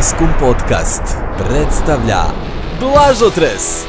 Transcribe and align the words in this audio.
Maskum 0.00 0.28
Podcast 0.40 1.02
predstavlja 1.38 2.22
Blažotres 2.80 3.84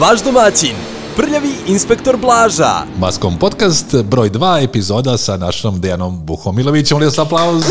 Vaš 0.00 0.22
domaćin, 0.24 0.76
prljavi 1.16 1.52
inspektor 1.66 2.16
Blaža 2.16 2.72
Maskom 2.98 3.38
podcast, 3.38 4.02
broj 4.02 4.30
2, 4.30 4.64
epizoda 4.64 5.18
sa 5.18 5.36
našom 5.36 5.80
Dejanom 5.80 6.26
Buhomilovićem. 6.26 6.96
Molim 6.96 7.06
vas 7.06 7.18
aplauz. 7.18 7.64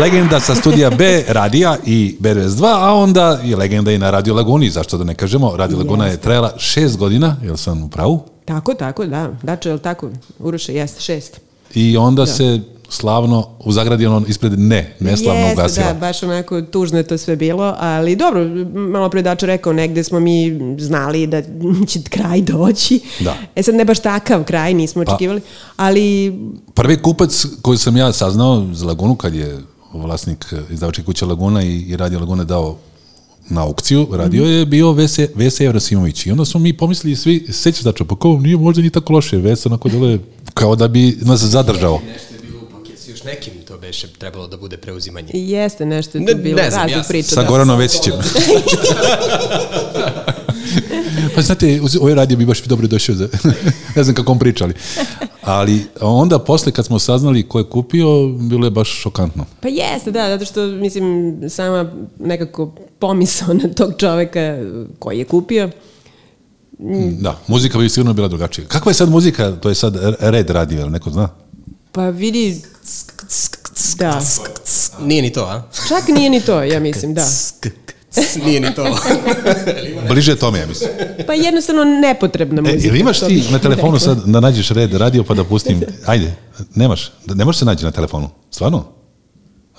Legenda 0.00 0.40
sa 0.40 0.54
studija 0.54 0.90
B 0.90 1.24
radija 1.28 1.76
i 1.86 2.16
BRS2, 2.20 2.64
a 2.64 2.94
onda 2.94 3.38
i 3.44 3.54
legenda 3.54 3.92
i 3.92 3.98
na 3.98 4.10
Radio 4.10 4.34
Laguni, 4.34 4.70
zašto 4.70 4.98
da 4.98 5.04
ne 5.04 5.14
kažemo. 5.14 5.56
Radio 5.56 5.78
Laguna 5.78 6.06
je 6.06 6.16
trajala 6.16 6.52
šest 6.58 6.96
godina, 6.96 7.36
jel 7.42 7.56
sam 7.56 7.82
u 7.82 7.88
pravu? 7.88 8.24
Tako, 8.44 8.74
tako, 8.74 9.06
da. 9.06 9.30
Dače, 9.42 9.68
je 9.68 9.72
li 9.72 9.80
tako? 9.80 10.10
Uroše, 10.38 10.74
jeste, 10.74 11.00
šest. 11.00 11.49
I 11.74 11.96
onda 11.96 12.26
se 12.26 12.60
slavno 12.88 13.48
u 13.64 13.72
zagradi 13.72 14.06
ono 14.06 14.26
ispred 14.28 14.58
ne, 14.58 14.96
neslavno 15.00 15.40
Jeste, 15.40 15.54
ugasila. 15.54 15.86
da, 15.86 15.94
baš 15.94 16.22
onako 16.22 16.62
tužno 16.62 16.98
je 16.98 17.04
to 17.04 17.18
sve 17.18 17.36
bilo, 17.36 17.74
ali 17.78 18.16
dobro, 18.16 18.44
malo 18.74 19.08
pre 19.10 19.22
Dačo 19.22 19.46
rekao, 19.46 19.72
negde 19.72 20.04
smo 20.04 20.20
mi 20.20 20.58
znali 20.78 21.26
da 21.26 21.42
će 21.88 22.00
kraj 22.10 22.40
doći. 22.42 23.00
Da. 23.20 23.36
E 23.54 23.62
sad 23.62 23.74
ne 23.74 23.84
baš 23.84 24.00
takav 24.00 24.44
kraj, 24.44 24.74
nismo 24.74 25.04
Pa- 25.04 25.12
očekivali, 25.12 25.40
ali 25.76 26.34
Prvi 26.74 27.02
kupac 27.02 27.44
koji 27.62 27.78
sam 27.78 27.96
ja 27.96 28.12
saznao 28.12 28.66
za 28.72 28.86
Lagunu 28.86 29.14
kad 29.14 29.34
je 29.34 29.58
vlasnik 29.92 30.54
izdavačke 30.70 31.02
kuće 31.02 31.26
Laguna 31.26 31.62
i, 31.62 31.76
i 31.80 31.96
Radio 31.96 32.18
Laguna 32.20 32.44
dao 32.44 32.76
na 33.48 33.62
aukciju, 33.62 34.08
radio 34.12 34.44
je 34.44 34.66
bio 34.66 34.92
Vese, 34.92 35.28
Vese 35.34 35.64
Jevrosimović. 35.64 36.26
I 36.26 36.30
onda 36.30 36.44
smo 36.44 36.60
mi 36.60 36.76
pomislili 36.76 37.16
svi, 37.16 37.46
sećaš 37.52 37.82
da 37.84 37.92
pa 38.08 38.16
kao 38.16 38.38
nije 38.38 38.56
možda 38.56 38.82
ni 38.82 38.90
tako 38.90 39.12
loše, 39.12 39.36
Vesa 39.36 39.68
onako 39.68 39.88
dole 39.88 40.18
kao 40.60 40.76
da 40.76 40.88
bi 40.88 41.16
nas 41.20 41.40
zadržao. 41.40 42.00
Nešto 42.06 42.34
je 42.34 42.50
bilo 42.50 42.60
u 42.60 42.72
paketu, 42.72 43.10
još 43.10 43.24
nekim 43.24 43.52
to 43.68 43.78
beše 43.78 44.08
trebalo 44.08 44.46
da 44.46 44.56
bude 44.56 44.76
preuzimanje. 44.76 45.28
jeste 45.32 45.86
nešto 45.86 46.18
je 46.18 46.22
Ne- 46.22 46.32
tu 46.32 46.38
bilo 46.38 46.56
ne 46.56 46.70
znam, 46.70 46.88
ja 46.88 47.02
priča. 47.08 47.28
Sa 47.28 47.42
da. 47.42 47.48
Goranom 47.48 47.78
Vesićem. 47.78 48.12
pa 51.34 51.42
znate, 51.42 51.80
ovaj 52.00 52.14
radio 52.14 52.36
bi 52.36 52.46
baš 52.46 52.62
dobro 52.62 52.86
došao 52.86 53.14
za, 53.14 53.28
ne 53.96 54.04
znam 54.04 54.14
kako 54.14 54.32
on 54.32 54.38
pričali. 54.38 54.74
Ali 55.42 55.80
onda 56.00 56.38
posle 56.38 56.72
kad 56.72 56.86
smo 56.86 56.98
saznali 56.98 57.42
ko 57.42 57.58
je 57.58 57.64
kupio, 57.64 58.28
bilo 58.28 58.66
je 58.66 58.70
baš 58.70 59.00
šokantno. 59.00 59.46
Pa 59.60 59.68
jeste, 59.68 60.10
da, 60.10 60.28
zato 60.28 60.44
što, 60.44 60.66
mislim, 60.66 61.36
sama 61.48 61.92
nekako 62.18 62.72
pomisao 62.98 63.54
na 63.54 63.68
tog 63.68 63.92
čoveka 63.98 64.58
koji 64.98 65.18
je 65.18 65.24
kupio, 65.24 65.70
Da, 67.12 67.38
muzika 67.46 67.78
bi 67.78 67.88
sigurno 67.88 68.12
bila 68.12 68.28
drugačija. 68.28 68.66
Kakva 68.66 68.90
je 68.90 68.94
sad 68.94 69.08
muzika? 69.08 69.52
To 69.52 69.68
je 69.68 69.74
sad 69.74 69.96
red 70.20 70.50
radio, 70.50 70.78
jel 70.78 70.90
neko 70.90 71.10
zna? 71.10 71.28
pa 71.92 72.08
vidi, 72.08 72.62
da, 73.96 74.20
Nije 75.00 75.22
ni 75.22 75.32
to, 75.32 75.40
a? 75.42 75.62
čak 75.88 76.08
nije 76.08 76.30
ni 76.30 76.40
to, 76.40 76.62
ja 76.62 76.80
mislim, 76.80 77.14
da. 77.14 77.26
Nije 78.36 78.60
ni 78.60 78.74
to. 78.74 78.96
Bliže 80.08 80.36
tome, 80.36 80.58
ja 80.58 80.66
mislim. 80.66 80.90
Pa 81.26 81.32
jednostavno 81.34 81.84
nepotrebna 81.84 82.58
E, 82.60 82.62
muzika. 82.64 82.88
ili 82.88 83.00
imaš 83.00 83.20
ti 83.20 83.44
na 83.50 83.58
telefonu 83.58 83.98
sad 83.98 84.24
da 84.24 84.40
nađeš 84.40 84.68
red 84.68 84.94
radio 84.94 85.24
pa 85.24 85.34
da 85.34 85.44
pustim? 85.44 85.80
Ajde, 86.06 86.34
nemaš. 86.74 87.12
Ne 87.26 87.44
može 87.44 87.58
se 87.58 87.64
naći 87.64 87.84
na 87.84 87.90
telefonu. 87.90 88.28
Stvarno? 88.50 88.84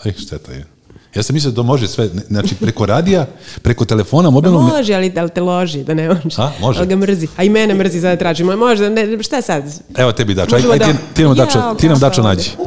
Aj, 0.03 0.13
šteta 0.13 0.51
je. 0.51 0.65
Ja 1.15 1.23
sam 1.23 1.33
mislio 1.33 1.51
da 1.51 1.61
može 1.63 1.87
sve, 1.87 2.09
znači 2.27 2.55
preko 2.55 2.85
radija, 2.85 3.27
preko 3.61 3.85
telefona, 3.85 4.29
mobilnog... 4.29 4.63
ne- 4.63 4.69
Može, 4.69 4.93
ali 4.93 5.09
da 5.09 5.23
li 5.23 5.29
te 5.29 5.41
loži, 5.41 5.83
da 5.83 5.93
ne 5.93 6.07
možeš. 6.09 6.39
A, 6.39 6.51
može. 6.59 6.79
Ali 6.79 6.87
ga 6.87 6.95
mrzi. 6.95 7.27
A 7.37 7.43
i 7.43 7.49
mene 7.49 7.73
mrzi, 7.73 8.01
sada 8.01 8.15
tražimo. 8.15 8.55
Možda, 8.57 8.89
ne, 8.89 9.23
šta 9.23 9.41
sad? 9.41 9.63
Evo 9.97 10.11
tebi 10.11 10.33
dačo, 10.33 10.55
aj, 10.55 10.61
aj, 10.63 10.79
ti, 10.79 10.85
da- 10.85 10.97
ti 11.13 11.23
nam 11.23 11.35
dačo, 11.35 11.57
Jao, 11.59 11.75
ti 11.75 11.89
nam 11.89 11.99
ovde. 12.03 12.21
nađi. 12.21 12.49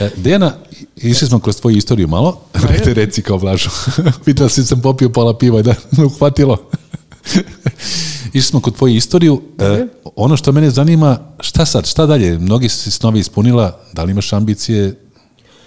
E, 0.00 0.10
Dejana, 0.16 0.52
išli 0.96 1.28
smo 1.28 1.38
kroz 1.38 1.56
tvoju 1.56 1.76
istoriju 1.76 2.08
malo, 2.08 2.40
reci, 2.54 2.94
reci 2.94 3.22
kao 3.22 3.38
Blažo. 3.38 3.70
Vidio 4.26 4.48
si 4.54 4.64
sam 4.64 4.80
popio 4.80 5.08
pola 5.08 5.38
piva 5.38 5.62
da 5.62 5.74
me 5.90 6.04
uhvatilo. 6.04 6.56
išli 8.28 8.42
smo 8.42 8.60
kod 8.60 8.76
tvoju 8.76 8.94
istoriju. 8.94 9.42
E, 9.58 9.86
ono 10.16 10.36
što 10.36 10.52
mene 10.52 10.70
zanima, 10.70 11.18
šta 11.40 11.66
sad, 11.66 11.86
šta 11.86 12.06
dalje? 12.06 12.38
Mnogi 12.38 12.68
si 12.68 12.90
snovi 12.90 13.18
ispunila, 13.20 13.80
da 13.92 14.02
li 14.04 14.10
imaš 14.10 14.32
ambicije? 14.32 14.94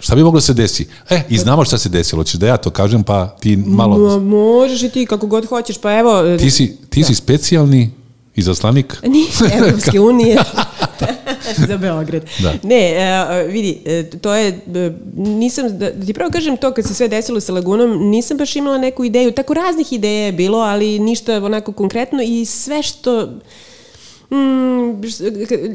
Šta 0.00 0.14
bi 0.14 0.22
moglo 0.22 0.36
da 0.36 0.44
se 0.46 0.54
desi? 0.54 0.88
E, 1.10 1.22
i 1.28 1.38
znamo 1.38 1.64
šta 1.64 1.78
se 1.78 1.88
desilo. 1.88 2.20
Hoćeš 2.20 2.34
da 2.34 2.46
ja 2.46 2.56
to 2.56 2.70
kažem, 2.70 3.02
pa 3.02 3.36
ti 3.40 3.56
malo... 3.56 3.96
Mo- 3.96 4.20
možeš 4.20 4.82
i 4.82 4.88
ti 4.88 5.06
kako 5.06 5.26
god 5.26 5.46
hoćeš. 5.46 5.78
Pa 5.78 5.98
evo, 5.98 6.36
Ti 6.38 6.50
si, 6.50 6.76
ti 6.90 7.04
si 7.04 7.14
specijalni 7.14 7.90
izaslanik 8.36 8.96
Nije 9.06 9.26
Evropske 9.58 10.00
unije 10.00 10.38
za 11.68 11.76
Beograd. 11.76 12.22
Da. 12.38 12.54
Ne, 12.62 12.90
e, 12.90 13.46
vidi, 13.48 13.82
e, 13.84 14.10
to 14.10 14.34
je, 14.34 14.48
e, 14.48 14.92
nisam, 15.16 15.78
da, 15.78 15.90
da 15.90 16.06
ti 16.06 16.12
pravo 16.12 16.30
kažem 16.30 16.56
to 16.56 16.72
kad 16.72 16.86
se 16.86 16.94
sve 16.94 17.08
desilo 17.08 17.40
sa 17.40 17.52
Lagunom, 17.52 18.08
nisam 18.10 18.36
baš 18.36 18.56
imala 18.56 18.78
neku 18.78 19.04
ideju, 19.04 19.32
tako 19.32 19.54
raznih 19.54 19.92
ideja 19.92 20.26
je 20.26 20.32
bilo, 20.32 20.58
ali 20.58 20.98
ništa 20.98 21.44
onako 21.44 21.72
konkretno 21.72 22.22
i 22.22 22.44
sve 22.44 22.82
što 22.82 23.28
Mm, 24.30 25.02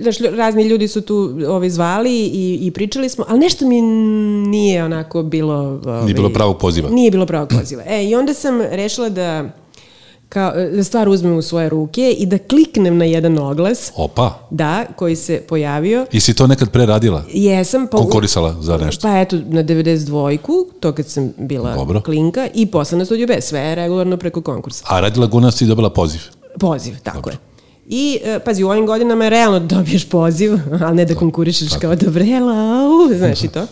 znaš, 0.02 0.18
razni 0.20 0.64
ljudi 0.64 0.88
su 0.88 1.02
tu 1.02 1.40
ovaj, 1.48 1.70
zvali 1.70 2.20
i, 2.20 2.60
i 2.62 2.72
pričali 2.72 3.10
smo, 3.10 3.26
ali 3.28 3.40
nešto 3.40 3.68
mi 3.68 3.82
nije 4.50 4.84
onako 4.84 5.24
bilo... 5.24 5.56
Ovaj, 5.86 6.04
Nije 6.04 6.14
bilo 6.14 6.30
pravog 6.30 6.58
poziva. 6.58 6.90
Nije 6.90 7.12
bilo 7.12 7.26
pravog 7.26 7.50
poziva. 7.50 7.84
E, 7.88 8.06
i 8.06 8.16
onda 8.16 8.34
sam 8.34 8.62
rešila 8.62 9.10
da 9.10 9.50
kao, 10.30 10.52
da 10.76 10.84
stvar 10.84 11.10
uzmem 11.10 11.38
u 11.38 11.42
svoje 11.42 11.70
ruke 11.70 12.12
i 12.12 12.26
da 12.26 12.38
kliknem 12.38 12.98
na 12.98 13.06
jedan 13.06 13.38
oglas, 13.38 13.92
Opa, 13.96 14.48
da, 14.50 14.86
koji 14.96 15.16
se 15.16 15.42
pojavio. 15.48 16.06
i 16.12 16.20
si 16.20 16.34
to 16.34 16.48
nekad 16.48 16.72
pre 16.72 16.86
radila? 16.86 17.24
Jesam, 17.34 17.88
pa, 17.88 17.98
Konkurisala 17.98 18.56
za 18.62 18.78
nešto? 18.78 19.08
pa 19.08 19.20
eto, 19.20 19.36
na 19.36 19.64
92-ku, 19.64 20.68
to 20.80 20.92
kad 20.92 21.08
sam 21.08 21.34
bila 21.38 21.76
Dobro. 21.76 22.02
klinka, 22.02 22.48
i 22.54 22.66
posle 22.66 22.98
na 22.98 23.06
studiju 23.06 23.28
B, 23.28 23.42
sve 23.42 23.60
je 23.60 23.76
regularno 23.76 24.18
preko 24.18 24.42
konkursa. 24.42 24.86
A 24.88 25.00
Radio 25.00 25.22
Laguna 25.22 25.52
si 25.52 25.66
dobila 25.66 25.90
poziv. 25.90 26.22
Poziv, 26.60 26.94
tako 27.04 27.30
je. 27.30 27.38
I, 27.90 28.19
e, 28.23 28.40
pazi, 28.40 28.63
u 28.63 28.69
ovim 28.69 28.85
godinama 28.85 29.23
je 29.23 29.29
realno 29.29 29.59
da 29.59 29.75
dobiješ 29.75 30.09
poziv, 30.09 30.53
ali 30.85 30.96
ne 30.96 31.06
da 31.06 31.16
konkurišeš 31.16 31.69
kao 31.81 31.96
dobrela, 31.96 32.53
au, 32.53 33.18
znaš 33.18 33.44
i 33.44 33.47
to. 33.47 33.68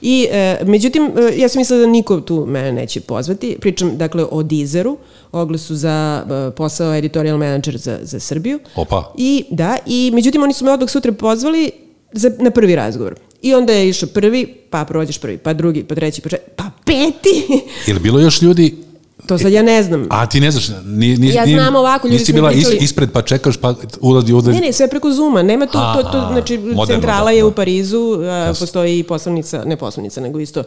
I, 0.00 0.26
e, 0.30 0.58
međutim, 0.64 1.02
e, 1.02 1.40
ja 1.40 1.48
sam 1.48 1.60
mislila 1.60 1.80
da 1.80 1.86
niko 1.86 2.20
tu 2.20 2.46
mene 2.46 2.72
neće 2.72 3.00
pozvati. 3.00 3.56
Pričam, 3.60 3.96
dakle, 3.96 4.24
o 4.30 4.42
Deezeru, 4.42 4.96
oglasu 5.32 5.74
za 5.74 6.24
e, 6.30 6.50
posao 6.50 6.94
editorial 6.94 7.38
manager 7.38 7.76
za, 7.76 7.98
za 8.02 8.20
Srbiju. 8.20 8.58
Opa. 8.76 9.12
I, 9.16 9.44
da, 9.50 9.76
i 9.86 10.10
međutim, 10.14 10.42
oni 10.42 10.52
su 10.52 10.64
me 10.64 10.72
odmah 10.72 10.90
sutra 10.90 11.12
pozvali 11.12 11.70
za, 12.12 12.30
na 12.38 12.50
prvi 12.50 12.74
razgovor. 12.74 13.14
I 13.42 13.54
onda 13.54 13.72
je 13.72 13.88
išao 13.88 14.08
prvi, 14.08 14.46
pa 14.70 14.84
prođeš 14.84 15.18
prvi, 15.18 15.38
pa 15.38 15.52
drugi, 15.52 15.84
pa 15.84 15.94
treći, 15.94 16.20
pa 16.20 16.28
četvrti, 16.28 16.52
pa 16.56 16.64
peti. 16.84 17.62
Je 17.86 17.94
li 17.94 18.00
bilo 18.00 18.20
još 18.20 18.42
ljudi 18.42 18.85
to 19.26 19.38
sad 19.38 19.52
ja 19.52 19.62
ne 19.62 19.82
znam. 19.82 20.06
A 20.10 20.26
ti 20.26 20.40
ne 20.40 20.50
znaš, 20.50 20.68
ni, 20.84 21.16
ni, 21.16 21.28
Ja 21.28 21.46
znam 21.46 21.76
ovako, 21.76 22.08
ljudi 22.08 22.18
nisi 22.18 22.32
bila 22.32 22.50
pričali- 22.50 22.76
ispred 22.76 23.10
pa 23.12 23.22
čekaš 23.22 23.56
pa 23.56 23.74
ulazi, 24.00 24.32
ulazi. 24.32 24.50
Ne, 24.50 24.60
ne, 24.60 24.72
sve 24.72 24.88
preko 24.88 25.12
Zuma. 25.12 25.42
Nema 25.42 25.66
to, 25.66 25.72
to, 25.72 25.78
Aha, 25.78 26.28
znači, 26.32 26.58
moderno, 26.58 26.86
centrala 26.86 27.24
da, 27.24 27.30
je 27.30 27.40
da. 27.40 27.46
u 27.46 27.52
Parizu, 27.52 28.18
a, 28.20 28.52
postoji 28.58 28.98
i 28.98 29.02
poslovnica, 29.02 29.64
ne 29.64 29.76
poslovnica, 29.76 30.20
nego 30.20 30.40
isto 30.40 30.60
a, 30.60 30.64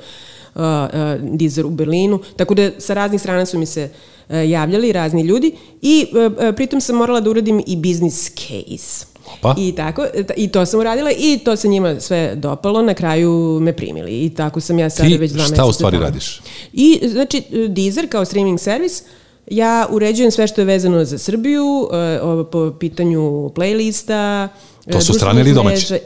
a, 0.93 1.17
Deezer 1.21 1.65
u 1.65 1.69
Berlinu, 1.69 2.19
tako 2.35 2.53
da 2.53 2.71
sa 2.77 2.93
raznih 2.93 3.21
strana 3.21 3.45
su 3.45 3.59
mi 3.59 3.65
se 3.65 3.89
a, 4.29 4.37
javljali 4.37 4.91
razni 4.91 5.21
ljudi 5.21 5.51
i 5.81 6.05
a, 6.39 6.47
a, 6.47 6.51
pritom 6.51 6.81
sam 6.81 6.95
morala 6.95 7.19
da 7.19 7.29
uradim 7.29 7.63
i 7.67 7.75
business 7.75 8.31
case. 8.31 9.05
Opa. 9.33 9.55
I 9.57 9.71
tako, 9.71 10.05
ta- 10.27 10.33
i 10.33 10.47
to 10.47 10.65
sam 10.65 10.79
uradila 10.79 11.11
i 11.11 11.39
to 11.39 11.55
se 11.55 11.67
njima 11.67 11.99
sve 11.99 12.35
dopalo, 12.35 12.81
na 12.81 12.93
kraju 12.93 13.29
me 13.61 13.73
primili 13.73 14.11
i 14.15 14.29
tako 14.29 14.59
sam 14.59 14.79
ja 14.79 14.89
sada 14.89 15.09
Ti 15.09 15.17
već 15.17 15.31
dva 15.31 15.39
šta 15.39 15.49
meseca 15.49 15.65
u 15.65 15.73
stvari 15.73 15.95
tamo. 15.95 16.05
radiš? 16.05 16.41
I 16.73 16.99
znači 17.03 17.41
Deezer 17.69 18.09
kao 18.09 18.25
streaming 18.25 18.59
servis 18.59 19.03
ja 19.47 19.87
uređujem 19.89 20.31
sve 20.31 20.47
što 20.47 20.61
je 20.61 20.65
vezano 20.65 21.05
za 21.05 21.17
Srbiju 21.17 21.89
e, 21.91 22.19
po 22.43 22.71
pitanju 22.71 23.19
playlista. 23.49 24.47
e, 24.79 24.91
To 24.91 25.01
su 25.01 25.05
društvenih 25.05 25.15
strane 25.15 25.41
ili 25.41 25.53
domaće? 25.53 25.99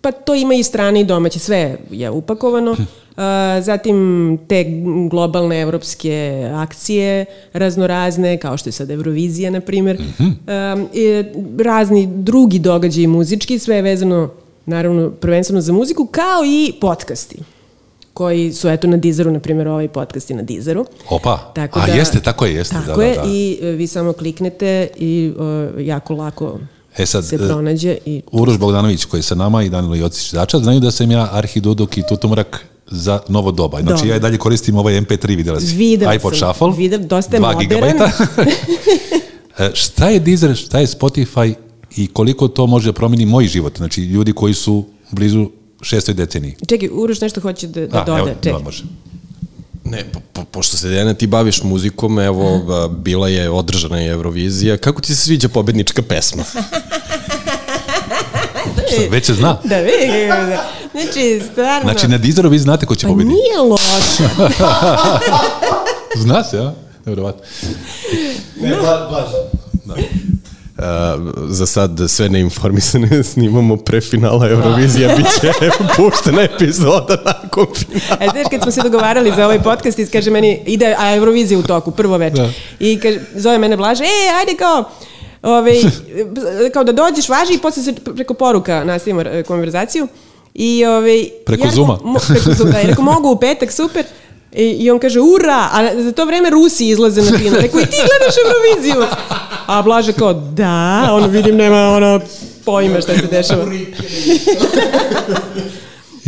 Pa 0.00 0.12
to 0.12 0.34
ima 0.34 0.54
i 0.54 0.62
strane 0.62 1.00
i 1.00 1.04
domaće, 1.04 1.38
sve 1.38 1.78
je 1.90 2.10
upakovano. 2.10 2.74
Hm. 2.74 2.82
Zatim 3.62 4.38
te 4.48 4.64
globalne 5.10 5.60
evropske 5.60 6.50
akcije 6.54 7.24
raznorazne, 7.52 8.36
kao 8.36 8.56
što 8.56 8.68
je 8.68 8.72
sad 8.72 8.90
Eurovizija, 8.90 9.50
na 9.50 9.60
primjer. 9.60 10.00
Mhm. 10.00 10.28
E, 10.46 10.76
i 10.92 11.24
razni 11.64 12.06
drugi 12.06 12.58
događaji 12.58 13.06
muzički, 13.06 13.58
sve 13.58 13.76
je 13.76 13.82
vezano 13.82 14.30
naravno 14.66 15.10
prvenstveno 15.10 15.60
za 15.60 15.72
muziku, 15.72 16.06
kao 16.06 16.44
i 16.46 16.72
podcasti 16.80 17.36
koji 18.14 18.52
su 18.52 18.68
eto 18.68 18.86
na 18.86 18.96
Deezeru, 18.96 19.30
na 19.30 19.40
primjer 19.40 19.68
ovaj 19.68 19.88
podcast 19.88 20.30
je 20.30 20.36
na 20.36 20.42
Deezeru. 20.42 20.86
Opa, 21.10 21.52
a 21.72 21.86
jeste, 21.86 22.20
tako 22.20 22.46
je, 22.46 22.54
jeste. 22.54 22.76
Tako 22.86 23.00
da, 23.00 23.06
je 23.06 23.14
da, 23.14 23.22
da. 23.22 23.28
i 23.28 23.58
e, 23.62 23.66
vi 23.66 23.86
samo 23.86 24.12
kliknete 24.12 24.88
i 24.96 25.32
e, 25.78 25.84
jako 25.84 26.14
lako 26.14 26.58
E 26.96 27.06
sad, 27.06 27.26
se 27.26 27.34
e, 27.34 27.38
pronađe 27.38 27.96
i 28.06 28.22
Uroš 28.32 28.58
Bogdanović 28.58 29.04
koji 29.04 29.18
je 29.18 29.22
sa 29.22 29.34
nama 29.34 29.62
i 29.62 29.68
Danilo 29.68 29.94
Jocić 29.94 30.32
Dača, 30.32 30.58
znaju 30.58 30.80
da 30.80 30.90
sam 30.90 31.10
ja 31.10 31.28
Arhi 31.32 31.60
Duduk 31.60 31.98
i 31.98 32.02
Tutumrak 32.08 32.64
za 32.90 33.20
novo 33.28 33.52
doba. 33.52 33.80
Znači 33.80 33.94
Dobro. 33.94 34.08
ja 34.08 34.16
i 34.16 34.20
dalje 34.20 34.38
koristim 34.38 34.76
ovaj 34.76 34.94
MP3, 34.94 35.36
vidjela 35.36 35.60
si. 35.60 35.76
Videla 35.76 36.14
iPod 36.14 36.32
sam, 36.32 36.54
Shuffle, 36.54 36.76
videla- 36.78 37.06
dosta 37.06 37.36
je 37.36 37.40
2 37.40 37.44
modern. 37.44 37.60
gigabajta. 37.60 38.10
E, 39.58 39.70
šta 39.74 40.08
je 40.08 40.20
Deezer, 40.20 40.56
šta 40.56 40.78
je 40.78 40.86
Spotify 40.86 41.54
i 41.96 42.06
koliko 42.06 42.48
to 42.48 42.66
može 42.66 42.92
promijeniti 42.92 43.26
moj 43.26 43.46
život? 43.46 43.76
Znači 43.76 44.02
ljudi 44.02 44.32
koji 44.32 44.54
su 44.54 44.84
blizu 45.10 45.50
šestoj 45.82 46.14
deceniji. 46.14 46.54
Čekaj, 46.68 46.88
Uroš 46.92 47.20
nešto 47.20 47.40
hoće 47.40 47.66
da, 47.66 47.86
da 47.86 47.98
A, 47.98 48.04
doda. 48.04 48.18
evo, 48.18 48.28
Čekaj. 48.34 48.52
da, 48.52 48.58
može. 48.58 48.84
Ne, 49.84 50.04
po, 50.12 50.20
po, 50.32 50.44
pošto 50.44 50.76
se 50.76 50.88
Dejana 50.88 51.14
ti 51.14 51.26
baviš 51.26 51.62
muzikom, 51.62 52.18
evo, 52.18 52.44
a, 52.68 52.88
bila 52.88 53.28
je 53.28 53.50
održana 53.50 53.98
je 53.98 54.10
Eurovizija. 54.10 54.76
Kako 54.76 55.00
ti 55.00 55.08
se 55.08 55.16
sviđa 55.16 55.48
pobednička 55.48 56.02
pesma? 56.02 56.44
Šta, 58.92 59.02
već 59.10 59.26
se 59.26 59.34
zna. 59.34 59.58
Da, 59.64 59.76
vidi 59.76 60.26
da. 60.28 60.68
Znači, 61.02 61.40
stvarno... 61.52 61.90
Znači, 61.92 62.08
na 62.08 62.18
Deezeru 62.18 62.48
vi 62.48 62.58
znate 62.58 62.86
ko 62.86 62.94
će 62.94 63.06
pa 63.06 63.12
pobediti. 63.12 63.34
nije 63.34 63.58
loše. 63.58 64.34
Zna 66.22 66.44
se, 66.44 66.58
a? 66.58 66.72
Nevjerovatno. 67.06 67.42
Ne, 68.60 68.76
blaž. 69.10 69.30
Da. 69.84 69.94
A, 70.86 71.18
za 71.48 71.66
sad 71.66 72.00
sve 72.08 72.28
neinformisane 72.28 73.22
snimamo 73.32 73.76
pre 73.76 74.00
finala 74.00 74.48
Eurovizija, 74.48 75.16
bit 75.16 75.26
će 75.40 75.52
puštena 75.96 76.42
epizoda 76.42 77.16
nakon 77.24 77.66
finala. 77.74 78.16
E, 78.20 78.28
znaš, 78.32 78.46
kad 78.50 78.62
smo 78.62 78.70
se 78.70 78.80
dogovarali 78.82 79.32
za 79.36 79.44
ovaj 79.44 79.62
podcast, 79.62 79.98
i 79.98 80.06
kaže 80.06 80.30
meni, 80.30 80.62
ide 80.66 80.94
a 80.98 81.14
Eurovizija 81.14 81.58
u 81.58 81.62
toku, 81.62 81.90
prvo 81.90 82.16
večer. 82.16 82.44
Da. 82.44 82.50
I 82.80 83.00
kaže, 83.00 83.20
zove 83.34 83.58
mene 83.58 83.76
Blaže, 83.76 84.04
e, 84.04 84.32
ajde 84.40 84.56
kao, 84.58 84.84
ovaj, 85.42 85.74
kao 86.74 86.84
da 86.84 86.92
dođeš, 86.92 87.28
važi 87.28 87.54
i 87.54 87.58
posle 87.58 87.82
se 87.82 87.94
preko 88.16 88.34
poruka 88.34 88.84
nastavimo 88.84 89.20
e, 89.22 89.42
konverzaciju. 89.42 90.08
I, 90.60 90.84
ovaj, 90.84 91.28
Preko 91.46 91.66
ja 91.66 91.70
Zooma. 91.70 91.98
Mo, 92.04 92.18
preko 92.28 92.54
Zooma, 92.54 92.72
da, 92.72 92.80
i 92.80 92.86
rekao, 92.86 93.04
mogu 93.04 93.28
u 93.30 93.36
petak, 93.36 93.72
super. 93.72 94.04
I, 94.52 94.64
I 94.64 94.90
on 94.90 94.98
kaže, 94.98 95.20
ura, 95.20 95.68
a 95.72 96.02
za 96.02 96.12
to 96.12 96.24
vreme 96.24 96.50
Rusi 96.50 96.88
izlaze 96.88 97.22
na 97.22 97.38
final. 97.38 97.60
Rekao, 97.60 97.80
i 97.80 97.86
ti 97.86 97.96
gledaš 97.96 98.34
Euroviziju? 98.44 99.06
A 99.66 99.82
Blaže 99.82 100.12
kao, 100.12 100.32
da, 100.34 101.08
ono 101.12 101.26
vidim, 101.26 101.56
nema 101.56 101.88
ono 101.88 102.20
pojma 102.64 103.00
šta 103.00 103.14
se 103.14 103.26
dešava. 103.26 103.64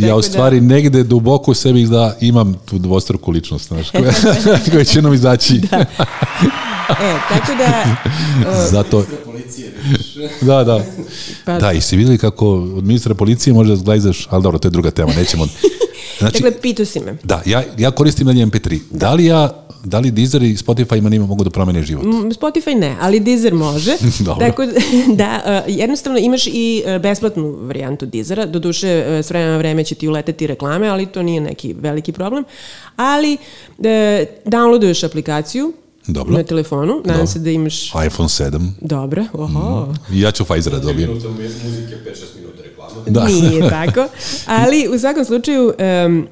Ja 0.01 0.15
u 0.15 0.21
da- 0.21 0.23
stvari 0.23 0.61
negde 0.61 1.03
duboko 1.03 1.51
u 1.51 1.53
sebi 1.53 1.85
da 1.85 2.17
imam 2.21 2.53
tu 2.65 2.77
dvostruku 2.77 3.31
ličnost, 3.31 3.67
znaš, 3.67 3.89
koja, 3.91 4.11
koja 4.71 4.83
će 4.83 5.01
nam 5.01 5.13
izaći. 5.13 5.61
E, 6.91 7.15
tako 7.29 7.51
da, 7.57 7.95
Zato... 8.71 9.05
Da, 10.41 10.63
da. 10.63 10.83
Pa- 11.45 11.59
Da, 11.59 11.71
i 11.71 11.81
ste 11.81 11.95
videli 11.95 12.17
kako 12.17 12.47
od 12.53 12.83
ministra 12.83 13.13
policije 13.15 13.53
može 13.53 13.69
da 13.69 13.75
zglajzaš, 13.75 14.27
ali 14.29 14.43
dobro, 14.43 14.59
to 14.59 14.67
je 14.67 14.71
druga 14.71 14.91
tema, 14.91 15.13
nećemo. 15.13 15.47
Znači, 16.19 16.43
dakle, 16.43 16.61
pitao 16.61 16.85
si 16.85 16.99
me. 16.99 17.17
da, 17.23 17.41
ja, 17.45 17.63
ja 17.77 17.91
koristim 17.91 18.27
dalje 18.27 18.45
MP3. 18.45 18.79
Da 18.91 19.13
li 19.13 19.25
ja, 19.25 19.65
da 19.83 19.99
li 19.99 20.11
Deezer 20.11 20.43
i 20.43 20.57
Spotify 20.57 20.97
ima 20.97 21.09
njima 21.09 21.25
mogu 21.25 21.43
da 21.43 21.49
promene 21.49 21.83
život? 21.83 22.05
M, 22.05 22.31
Spotify 22.31 22.79
ne, 22.79 22.95
ali 23.01 23.19
Deezer 23.19 23.53
može. 23.53 23.91
Dobro. 24.19 24.47
Tako 24.47 24.65
da, 24.65 24.73
da, 25.23 25.61
uh, 25.67 25.73
jednostavno 25.75 26.19
imaš 26.19 26.47
i 26.47 26.83
uh, 26.85 27.01
besplatnu 27.01 27.57
varijantu 27.61 28.05
Deezera, 28.05 28.45
doduše 28.45 29.05
uh, 29.07 29.25
s 29.25 29.29
vremena 29.29 29.51
na 29.51 29.57
vreme 29.57 29.83
će 29.83 29.95
ti 29.95 30.07
uleteti 30.07 30.47
reklame, 30.47 30.87
ali 30.87 31.05
to 31.05 31.23
nije 31.23 31.41
neki 31.41 31.73
veliki 31.73 32.11
problem. 32.11 32.43
Ali 32.95 33.37
downloaduješ 34.45 35.05
aplikaciju 35.05 35.73
Dobro. 36.07 36.33
na 36.33 36.43
telefonu, 36.43 37.01
nadam 37.05 37.27
se 37.27 37.39
da 37.39 37.49
imaš... 37.51 37.85
iPhone 37.85 38.29
7. 38.29 38.69
Dobro, 38.81 39.25
oho. 39.33 39.93
I 40.11 40.21
ja 40.21 40.31
ću 40.31 40.45
Pfizera 40.45 40.75
da 40.75 40.83
dobijem. 40.83 41.09
muzike 41.09 41.31
5-6 41.97 42.35
minuta 42.35 42.63
reklama. 42.63 42.91
Da. 43.07 43.25
Nije 43.25 43.69
tako. 43.69 44.07
Ali 44.47 44.87
u 44.89 44.99
svakom 44.99 45.25
slučaju 45.25 45.73
um, 46.05 46.27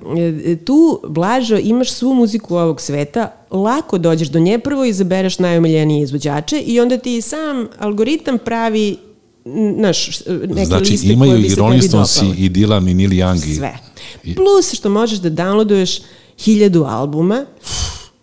tu 0.58 1.02
blažo 1.06 1.58
imaš 1.58 1.92
svu 1.92 2.14
muziku 2.14 2.56
ovog 2.56 2.82
sveta, 2.82 3.32
lako 3.52 3.98
dođeš 3.98 4.28
do 4.28 4.40
nje, 4.40 4.60
prvo 4.60 4.86
izabereš 4.86 5.40
najomiljenije 5.40 6.04
izvođače 6.04 6.60
i 6.60 6.80
onda 6.80 6.98
ti 6.98 7.22
sam 7.22 7.68
algoritam 7.80 8.38
pravi 8.38 8.98
naš, 9.78 10.20
neke 10.48 10.66
Znači, 10.66 10.92
liste 10.92 11.08
koje 11.08 11.14
imaju 11.14 11.32
bi 11.34 11.40
i 11.40 11.50
se 11.50 11.56
tebi 11.58 11.82
Stones 11.82 12.16
dopale. 12.16 12.36
i 12.38 12.50
Dylan 12.50 12.92
i 12.92 12.96
Neil 12.96 13.10
Young. 13.12 13.48
i- 13.48 13.56
Sve. 13.56 13.78
Plus 14.36 14.74
što 14.74 14.90
možeš 14.90 15.20
da 15.20 15.30
downloaduješ 15.34 16.02
hiljadu 16.38 16.86
albuma 16.86 17.46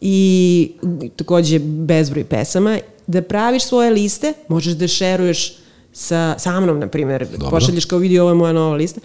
i 0.00 0.70
takođe 1.16 1.58
bezbroj 1.58 2.24
pesama, 2.24 2.78
da 3.06 3.22
praviš 3.22 3.62
svoje 3.64 3.90
liste, 3.90 4.32
možeš 4.48 4.74
da 4.74 4.88
šeruješ 4.88 5.56
sa, 5.92 6.34
sa 6.38 6.60
mnom, 6.60 6.78
na 6.78 6.88
primjer, 6.88 7.26
Dobro. 7.28 7.50
pošalješ 7.50 7.84
kao 7.84 7.98
vidi 7.98 8.18
ovo 8.18 8.30
je 8.30 8.34
moja 8.34 8.52
nova 8.52 8.76
lista. 8.76 9.00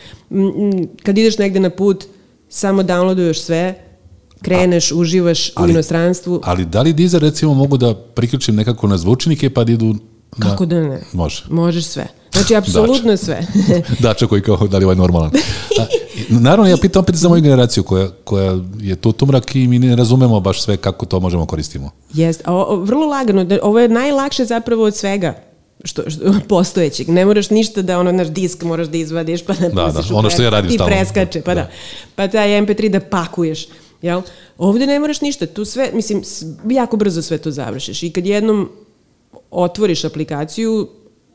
Kad 1.03 1.17
ideš 1.17 1.37
negde 1.37 1.59
na 1.59 1.69
put, 1.69 2.05
samo 2.49 2.83
downloaduješ 2.83 3.41
sve, 3.41 3.83
kreneš, 4.41 4.91
uživaš 4.91 5.49
u 5.49 5.53
ali- 5.55 5.71
inostranstvu. 5.71 6.41
Ali 6.43 6.65
da 6.65 6.81
li 6.81 6.93
Deezer 6.93 7.21
recimo 7.21 7.53
mogu 7.53 7.77
da 7.77 7.95
priključim 7.95 8.55
nekako 8.55 8.87
na 8.87 8.97
zvučnike 8.97 9.49
pa 9.49 9.63
da 9.63 9.71
idu. 9.71 9.95
Kako 10.39 10.65
da 10.65 10.81
ne? 10.81 11.01
Može. 11.13 11.43
Možeš 11.49 11.85
sve. 11.85 12.07
Znači, 12.33 12.55
apsolutno 12.55 13.17
sve. 13.17 13.47
Dača 13.99 14.27
koji 14.27 14.41
kao, 14.41 14.67
da 14.67 14.77
li 14.77 14.83
ovaj 14.85 14.95
normalan. 14.95 15.31
A, 15.79 15.85
naravno, 16.29 16.69
ja 16.69 16.77
pitam 16.81 16.99
opet 16.99 17.15
za 17.15 17.29
moju 17.29 17.41
generaciju 17.41 17.83
koja, 17.83 18.09
koja 18.23 18.59
je 18.79 18.95
tu 18.95 19.11
tumrak 19.11 19.55
i 19.55 19.67
mi 19.67 19.79
ne 19.79 19.95
razumemo 19.95 20.39
baš 20.39 20.63
sve 20.63 20.77
kako 20.77 21.05
to 21.05 21.19
možemo 21.19 21.45
koristimo. 21.45 21.91
Jest, 22.13 22.41
a 22.45 22.53
o, 22.55 22.75
vrlo 22.75 23.07
lagano, 23.07 23.43
da, 23.43 23.57
ovo 23.63 23.79
je 23.79 23.89
najlakše 23.89 24.45
zapravo 24.45 24.83
od 24.83 24.95
svega 24.95 25.43
što, 25.83 26.09
što 26.09 26.33
postojećeg. 26.49 27.09
Ne 27.09 27.25
moraš 27.25 27.49
ništa 27.49 27.81
da 27.81 27.99
ono 27.99 28.11
naš 28.11 28.27
disk 28.27 28.63
moraš 28.63 28.87
da 28.87 28.97
izvadiš 28.97 29.45
pa 29.45 29.53
da, 29.53 29.69
Da, 29.69 29.91
da, 29.91 30.01
ono 30.13 30.29
što 30.29 30.41
ja 30.43 30.49
radim 30.49 30.71
stalno. 30.71 30.91
preskače, 30.95 31.41
pa 31.41 31.55
da. 31.55 31.61
Da. 31.61 31.69
Pa 32.15 32.27
taj 32.27 32.49
MP3 32.49 32.89
da 32.89 32.99
pakuješ. 32.99 33.67
Jel? 34.01 34.21
Ovde 34.57 34.87
ne 34.87 34.99
moraš 34.99 35.21
ništa, 35.21 35.45
tu 35.45 35.65
sve, 35.65 35.91
mislim, 35.93 36.21
jako 36.69 36.97
brzo 36.97 37.21
sve 37.21 37.37
to 37.37 37.51
završiš. 37.51 38.03
I 38.03 38.11
kad 38.11 38.25
jednom 38.25 38.69
otvoriš 39.51 40.05
aplikaciju, 40.05 40.87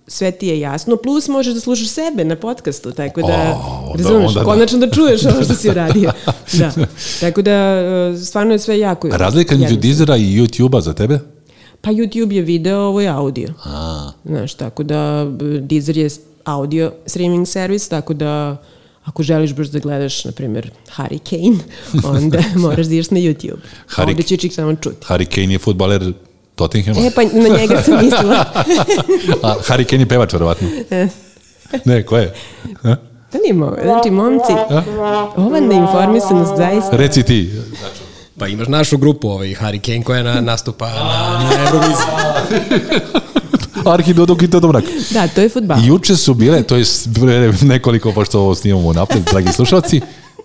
sve 0.09 0.31
ti 0.31 0.47
je 0.47 0.61
jasno, 0.61 0.97
plus 0.97 1.29
možeš 1.29 1.55
da 1.55 1.61
slušaš 1.61 1.89
sebe 1.89 2.25
na 2.25 2.37
podcastu, 2.37 2.93
tako 2.93 3.23
da, 3.23 3.57
O, 3.57 3.91
onda- 3.91 4.03
razumeš, 4.03 4.29
onda 4.29 4.41
da. 4.41 4.45
konačno 4.45 4.79
da 4.79 4.91
čuješ 4.91 5.25
ono 5.25 5.45
što 5.45 5.55
si 5.55 5.71
uradio. 5.71 6.13
Da. 6.53 6.73
Tako 7.21 7.43
da, 7.43 7.51
e, 7.51 8.19
stvarno 8.19 8.53
je 8.53 8.59
sve 8.59 8.79
jako 8.79 9.09
A 9.09 9.17
razlika 9.17 9.55
između. 9.55 9.77
Deezera 9.77 10.17
i 10.17 10.23
YouTube-a 10.23 10.81
za 10.81 10.93
tebe? 10.93 11.19
Pa 11.81 11.91
YouTube 11.91 12.33
je 12.33 12.43
video, 12.43 12.79
ovo 12.81 13.01
je 13.01 13.09
audio. 13.09 13.49
A, 13.65 14.11
Znaš, 14.25 14.55
tako 14.55 14.83
da 14.83 15.27
Deezer 15.61 15.97
je 15.97 16.09
audio 16.45 16.93
streaming 17.07 17.47
servis, 17.47 17.89
tako 17.89 18.15
da 18.15 18.57
ako 19.05 19.23
želiš 19.23 19.53
baš 19.53 19.67
da 19.67 19.79
gledaš, 19.79 20.25
na 20.25 20.33
primjer, 20.33 20.71
Harry 20.89 21.19
Kane, 21.21 21.59
onda 22.13 22.39
moraš 22.57 22.87
da 22.87 22.95
ideš 22.95 23.11
na 23.11 23.19
YouTube. 23.19 23.57
Harry- 23.89 24.11
Ovde 24.11 24.23
će 24.23 24.37
čik 24.37 24.53
samo 24.53 24.75
čuti. 24.75 24.97
Harry 25.01 25.27
Kane 25.27 25.53
je 25.53 25.59
futbaler 25.59 26.13
Tottenhama. 26.57 27.07
E, 27.07 27.11
pa 27.11 27.23
na 27.23 27.59
njega 27.59 27.83
sam 27.83 27.95
mislila. 28.05 28.45
A 29.43 29.55
Harry 29.69 29.85
Kane 29.85 30.03
je 30.03 30.09
pevač, 30.09 30.33
verovatno. 30.33 30.69
Ne, 31.85 32.03
ko 32.03 32.17
je? 32.17 32.35
A? 32.83 32.97
Da 33.33 33.39
nije 33.43 33.53
mogo. 33.53 33.77
Znači, 33.83 34.11
momci, 34.11 34.53
ova 35.37 35.61
neinformisanost 35.61 36.57
zaista... 36.57 36.97
Reci 36.97 37.23
ti. 37.23 37.51
Pa 38.39 38.49
imaš 38.49 38.69
našu 38.69 38.99
grupu, 38.99 39.29
ovaj 39.29 39.49
Harry 39.49 39.81
Kane 39.81 40.03
koja 40.03 40.23
na, 40.23 40.41
nastupa 40.41 40.89
na, 40.89 41.45
na 41.45 41.67
Euroviziji. 41.67 42.07
Arhi 43.93 44.15
Dodok 44.15 44.43
i 44.43 44.51
Todomrak. 44.51 44.85
Da, 45.11 45.29
to 45.29 45.41
je 45.41 45.49
futbal. 45.49 45.79
I 45.85 45.87
juče 45.87 46.17
su 46.17 46.35
bile, 46.35 46.63
to 46.63 46.77
je 46.77 46.85
nekoliko, 47.63 48.13
pošto 48.13 48.41
ovo 48.41 48.55
snimamo 48.55 48.93
napred, 48.93 49.23
dragi 49.31 49.53
slušalci, 49.53 50.01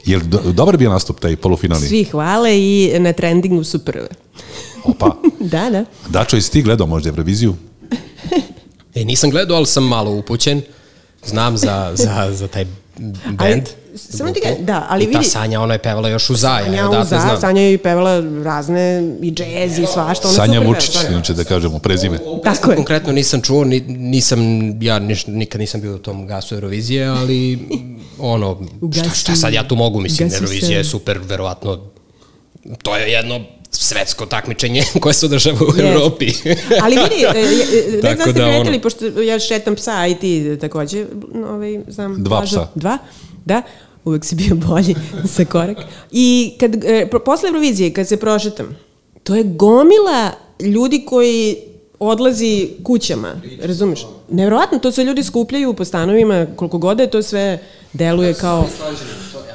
je 0.06 0.18
li 0.18 0.24
do, 0.24 0.40
dobar 0.52 0.78
bio 0.78 0.90
nastup 0.90 1.20
taj 1.20 1.36
polufinalni? 1.36 1.88
Svi 1.88 2.04
hvale 2.04 2.60
i 2.60 2.92
na 3.00 3.14
trendingu 3.14 3.64
su 3.64 3.80
prve. 3.86 4.08
Opa. 4.84 5.16
Da, 5.40 5.70
da. 5.70 5.86
Dačo, 6.10 6.36
jesi 6.36 6.52
ti 6.52 6.62
gledao 6.62 6.88
možda 6.88 7.10
Euroviziju? 7.10 7.56
E, 8.96 9.06
nisam 9.06 9.30
gledao, 9.30 9.58
ali 9.58 9.66
sam 9.66 9.84
malo 9.84 10.12
upućen. 10.12 10.62
Znam 11.26 11.58
za, 11.58 11.92
za, 11.96 12.28
za 12.32 12.48
taj 12.48 12.66
band. 13.28 13.64
samo 13.96 14.32
ti 14.32 14.40
ga- 14.42 14.64
da, 14.64 14.86
ali 14.90 15.04
I 15.04 15.12
ta 15.12 15.20
vidi- 15.20 15.30
Sanja, 15.30 15.62
ona 15.62 15.74
je 15.74 15.80
pevala 15.80 16.10
još 16.10 16.30
u 16.30 16.36
Zaja, 16.36 16.66
Sanja, 16.66 16.82
odatle 16.82 17.00
Uza, 17.02 17.20
znam. 17.20 17.42
Sanja 17.42 17.62
je 17.62 17.74
i 17.74 17.78
pevala 17.78 18.14
razne 18.44 19.14
i 19.22 19.32
džez 19.32 19.78
i 19.80 19.86
svašta. 19.86 20.28
Ona 20.28 20.36
Sanja 20.36 20.54
super 20.54 20.68
Vučić, 20.68 20.96
inače 21.10 21.34
da 21.34 21.44
kažemo 21.44 21.80
prezime. 21.80 22.20
Tako 22.44 22.72
je. 22.72 22.76
Konkretno 22.76 23.14
nisam 23.14 23.42
čuo, 23.42 23.64
ni, 23.64 23.80
nisam, 23.82 24.40
ja 24.82 25.00
niš, 25.00 25.28
nikad 25.28 25.62
nisam 25.62 25.82
bio 25.82 25.96
u 25.96 26.00
tom 26.00 26.28
gasu 26.28 26.56
Eurovizije, 26.56 27.06
ali 27.06 27.60
ono, 28.20 28.60
šta, 28.94 29.10
šta 29.12 29.36
sad 29.36 29.54
ja 29.54 29.68
tu 29.68 29.76
mogu, 29.76 30.00
mislim, 30.00 30.30
Eurovizija 30.34 30.78
je 30.78 30.84
super, 30.84 31.20
verovatno, 31.20 31.80
to 32.78 32.98
je 32.98 33.12
jedno 33.12 33.40
svetsko 33.72 34.26
takmičenje 34.26 34.84
koje 35.02 35.14
se 35.14 35.26
održava 35.26 35.58
u 35.62 35.68
Jeste. 35.68 35.82
Europi. 35.84 36.28
Ali 36.84 36.96
vidi, 36.96 37.24
e, 37.26 37.40
e, 37.40 38.02
ne 38.04 38.16
znam 38.16 38.18
da 38.18 38.24
ste 38.24 38.34
da, 38.34 38.44
ono- 38.44 38.52
primetili, 38.52 38.82
pošto 38.82 39.06
ja 39.06 39.40
šetam 39.40 39.76
psa, 39.76 39.92
a 39.92 40.08
i 40.08 40.16
ti 40.16 40.58
takođe, 40.62 41.06
ovaj, 41.48 41.80
znam. 41.88 42.24
Dva 42.24 42.38
Blažo. 42.38 42.56
psa. 42.56 42.68
Dva, 42.76 42.98
da. 43.46 43.62
Uvek 44.06 44.26
si 44.26 44.36
bio 44.36 44.56
bolji 44.58 44.96
sa 45.28 45.46
korak. 45.46 45.78
I 46.12 46.54
kad, 46.60 46.86
e, 46.86 47.08
pro- 47.10 47.20
posle 47.20 47.48
Eurovizije, 47.48 47.94
kad 47.94 48.08
se 48.08 48.18
prošetam, 48.18 48.78
to 49.24 49.36
je 49.36 49.44
gomila 49.46 50.32
ljudi 50.60 51.06
koji 51.06 51.58
odlazi 52.00 52.70
kućama, 52.84 53.34
razumeš? 53.62 54.06
Nevjerovatno, 54.30 54.80
to 54.80 54.92
se 54.92 55.04
ljudi 55.04 55.24
skupljaju 55.24 55.74
po 55.74 55.86
stanovima, 55.86 56.48
koliko 56.56 56.78
god 56.78 56.98
da 56.98 57.04
je 57.04 57.10
to 57.10 57.22
sve 57.22 57.60
deluje 57.94 58.34
kao... 58.34 58.68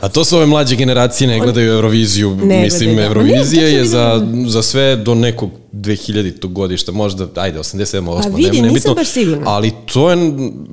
A 0.01 0.09
to 0.09 0.25
su 0.25 0.37
ove 0.37 0.47
mlađe 0.47 0.77
generacije 0.77 1.29
ne 1.29 1.41
gledaju 1.41 1.73
Euroviziju. 1.73 2.37
Ne 2.45 2.63
Mislim, 2.63 2.95
gledaju, 2.95 2.97
da. 2.97 3.03
Eurovizija 3.21 3.69
to 3.69 3.77
je 3.77 3.85
za, 3.85 4.27
za 4.47 4.63
sve 4.63 4.97
do 4.97 5.15
nekog 5.15 5.51
2000. 5.77 6.53
godišta, 6.53 6.93
možda, 6.93 7.29
ajde, 7.35 7.59
87. 7.59 8.01
8. 8.01 8.27
A 8.27 8.37
vidi, 8.37 8.63
ne, 8.63 8.69
nisam 8.69 8.95
baš 8.95 9.09
sigurna. 9.09 9.43
Ali 9.47 9.73
to 9.93 10.11
je 10.11 10.17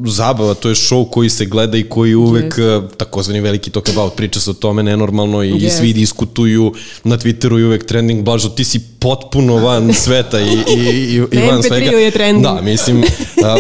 zabava, 0.06 0.54
to 0.54 0.70
je 0.70 0.76
show 0.76 1.10
koji 1.10 1.30
se 1.30 1.46
gleda 1.46 1.78
i 1.78 1.84
koji 1.84 2.16
uvek, 2.16 2.58
yes. 2.58 2.96
takozvani 2.98 3.42
veliki 3.42 3.70
talk 3.70 3.90
about, 3.90 4.16
priča 4.16 4.40
se 4.40 4.50
o 4.50 4.54
tome 4.54 4.84
nenormalno 4.84 5.44
i, 5.44 5.52
yes. 5.52 5.78
svi 5.78 5.94
diskutuju 5.94 6.74
na 7.04 7.18
Twitteru 7.18 7.60
i 7.60 7.64
uvek 7.64 7.86
trending, 7.86 8.24
Blažo, 8.24 8.50
ti 8.50 8.64
si 8.64 8.80
potpuno 9.00 9.56
van 9.56 9.94
sveta 10.04 10.42
i, 10.42 10.46
i, 10.46 10.80
i, 10.80 11.24
i 11.32 11.38
van 11.50 11.64
svega. 11.64 11.98
je 11.98 12.12
trending. 12.12 12.44
Da, 12.44 12.62
mislim, 12.62 13.04
a, 13.44 13.58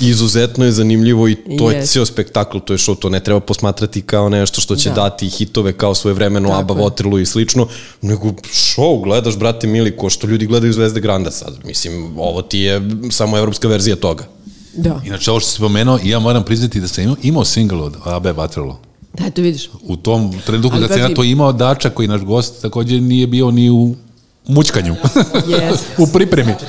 izuzetno 0.00 0.64
je 0.64 0.72
zanimljivo 0.72 1.28
i 1.28 1.34
to 1.34 1.64
yes. 1.64 1.72
je 1.72 1.86
ceo 1.86 2.06
spektakl, 2.06 2.58
to 2.58 2.72
je 2.72 2.78
show, 2.78 2.98
to 2.98 3.08
ne 3.08 3.20
treba 3.20 3.40
posmatrati 3.40 4.02
kao 4.02 4.28
nešto 4.28 4.60
što 4.60 4.76
će 4.76 4.88
da. 4.88 4.94
dati 4.94 5.28
hitove 5.28 5.72
kao 5.72 5.94
svoje 5.94 6.14
vremeno 6.14 6.52
ABBA, 6.52 6.74
Waterloo 6.74 7.20
i 7.20 7.26
slično, 7.26 7.68
nego 8.02 8.28
show, 8.52 9.04
gledaš, 9.04 9.36
brate 9.36 9.66
mili, 9.66 9.96
ko 9.96 10.10
što 10.10 10.26
ljudi 10.26 10.46
gledaju 10.52 10.72
Zvezde 10.72 11.00
Granda 11.00 11.30
sad. 11.30 11.58
Mislim, 11.64 12.18
ovo 12.18 12.42
ti 12.42 12.58
je 12.58 12.90
samo 13.10 13.38
evropska 13.38 13.68
verzija 13.68 13.96
toga. 13.96 14.24
Da. 14.76 15.00
Inače, 15.06 15.30
ovo 15.30 15.40
što 15.40 15.50
si 15.50 15.58
pomenuo, 15.58 15.98
ja 16.04 16.18
moram 16.18 16.44
priznati 16.44 16.80
da 16.80 16.88
sam 16.88 17.04
imao, 17.04 17.16
imao 17.22 17.44
single 17.44 17.80
od 17.80 17.96
AB 18.04 18.26
Waterloo. 18.26 18.74
Da, 19.12 19.30
to 19.30 19.42
vidiš. 19.42 19.70
U 19.82 19.96
tom 19.96 20.40
trenutku 20.46 20.78
kad 20.80 20.88
sam 20.90 21.00
ja 21.00 21.14
to 21.14 21.24
imao, 21.24 21.52
Dača 21.52 21.90
koji 21.90 22.08
naš 22.08 22.20
gost 22.20 22.62
takođe 22.62 23.00
nije 23.00 23.26
bio 23.26 23.50
ni 23.50 23.70
u 23.70 23.94
mučkanju. 24.46 24.96
Yes. 25.46 25.78
u 26.02 26.06
pripremi. 26.06 26.52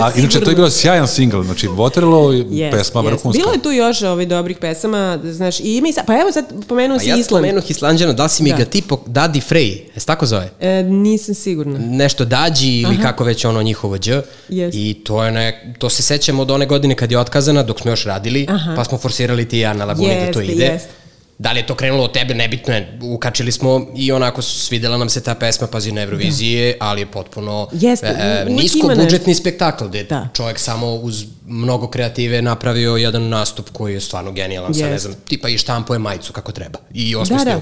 A 0.00 0.10
inače 0.16 0.40
to 0.40 0.50
je 0.50 0.56
bilo 0.56 0.70
sjajan 0.70 1.08
singl, 1.08 1.42
znači 1.42 1.68
Waterloo 1.68 2.48
yes, 2.48 2.70
pesma 2.70 3.00
yes. 3.00 3.06
vrhunska. 3.06 3.42
Bilo 3.42 3.52
je 3.52 3.62
tu 3.62 3.70
još 3.70 4.02
ovih 4.02 4.28
dobrih 4.28 4.58
pesama, 4.58 5.18
znaš, 5.24 5.60
i 5.60 5.76
ima 5.76 5.88
i 5.88 5.92
sad, 5.92 6.06
pa 6.06 6.20
evo 6.20 6.32
sad 6.32 6.44
pomenuo 6.68 6.98
si 6.98 7.08
ja 7.08 7.16
Island. 7.16 7.44
Ja 7.44 7.50
spomenuh 7.50 7.70
Islanđana, 7.70 8.12
da 8.12 8.22
li 8.22 8.28
si 8.28 8.42
mi 8.42 8.50
da. 8.50 8.56
ga 8.56 8.64
ti 8.64 8.82
Dadi 9.06 9.40
Frey, 9.40 9.80
jesi 9.94 10.06
tako 10.06 10.26
zove? 10.26 10.50
E, 10.60 10.82
nisam 10.82 11.34
sigurna. 11.34 11.78
Nešto 11.78 12.24
Dađi 12.24 12.80
ili 12.80 12.94
Aha. 12.94 13.02
kako 13.02 13.24
već 13.24 13.44
ono 13.44 13.62
njihovo 13.62 13.98
dž. 13.98 14.10
Yes. 14.48 14.70
I 14.72 14.94
to 14.94 15.24
je 15.24 15.32
ne, 15.32 15.74
to 15.78 15.90
se 15.90 16.02
sećamo 16.02 16.42
od 16.42 16.50
one 16.50 16.66
godine 16.66 16.94
kad 16.94 17.10
je 17.12 17.18
otkazana, 17.18 17.62
dok 17.62 17.80
smo 17.80 17.90
još 17.90 18.04
radili, 18.04 18.46
Aha. 18.48 18.74
pa 18.76 18.84
smo 18.84 18.98
forsirali 18.98 19.48
ti 19.48 19.58
ja 19.58 19.72
na 19.72 19.84
Laguni 19.84 20.08
yes, 20.08 20.26
da 20.26 20.32
to 20.32 20.40
ide. 20.40 20.78
Yes. 20.78 21.01
Da 21.42 21.52
li 21.52 21.58
je 21.58 21.66
to 21.66 21.74
krenulo 21.74 22.04
od 22.04 22.12
tebe, 22.12 22.34
nebitno 22.34 22.74
je. 22.74 22.98
Ukačili 23.02 23.52
smo 23.52 23.86
i 23.96 24.12
onako 24.12 24.42
svidela 24.42 24.96
nam 24.96 25.08
se 25.08 25.22
ta 25.22 25.34
pesma, 25.34 25.66
pazi 25.66 25.92
na 25.92 26.02
Eurovizije, 26.02 26.76
da. 26.80 26.86
ali 26.86 27.00
je 27.00 27.06
potpuno 27.06 27.68
Jeste, 27.72 28.06
e, 28.06 28.44
nisko 28.48 28.90
budžetni 28.96 29.34
spektakl, 29.34 29.84
gde 29.84 30.04
da. 30.04 30.28
čovjek 30.34 30.58
samo 30.58 30.94
uz 30.94 31.24
mnogo 31.46 31.88
kreative 31.88 32.42
napravio 32.42 32.96
jedan 32.96 33.28
nastup 33.28 33.70
koji 33.72 33.94
je 33.94 34.00
stvarno 34.00 34.32
genijalan, 34.32 34.74
sa 34.74 34.86
ne 34.86 34.98
znam, 34.98 35.14
tipa 35.28 35.48
i 35.48 35.58
štampuje 35.58 35.98
majicu 35.98 36.32
kako 36.32 36.52
treba. 36.52 36.78
I 36.94 37.16
osmislio 37.16 37.54
da, 37.54 37.60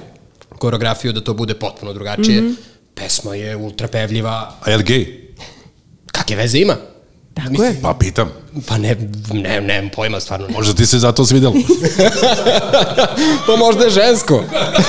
da. 0.50 0.56
koreografiju 0.58 1.12
da 1.12 1.20
to 1.20 1.34
bude 1.34 1.54
potpuno 1.54 1.92
drugačije. 1.92 2.40
Mm 2.40 2.44
-hmm. 2.44 2.56
Pesma 2.94 3.34
je 3.34 3.56
ultra 3.56 3.88
pevljiva. 3.88 4.54
A 4.62 4.70
je 4.70 4.76
li 4.76 4.84
gej? 4.84 5.06
Kakve 6.12 6.36
veze 6.36 6.58
ima? 6.58 6.76
Tako 7.34 7.50
Mislim, 7.50 7.68
je. 7.68 7.82
Pa 7.82 7.94
pitam. 7.94 8.28
Pa 8.66 8.78
ne, 8.78 8.96
ne, 9.32 9.60
nemam 9.60 9.90
pojma 9.90 10.20
stvarno. 10.20 10.48
Možda 10.48 10.74
ti 10.74 10.86
se 10.86 10.98
zato 10.98 11.24
svidelo. 11.24 11.54
pa 13.46 13.56
možda 13.56 13.84
je 13.84 13.90
žensko. 13.90 14.44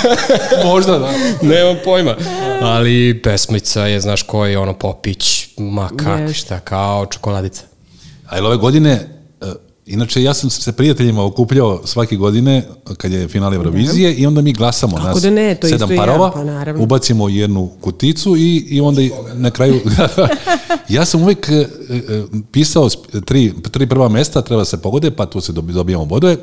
možda, 0.72 1.00
da. 1.00 1.12
Nemam 1.42 1.78
pojma. 1.84 2.16
Ali 2.62 3.22
pesmica 3.24 3.86
je, 3.86 4.02
znaš 4.02 4.24
ko 4.24 4.46
je, 4.46 4.58
ono 4.58 4.74
Popić, 4.74 5.48
ma 5.58 5.88
kak, 5.88 6.20
yes. 6.20 6.34
šta, 6.34 6.60
kao 6.60 7.06
čokoladica. 7.06 7.62
A 8.30 8.38
ili 8.38 8.48
ove 8.48 8.58
godine 8.58 9.21
Inače, 9.92 10.24
ja 10.24 10.34
sam 10.34 10.50
se 10.50 10.72
prijateljima 10.72 11.26
okupljao 11.26 11.82
svake 11.86 12.16
godine 12.16 12.64
kad 12.98 13.12
je 13.12 13.28
finale 13.28 13.56
Eurovizije 13.56 14.14
i 14.14 14.26
onda 14.26 14.42
mi 14.42 14.54
glasamo 14.54 14.96
Kako 14.98 15.08
nas 15.08 15.22
da 15.22 15.30
ne, 15.30 15.56
to 15.56 15.68
sedam 15.68 15.90
parova, 15.98 16.26
ja, 16.26 16.32
pa 16.32 16.44
naravno. 16.44 16.84
ubacimo 16.84 17.30
jednu 17.30 17.70
kuticu 17.82 18.36
i, 18.38 18.56
i 18.70 18.82
onda 18.82 19.02
na 19.34 19.52
kraju... 19.52 19.80
ja 20.90 21.06
sam 21.06 21.24
uvijek 21.24 21.50
e, 21.50 21.54
e, 21.54 21.68
pisao 22.52 22.90
tri, 23.26 23.54
tri 23.72 23.88
prva 23.88 24.10
mesta, 24.10 24.42
treba 24.42 24.66
se 24.66 24.82
pogode, 24.82 25.12
pa 25.12 25.26
tu 25.26 25.42
se 25.42 25.52
dobijamo 25.52 26.06
bodove. 26.06 26.38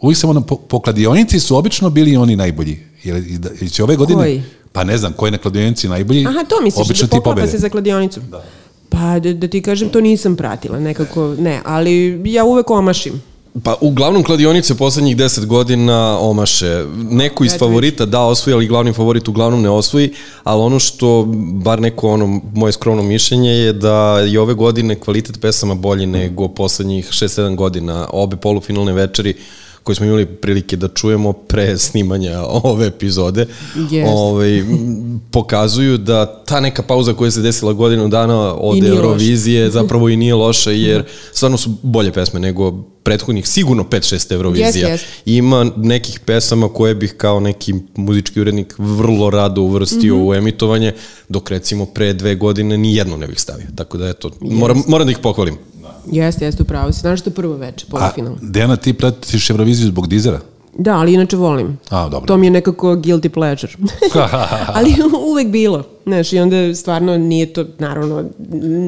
Uvijek 0.00 0.18
sam 0.18 0.30
ono, 0.30 0.40
po, 0.40 0.56
po 0.56 0.80
kladionici 0.80 1.40
su 1.40 1.56
obično 1.56 1.90
bili 1.90 2.16
oni 2.16 2.36
najbolji. 2.36 2.78
Jer, 3.04 3.24
jer 3.60 3.70
će 3.70 3.82
ove 3.82 3.96
godine... 3.96 4.22
Koji? 4.22 4.42
Pa 4.72 4.84
ne 4.84 4.98
znam, 4.98 5.12
koji 5.12 5.32
na 5.32 5.38
kladionici 5.38 5.88
najbolji. 5.88 6.26
Aha, 6.26 6.44
to 6.48 6.60
misliš, 6.62 6.86
obično 6.86 7.06
da 7.06 7.16
poklapa 7.16 7.46
se 7.46 7.58
za 7.58 7.68
kladionicu. 7.68 8.20
Da. 8.20 8.44
Pa 8.88 9.18
da, 9.18 9.32
da 9.32 9.48
ti 9.48 9.62
kažem, 9.62 9.88
to 9.88 10.00
nisam 10.00 10.36
pratila 10.36 10.80
nekako, 10.80 11.34
ne, 11.38 11.60
ali 11.64 12.20
ja 12.24 12.44
uvek 12.44 12.70
omašim. 12.70 13.22
Pa 13.64 13.76
uglavnom 13.80 14.22
kladionice 14.22 14.74
poslednjih 14.74 15.16
10 15.16 15.46
godina 15.46 16.18
omaše. 16.20 16.84
Neko 17.10 17.44
iz 17.44 17.58
favorita 17.58 18.06
da 18.06 18.20
osvoji, 18.20 18.54
ali 18.54 18.66
glavni 18.66 18.92
favorit 18.92 19.28
uglavnom 19.28 19.62
ne 19.62 19.70
osvoji, 19.70 20.10
ali 20.44 20.62
ono 20.62 20.78
što, 20.78 21.24
bar 21.52 21.80
neko 21.80 22.08
ono, 22.08 22.40
moje 22.54 22.72
skromno 22.72 23.02
mišljenje 23.02 23.50
je 23.50 23.72
da 23.72 24.18
je 24.18 24.40
ove 24.40 24.54
godine 24.54 24.94
kvalitet 24.94 25.40
pesama 25.40 25.74
bolji 25.74 26.06
nego 26.06 26.48
poslednjih 26.48 27.08
6-7 27.10 27.54
godina. 27.54 28.06
Obe 28.12 28.36
polufinalne 28.36 28.92
večeri 28.92 29.34
koje 29.88 29.96
smo 29.96 30.06
imali 30.06 30.26
prilike 30.26 30.76
da 30.76 30.88
čujemo 30.88 31.32
pre 31.32 31.78
snimanja 31.78 32.42
ove 32.62 32.86
epizode, 32.86 33.46
yes. 33.74 34.04
ovaj, 34.06 34.62
pokazuju 35.30 35.98
da 35.98 36.44
ta 36.44 36.60
neka 36.60 36.82
pauza 36.82 37.14
koja 37.14 37.30
se 37.30 37.40
desila 37.40 37.72
godinu 37.72 38.08
dana 38.08 38.54
od 38.54 38.84
Eurovizije 38.84 39.64
loša. 39.64 39.72
zapravo 39.72 40.08
i 40.08 40.16
nije 40.16 40.34
loša, 40.34 40.70
jer 40.70 41.04
stvarno 41.32 41.56
su 41.56 41.70
bolje 41.82 42.12
pesme 42.12 42.40
nego 42.40 42.72
prethodnih, 43.02 43.48
sigurno 43.48 43.82
5-6 43.82 44.32
Eurovizija. 44.32 44.88
Yes, 44.88 44.92
yes. 44.92 45.04
Ima 45.26 45.70
nekih 45.76 46.20
pesama 46.20 46.68
koje 46.68 46.94
bih 46.94 47.14
kao 47.16 47.40
neki 47.40 47.74
muzički 47.96 48.40
urednik 48.40 48.74
vrlo 48.78 49.30
rado 49.30 49.62
uvrstio 49.62 50.16
mm 50.16 50.20
-hmm. 50.20 50.28
u 50.28 50.34
emitovanje, 50.34 50.92
dok 51.28 51.50
recimo 51.50 51.86
pre 51.86 52.12
dve 52.12 52.34
godine 52.34 52.76
ni 52.76 52.94
jedno 52.94 53.16
ne 53.16 53.26
bih 53.26 53.40
stavio. 53.40 53.66
Tako 53.74 53.98
da 53.98 54.08
eto, 54.08 54.28
yes. 54.28 54.52
moram, 54.52 54.82
moram 54.88 55.06
da 55.06 55.10
ih 55.10 55.18
pohvalim. 55.18 55.56
Jeste, 56.06 56.44
jeste, 56.44 56.62
upravo 56.62 56.92
si. 56.92 57.00
Znaš 57.00 57.20
što 57.20 57.30
prvo 57.30 57.56
veče, 57.56 57.86
polufinal. 57.90 58.32
A, 58.32 58.36
Dejana, 58.42 58.76
ti 58.76 58.92
pratiš 58.92 59.50
Euroviziju 59.50 59.86
zbog 59.86 60.08
Dizera? 60.08 60.40
Da, 60.78 60.96
ali 60.96 61.14
inače 61.14 61.36
volim. 61.36 61.78
A, 61.90 62.08
dobro. 62.08 62.26
To 62.26 62.36
mi 62.36 62.46
je 62.46 62.50
nekako 62.50 62.86
guilty 62.96 63.28
pleasure. 63.28 63.72
ali 64.74 64.94
uvek 65.30 65.48
bilo. 65.48 65.84
Znaš, 66.06 66.32
i 66.32 66.38
onda 66.38 66.74
stvarno 66.74 67.18
nije 67.18 67.52
to, 67.52 67.64
naravno, 67.78 68.24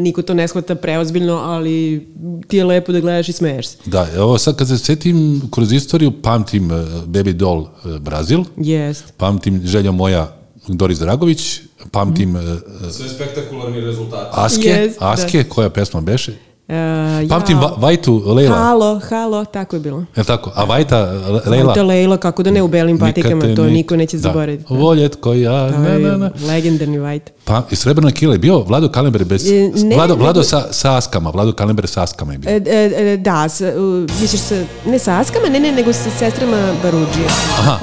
niko 0.02 0.22
to 0.22 0.34
ne 0.34 0.48
shvata 0.48 0.74
preozbiljno, 0.74 1.34
ali 1.34 2.06
ti 2.48 2.56
je 2.56 2.64
lepo 2.64 2.92
da 2.92 3.00
gledaš 3.00 3.28
i 3.28 3.32
smeješ 3.32 3.68
se. 3.68 3.76
Da, 3.86 4.08
ovo 4.18 4.38
sad 4.38 4.56
kad 4.56 4.68
se 4.68 4.78
setim 4.78 5.42
kroz 5.50 5.72
istoriju, 5.72 6.12
pamtim 6.22 6.70
uh, 6.70 6.78
Baby 7.06 7.32
Doll 7.32 7.60
uh, 7.60 7.98
Brazil, 7.98 8.44
Jest. 8.56 9.04
pamtim 9.16 9.62
Želja 9.64 9.90
moja 9.90 10.36
Doris 10.68 10.98
Dragović, 10.98 11.60
pamtim... 11.90 12.30
Mm. 12.30 12.36
Uh, 12.36 12.90
Sve 12.90 13.08
spektakularni 13.08 13.80
rezultati. 13.80 14.30
Aske, 14.32 14.68
yes, 14.68 14.92
Aske, 14.98 15.42
da. 15.42 15.48
koja 15.48 15.70
pesma 15.70 16.00
beše? 16.00 16.32
Uh, 16.70 17.28
Pamtim 17.28 17.58
ja, 17.58 17.70
Vajtu 17.76 18.22
Leila. 18.26 18.56
Halo, 18.56 19.00
halo, 19.08 19.44
tako 19.44 19.76
je 19.76 19.80
bilo. 19.80 20.04
Je 20.16 20.24
tako? 20.24 20.52
A 20.54 20.64
Vajta 20.64 21.12
Leila? 21.46 21.66
Vajta 21.66 21.82
Leila, 21.82 22.16
kako 22.16 22.42
da 22.42 22.50
ne 22.50 22.62
u 22.62 22.68
belim 22.68 22.98
patikama, 22.98 23.54
to 23.56 23.64
niko 23.64 23.96
neće 23.96 24.16
da. 24.16 24.20
zaboraviti. 24.20 24.64
Voljet 24.68 25.16
koji 25.20 25.42
ja, 25.42 25.70
na, 25.70 25.98
na, 25.98 26.16
na. 26.16 26.30
Legendarni 26.48 26.98
Vajta. 26.98 27.32
Pa, 27.44 27.62
i 27.70 27.76
Srebrna 27.76 28.10
kila 28.10 28.34
je 28.34 28.38
bio 28.38 28.58
Vlado 28.58 28.88
Kalember 28.88 29.24
bez... 29.24 29.50
E, 29.50 29.70
ne, 29.74 29.96
Vlado, 29.96 30.14
Vlado 30.14 30.42
sa, 30.42 30.66
sa 30.70 30.96
Askama, 30.96 31.30
Vlado 31.30 31.52
Kalember 31.52 31.86
sa 31.86 32.02
Askama 32.02 32.32
je 32.32 32.38
bio. 32.38 32.50
E, 32.50 32.62
e, 32.66 33.12
e 33.12 33.16
da, 33.16 33.48
s, 33.48 33.60
misliš 34.20 34.40
sa, 34.40 34.54
ne 34.86 34.98
sa 34.98 35.18
Askama, 35.18 35.48
ne, 35.48 35.60
ne, 35.60 35.72
nego 35.72 35.92
sa 35.92 36.10
sestrama 36.18 36.72
Baruđije. 36.82 37.26
Aha. 37.58 37.78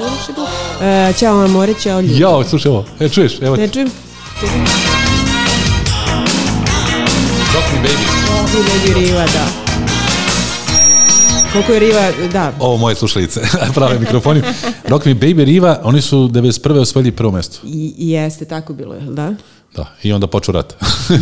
Ćao 1.20 1.44
amore, 1.44 1.74
ćao 1.74 2.02
ljudi. 2.02 2.20
Jao, 2.20 2.44
slušaj 2.44 2.72
ovo, 2.72 2.86
e, 3.00 3.10
čuješ? 3.10 3.42
Evo 3.42 3.56
ne 3.56 3.68
čujem. 3.68 3.90
Čujem. 4.40 5.07
Me 7.78 7.84
baby. 7.84 8.06
Me 8.54 8.60
baby 8.64 9.00
Riva, 9.00 9.26
da. 9.26 9.48
Koliko 11.54 11.72
je 11.72 11.80
Riva, 11.80 12.12
da. 12.34 12.54
Ovo 12.60 12.78
moje 12.78 12.96
slušalice, 12.96 13.42
prave 13.76 14.00
mikrofoni. 14.00 14.42
Rock 14.88 15.06
me 15.06 15.16
baby 15.16 15.44
Riva, 15.44 15.82
oni 15.84 16.02
su 16.02 16.18
91. 16.18 16.80
osvojili 16.80 17.12
prvo 17.12 17.32
mesto. 17.32 17.60
I, 17.64 17.94
jeste, 17.98 18.46
tako 18.46 18.74
bilo 18.74 18.94
je, 18.94 19.02
da? 19.02 19.34
Da, 19.76 19.86
i 20.04 20.14
onda 20.14 20.28
poču 20.28 20.52
rat. 20.52 20.76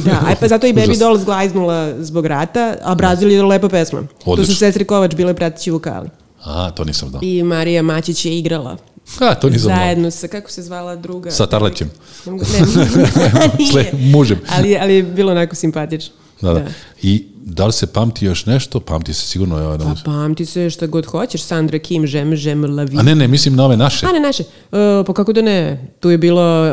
da, 0.06 0.22
aj 0.28 0.36
pa 0.40 0.48
zato 0.48 0.68
i 0.68 0.74
Baby 0.80 1.00
Doll 1.00 1.18
zglajznula 1.18 1.94
zbog 2.00 2.26
rata, 2.26 2.76
a 2.84 2.96
Brazil 2.96 3.32
je 3.32 3.44
lepa 3.44 3.70
pesma. 3.70 4.00
Odlično. 4.26 4.36
Tu 4.36 4.54
su 4.54 4.60
sestri 4.60 4.86
Kovač 4.86 5.16
bile 5.16 5.34
pratići 5.34 5.72
vokali. 5.72 6.10
A, 6.44 6.72
to 6.72 6.84
nisam 6.84 7.10
znao. 7.10 7.20
I 7.24 7.44
Marija 7.44 7.82
Mačić 7.82 8.26
je 8.26 8.40
igrala. 8.40 8.78
A, 9.20 9.36
to 9.36 9.50
nisam 9.50 9.72
Zajedno 9.76 10.12
sa, 10.12 10.28
kako 10.28 10.52
se 10.52 10.62
zvala 10.62 10.96
druga? 10.96 11.32
Sa 11.32 11.46
Tarlećem. 11.46 11.92
Ne, 12.26 12.34
ne, 12.34 13.68
Sle, 13.72 13.86
mužem. 14.14 14.40
Ali, 14.58 14.78
ali 14.78 14.94
je 14.96 15.04
bilo 15.04 15.32
onako 15.32 15.56
simpatično. 15.56 16.25
Da, 16.42 16.54
da, 16.54 16.60
da. 16.60 16.70
I 17.02 17.26
da 17.46 17.66
li 17.66 17.74
se 17.74 17.88
pamti 17.88 18.26
još 18.26 18.46
nešto? 18.46 18.80
Pamti 18.80 19.14
se 19.14 19.28
sigurno. 19.28 19.58
Ja, 19.58 19.78
pa 19.78 19.96
pamti 20.06 20.46
se 20.46 20.70
što 20.70 20.88
god 20.88 21.06
hoćeš. 21.06 21.44
Sandra 21.44 21.80
Kim, 21.80 22.08
Žem, 22.08 22.36
Žem, 22.36 22.76
Lavi. 22.76 22.98
A 22.98 23.04
ne, 23.04 23.16
ne, 23.16 23.28
mislim 23.28 23.56
na 23.56 23.66
ove 23.66 23.78
naše. 23.78 24.06
A 24.06 24.12
ne, 24.12 24.20
naše. 24.20 24.44
Uh, 24.44 24.78
pa 25.08 25.14
kako 25.14 25.34
da 25.34 25.42
ne? 25.42 25.88
Tu 26.00 26.10
je 26.10 26.18
bilo, 26.18 26.66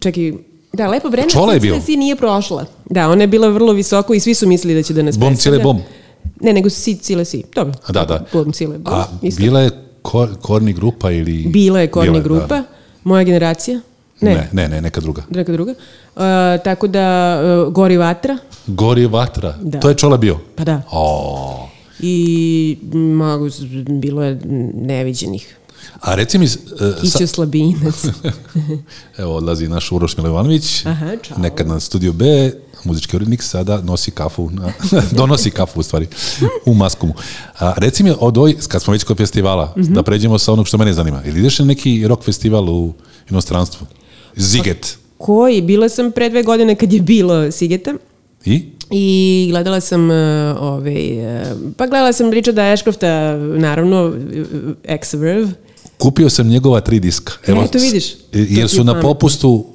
čekaj, 0.00 0.32
Da, 0.72 0.88
lepo 0.88 1.08
vreme. 1.08 1.30
Čola 1.30 1.52
je 1.54 1.60
bilo. 1.60 1.80
Si 1.80 1.96
nije 1.96 2.16
prošla. 2.16 2.64
Da, 2.90 3.08
ona 3.08 3.22
je 3.22 3.26
bila 3.26 3.48
vrlo 3.48 3.72
visoko 3.72 4.14
i 4.14 4.20
svi 4.20 4.34
su 4.34 4.48
mislili 4.48 4.74
da 4.74 4.82
će 4.82 4.94
da 4.94 5.02
nas 5.02 5.18
bom, 5.18 5.28
predstavlja. 5.28 5.62
Bom. 5.62 5.80
Ne, 6.40 6.52
nego 6.52 6.70
si, 6.70 6.96
cile 6.96 7.24
si. 7.24 7.42
Dobro. 7.54 7.74
A 7.86 7.92
da, 7.92 8.04
da. 8.04 8.24
Bom, 8.32 8.52
cijele 8.52 8.78
bom. 8.78 8.94
A 8.94 9.04
isto. 9.22 9.42
bila 9.42 9.60
je 9.60 9.70
kor, 10.02 10.28
korni 10.42 10.72
grupa 10.72 11.10
ili... 11.10 11.46
Bila 11.46 11.80
je 11.80 11.86
korni 11.86 12.10
bila, 12.10 12.22
grupa. 12.22 12.46
Da. 12.46 12.64
Moja 13.04 13.24
generacija. 13.24 13.80
Ne. 14.22 14.34
ne, 14.34 14.48
ne, 14.52 14.68
ne 14.68 14.80
neka 14.80 15.00
druga. 15.00 15.22
Neka 15.30 15.52
druga. 15.52 15.72
Uh, 15.72 16.22
tako 16.64 16.86
da, 16.86 17.38
uh, 17.62 17.72
Gori 17.72 17.96
vatra. 17.96 18.38
Gori 18.66 19.06
vatra. 19.06 19.54
Da. 19.62 19.80
To 19.80 19.88
je 19.88 19.94
Čola 19.94 20.16
bio. 20.16 20.38
Pa 20.56 20.64
da. 20.64 20.82
O. 20.90 21.68
I 22.00 22.78
ma, 22.92 23.38
bilo 23.90 24.22
je 24.22 24.40
neviđenih. 24.74 25.56
A 26.00 26.14
reci 26.14 26.38
mi... 26.38 26.44
Uh, 26.44 26.50
Kićo 27.02 27.26
Slabinac. 27.26 28.04
Evo, 29.18 29.34
odlazi 29.34 29.68
naš 29.68 29.92
Uroš 29.92 30.16
Milivanović, 30.16 30.86
Aha, 30.86 31.10
čao. 31.22 31.38
nekad 31.38 31.66
na 31.66 31.80
Studio 31.80 32.12
B, 32.12 32.52
muzički 32.84 33.16
urednik, 33.16 33.42
sada 33.42 33.80
nosi 33.80 34.10
kafu, 34.10 34.50
na, 34.50 34.72
donosi 35.12 35.50
kafu 35.50 35.80
u 35.80 35.82
stvari, 35.82 36.06
u 36.66 36.74
Maskumu. 36.74 37.14
A, 37.58 37.72
reci 37.76 38.02
mi 38.02 38.12
od 38.20 38.38
ovoj, 38.38 38.56
kad 38.68 38.82
smo 38.82 38.92
već 38.92 39.04
kod 39.04 39.16
festivala, 39.16 39.74
Mhm. 39.76 39.94
da 39.94 40.02
pređemo 40.02 40.38
sa 40.38 40.52
onog 40.52 40.66
što 40.68 40.78
mene 40.78 40.92
zanima. 40.92 41.22
Ili 41.24 41.40
ideš 41.40 41.58
na 41.58 41.64
neki 41.64 42.06
rock 42.06 42.24
festival 42.24 42.70
u 42.70 42.92
inostranstvu? 43.30 43.86
Ziget. 44.36 44.98
Koji? 45.18 45.62
Bila 45.62 45.88
sam 45.88 46.10
pre 46.10 46.28
dve 46.28 46.42
godine 46.42 46.74
kad 46.74 46.92
je 46.92 47.00
bilo 47.00 47.50
Sigeta. 47.50 47.94
I? 48.44 48.62
I 48.90 49.46
gledala 49.50 49.80
sam 49.80 50.10
uh, 50.10 50.16
ovaj, 50.60 51.18
uh, 51.42 51.46
pa 51.76 51.86
gledala 51.86 52.12
sam 52.12 52.30
Richarda 52.30 52.62
Ashcrofta, 52.64 53.08
naravno, 53.36 54.06
uh, 54.06 54.14
Ex-Verve. 54.84 55.48
Kupio 55.98 56.30
sam 56.30 56.48
njegova 56.48 56.80
tri 56.80 57.00
diska. 57.00 57.32
Vidiš. 57.74 58.04
s- 58.04 58.12
To 58.12 58.22
ti 58.30 58.38
Jer 58.40 58.58
je 58.58 58.68
su 58.68 58.84
na 58.84 59.00
popustu 59.00 59.50
u, 59.50 59.66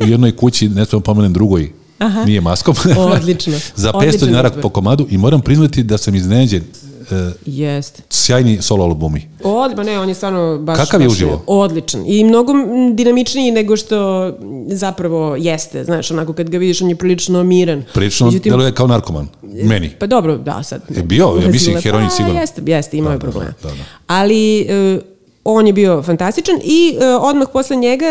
u 0.00 0.06
jednoj 0.06 0.32
kući, 0.32 0.68
ne 0.68 0.84
smemo 0.84 1.02
pomenem 1.02 1.32
drugoj, 1.32 1.72
Aha. 1.98 2.24
nije 2.24 2.40
maskom. 2.40 2.74
Odlično. 2.98 3.52
Za 3.76 3.88
500 3.90 3.96
Odličan 3.98 4.28
dinara 4.28 4.50
po 4.52 4.68
komadu 4.68 5.06
i 5.10 5.18
moram 5.18 5.40
priznati 5.40 5.82
da 5.82 5.98
sam 5.98 6.14
iznenađen. 6.14 6.62
E, 7.10 7.30
Jeste. 7.46 8.02
sjajni 8.10 8.62
solo 8.62 8.84
albumi. 8.84 9.28
Od, 9.42 9.76
ma 9.76 9.82
ne, 9.82 10.00
on 10.00 10.08
je 10.08 10.14
stvarno 10.14 10.58
baš... 10.58 10.78
Kakav 10.78 11.00
je 11.00 11.06
baš 11.06 11.12
uživo? 11.12 11.42
Odličan. 11.46 12.04
I 12.06 12.24
mnogo 12.24 12.52
dinamičniji 12.92 13.50
nego 13.50 13.76
što 13.76 14.32
zapravo 14.68 15.36
jeste. 15.36 15.84
Znaš, 15.84 16.10
onako 16.10 16.32
kad 16.32 16.50
ga 16.50 16.58
vidiš, 16.58 16.82
on 16.82 16.88
je 16.88 16.96
prilično 16.96 17.42
miran. 17.44 17.84
Prilično 17.94 18.26
Međutim, 18.26 18.50
deluje 18.50 18.72
kao 18.72 18.86
narkoman. 18.86 19.28
Meni. 19.42 19.90
Pa 19.90 20.06
dobro, 20.06 20.36
da, 20.36 20.62
sad. 20.62 20.82
Je 20.88 21.02
bio? 21.02 21.38
Ja 21.42 21.48
mislim, 21.48 21.76
Ulazile- 21.76 21.82
heroin 21.82 22.04
pa, 22.04 22.10
sigurno. 22.10 22.40
Jeste, 22.40 22.62
jeste, 22.66 22.96
imao 22.96 23.08
Da, 23.08 23.14
je 23.14 23.18
da, 23.18 23.22
problema. 23.22 23.52
da, 23.62 23.68
da. 23.68 23.74
Ali 24.06 24.60
e, 24.60 24.98
on 25.44 25.66
je 25.66 25.72
bio 25.72 26.02
fantastičan 26.02 26.56
i 26.64 26.96
e, 27.00 27.06
odmah 27.06 27.48
posle 27.52 27.76
njega 27.76 28.06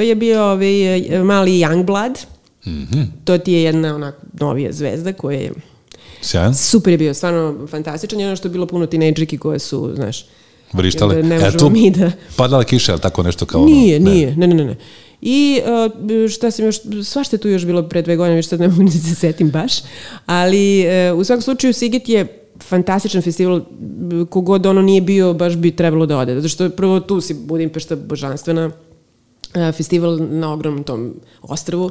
je 0.00 0.14
bio 0.14 0.42
ovaj, 0.42 0.82
e, 1.16 1.22
mali 1.22 1.52
Youngblood. 1.52 2.16
Mhm. 2.66 3.02
To 3.24 3.38
ti 3.38 3.52
je 3.52 3.62
jedna 3.62 3.94
onako 3.94 4.18
novija 4.40 4.72
zvezda 4.72 5.12
koja 5.12 5.38
je 5.38 5.52
Sjajan. 6.26 6.54
super 6.54 6.92
je 6.92 6.98
bio, 6.98 7.14
stvarno 7.14 7.66
fantastičan. 7.66 8.20
I 8.20 8.26
ono 8.26 8.36
što 8.36 8.48
je 8.48 8.52
bilo 8.52 8.66
puno 8.66 8.86
tinejdžerki 8.86 9.38
koje 9.38 9.58
su, 9.58 9.92
znaš, 9.94 10.26
Vrištale. 10.72 11.22
Ne 11.22 11.36
E, 11.36 11.38
možemo 11.38 11.58
tu 11.58 11.70
mi 11.70 11.90
da... 11.90 12.12
Padala 12.36 12.64
kiša, 12.64 12.92
ali 12.92 13.00
tako 13.00 13.22
nešto 13.22 13.46
kao 13.46 13.64
Nije, 13.64 13.96
ono? 13.96 14.10
Nije, 14.10 14.36
ne, 14.36 14.46
ne, 14.46 14.54
ne. 14.54 14.64
ne. 14.64 14.76
I 15.20 15.60
uh, 16.24 16.30
šta 16.30 16.50
sam 16.50 16.64
još, 16.64 16.76
svašta 17.04 17.36
je 17.36 17.40
tu 17.40 17.48
još 17.48 17.64
bilo 17.66 17.88
pre 17.88 18.02
dve 18.02 18.16
godine, 18.16 18.36
više 18.36 18.48
sad 18.48 18.60
ne 18.60 18.68
mogu 18.68 18.82
ni 18.82 18.90
da 18.90 18.98
se 18.98 19.14
setim 19.14 19.50
baš, 19.50 19.72
ali 20.26 20.84
uh, 21.12 21.18
u 21.18 21.24
svakom 21.24 21.42
slučaju 21.42 21.72
Sigit 21.72 22.08
je 22.08 22.48
fantastičan 22.60 23.22
festival, 23.22 23.60
kogod 24.30 24.66
ono 24.66 24.82
nije 24.82 25.00
bio, 25.00 25.34
baš 25.34 25.56
bi 25.56 25.76
trebalo 25.76 26.06
da 26.06 26.18
ode, 26.18 26.34
zato 26.34 26.48
što 26.48 26.70
prvo 26.70 27.00
tu 27.00 27.20
si 27.20 27.34
Budimpešta 27.34 27.96
božanstvena, 27.96 28.70
festival 29.72 30.18
na 30.30 30.52
ogromnom 30.52 30.84
tom 30.84 31.14
ostrvu, 31.42 31.90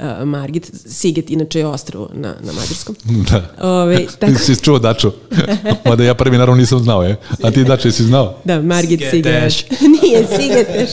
uh, 0.00 0.24
Margit, 0.24 0.70
Siget 0.86 1.30
inače 1.30 1.58
je 1.58 1.66
ostrvo 1.66 2.08
na, 2.12 2.34
na 2.40 2.52
Mađarskom. 2.52 2.96
Da. 3.30 3.68
Ove, 3.70 4.06
tako, 4.20 4.34
si 4.34 4.56
čuo 4.56 4.78
Dačo? 4.78 5.12
Mada 5.84 6.04
ja 6.04 6.14
prvi 6.14 6.38
naravno 6.38 6.60
nisam 6.60 6.78
znao, 6.78 7.02
je. 7.02 7.16
A 7.42 7.50
ti 7.50 7.64
Dačo 7.64 7.88
jesi 7.88 8.02
znao? 8.04 8.34
da, 8.44 8.62
Margit 8.62 9.00
Sigeteš. 9.10 9.56
Siget. 9.58 9.80
Nije 10.02 10.26
Sigeteš. 10.28 10.90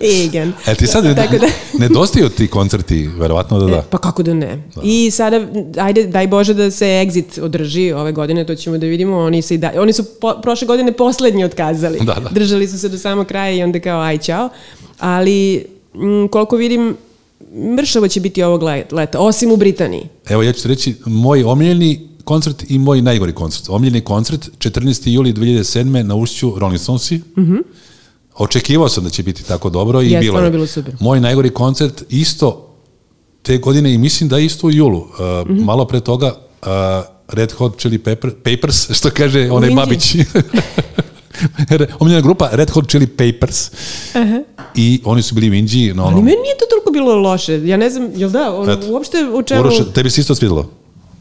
Igen. 0.00 0.52
E 0.66 0.74
ti 0.74 0.86
sad 0.86 1.16
Tako 1.16 1.38
da- 1.38 1.46
nedostaju 1.78 2.28
ti 2.28 2.48
koncerti, 2.48 3.08
verovatno 3.08 3.58
da 3.58 3.66
da. 3.66 3.76
E, 3.76 3.82
Pa 3.90 3.98
kako 3.98 4.22
da 4.22 4.34
ne. 4.34 4.62
I 4.82 5.10
sada, 5.10 5.46
ajde, 5.78 6.06
daj 6.06 6.26
Bože 6.26 6.54
da 6.54 6.70
se 6.70 6.84
Exit 6.86 7.40
održi 7.40 7.92
ove 7.92 8.12
godine, 8.12 8.46
to 8.46 8.54
ćemo 8.54 8.78
da 8.78 8.86
vidimo. 8.86 9.16
Oni, 9.18 9.42
se 9.42 9.54
i 9.54 9.58
da, 9.58 9.72
oni 9.76 9.92
su 9.92 10.04
po, 10.20 10.34
prošle 10.42 10.66
godine 10.66 10.92
poslednji 10.92 11.44
otkazali. 11.44 11.98
Da, 11.98 12.14
da. 12.14 12.28
Držali 12.30 12.68
su 12.68 12.78
se 12.78 12.88
do 12.88 12.98
samog 12.98 13.26
kraja 13.26 13.52
i 13.52 13.62
onda 13.62 13.80
kao 13.80 14.00
aj 14.00 14.18
čao. 14.18 14.48
Ali, 14.98 15.66
m, 15.94 16.28
koliko 16.28 16.56
vidim, 16.56 16.96
mršavo 17.72 18.08
će 18.08 18.20
biti 18.20 18.42
ovog 18.42 18.62
le- 18.62 18.86
leta, 18.92 19.18
osim 19.20 19.52
u 19.52 19.56
Britaniji. 19.56 20.02
Evo 20.26 20.42
ja 20.42 20.52
ću 20.52 20.62
ti 20.62 20.68
reći, 20.68 20.94
moj 21.06 21.44
omiljeni 21.44 22.08
koncert 22.24 22.64
i 22.68 22.78
moj 22.78 23.02
najgori 23.02 23.32
koncert. 23.32 23.68
Omiljeni 23.68 24.00
koncert, 24.00 24.50
14. 24.58 24.72
juli 25.06 25.32
2007. 25.32 26.02
na 26.02 26.14
Ušću 26.14 26.52
Rolling 26.56 26.80
Stonesi. 26.80 27.20
Očekivao 28.36 28.88
sam 28.88 29.04
da 29.04 29.10
će 29.10 29.22
biti 29.22 29.44
tako 29.44 29.70
dobro 29.70 30.02
i 30.02 30.04
Mhm. 30.04 30.14
Jeste, 30.14 30.26
bilo 30.26 30.40
je. 30.40 30.50
bilo 30.50 30.66
super. 30.66 30.94
Moj 31.00 31.20
najgori 31.20 31.50
koncert 31.50 32.02
isto 32.10 32.74
te 33.42 33.58
godine 33.58 33.94
i 33.94 33.98
mislim 33.98 34.28
da 34.28 34.38
isto 34.38 34.66
u 34.66 34.70
julu. 34.70 34.98
Uh, 34.98 35.06
Mhm. 35.46 35.64
Malo 35.64 35.84
pre 35.84 36.00
toga 36.00 36.26
uh, 36.62 36.68
Red 37.28 37.52
Hot 37.52 37.78
Chili 37.78 37.98
Pepper, 37.98 38.30
Papers, 38.34 38.90
što 38.90 39.10
kaže 39.10 39.50
onaj. 39.50 39.70
Babić. 39.70 40.14
Omiljena 41.98 42.20
grupa 42.22 42.48
Red 42.52 42.70
Hot 42.70 42.88
Chili 42.90 43.06
Papers. 43.06 43.70
I 44.74 45.00
oni 45.04 45.22
su 45.22 45.34
bili 45.34 45.50
u 45.50 45.54
Indiji. 45.54 45.94
No, 45.94 46.02
Ali 46.02 46.12
ono, 46.14 46.22
meni 46.22 46.36
nije 46.36 46.58
to 46.58 46.64
toliko 46.70 46.90
bilo 46.90 47.14
loše. 47.14 47.66
Ja 47.66 47.76
ne 47.76 47.90
znam, 47.90 48.10
jel 48.14 48.30
da, 48.30 48.54
ono, 48.54 48.72
Eto. 48.72 48.86
uopšte 48.90 49.16
u 49.34 49.42
čemu... 49.42 49.60
Uroš, 49.60 49.74
tebi 49.94 50.10
se 50.10 50.20
isto 50.20 50.34
svidjelo? 50.34 50.70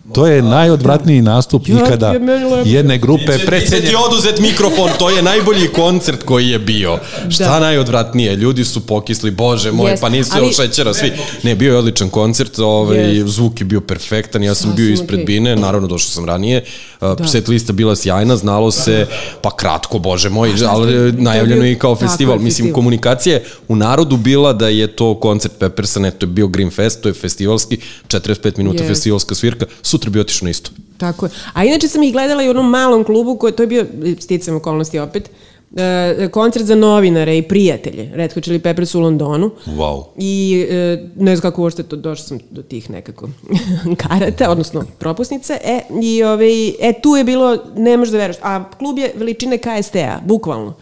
To 0.08 0.28
je 0.28 0.42
najodvratniji 0.42 1.22
nastup 1.22 1.68
Ja, 1.68 1.76
ikada 1.78 2.12
lepo. 2.12 2.62
jedne 2.66 2.98
grupe 2.98 3.38
Neće 3.52 3.82
ti 3.82 3.96
oduzet 4.08 4.40
mikrofon, 4.40 4.90
to 5.00 5.10
je 5.10 5.22
najbolji 5.22 5.68
koncert 5.68 6.24
koji 6.24 6.50
je 6.50 6.60
bio. 6.60 7.00
Šta 7.30 7.60
najodvratnije? 7.60 8.36
Ljudi 8.36 8.66
su 8.66 8.80
pokisli, 8.80 9.32
bože 9.32 9.72
moj, 9.72 9.92
Jest, 9.92 10.02
pa 10.02 10.10
nisi 10.10 10.32
ali- 10.34 10.54
šećera 10.54 10.94
svi. 10.94 11.12
Ne, 11.44 11.56
bio 11.56 11.72
je 11.72 11.78
odličan 11.78 12.10
koncert, 12.10 12.60
ovaj, 12.60 13.16
Jest. 13.16 13.30
zvuk 13.30 13.62
je 13.62 13.66
bio 13.66 13.82
perfektan, 13.82 14.44
ja 14.44 14.56
sam 14.56 14.70
Sasvim 14.70 14.76
bio 14.78 14.94
ispred 14.94 15.14
okej. 15.14 15.26
bine, 15.26 15.56
naravno 15.56 15.88
došao 15.88 16.10
sam 16.10 16.26
ranije, 16.26 16.64
da. 17.02 17.28
set 17.28 17.48
lista 17.48 17.74
bila 17.74 17.96
sjajna, 17.96 18.36
znalo 18.38 18.72
se, 18.72 19.06
pa 19.42 19.50
kratko, 19.52 20.00
bože 20.00 20.30
moj, 20.30 20.54
ali 20.68 21.12
najavljeno 21.12 21.66
je 21.66 21.72
i 21.72 21.76
kao 21.76 21.96
Tako 21.96 22.08
festival. 22.08 22.36
Mislim, 22.36 22.50
festival. 22.50 22.74
komunikacija 22.74 23.34
je 23.34 23.44
u 23.68 23.76
narodu 23.76 24.18
bila 24.18 24.54
da 24.54 24.68
je 24.68 24.88
to 24.88 25.16
koncert 25.16 25.54
Peppersa, 25.60 26.00
ne, 26.00 26.12
to 26.12 26.24
je 26.24 26.28
bio 26.28 26.48
Green 26.48 26.72
Fest, 26.72 27.02
to 27.02 27.10
je 27.10 27.14
festivalski, 27.14 27.78
45 28.08 28.58
minuta 28.58 28.78
Jest. 28.78 28.88
festivalska 28.90 29.36
svirka, 29.36 29.66
sutra 29.98 30.12
bi 30.12 30.20
otišao 30.20 30.46
na 30.46 30.50
isto. 30.50 30.72
Tako 30.98 31.26
je. 31.26 31.32
A 31.54 31.66
inače 31.66 31.88
sam 31.88 32.04
ih 32.04 32.14
gledala 32.14 32.44
i 32.44 32.48
u 32.48 32.52
onom 32.52 32.70
malom 32.70 33.04
klubu, 33.04 33.36
koji, 33.36 33.54
to 33.54 33.64
je 33.64 33.68
bio, 33.68 33.86
sticam 34.20 34.56
okolnosti 34.56 35.00
opet, 35.00 35.30
e, 35.76 36.30
koncert 36.32 36.66
za 36.66 36.76
novinare 36.76 37.38
i 37.38 37.42
prijatelje. 37.42 38.12
Red 38.14 38.34
Hot 38.34 38.44
Chili 38.44 38.60
Peppers 38.60 38.96
u 38.96 39.00
Londonu. 39.00 39.52
Wow. 39.66 40.04
I 40.18 40.66
e, 40.70 41.08
ne 41.16 41.36
znam 41.36 41.42
kako 41.42 41.62
uopšte 41.62 41.84
to, 41.84 41.96
došla 41.96 42.26
sam 42.26 42.40
do 42.50 42.62
tih 42.62 42.90
nekako 42.90 43.30
karata, 44.08 44.52
odnosno 44.52 44.86
propusnice. 45.00 45.58
E, 45.64 45.82
i, 46.02 46.24
ove, 46.24 46.48
e, 46.80 46.94
tu 47.02 47.16
je 47.16 47.24
bilo, 47.24 47.58
ne 47.76 47.98
možeš 47.98 48.12
da 48.12 48.18
veruješ, 48.18 48.38
a 48.42 48.72
klub 48.72 48.98
je 48.98 49.12
veličine 49.16 49.58
KST-a, 49.58 50.20
bukvalno. 50.26 50.74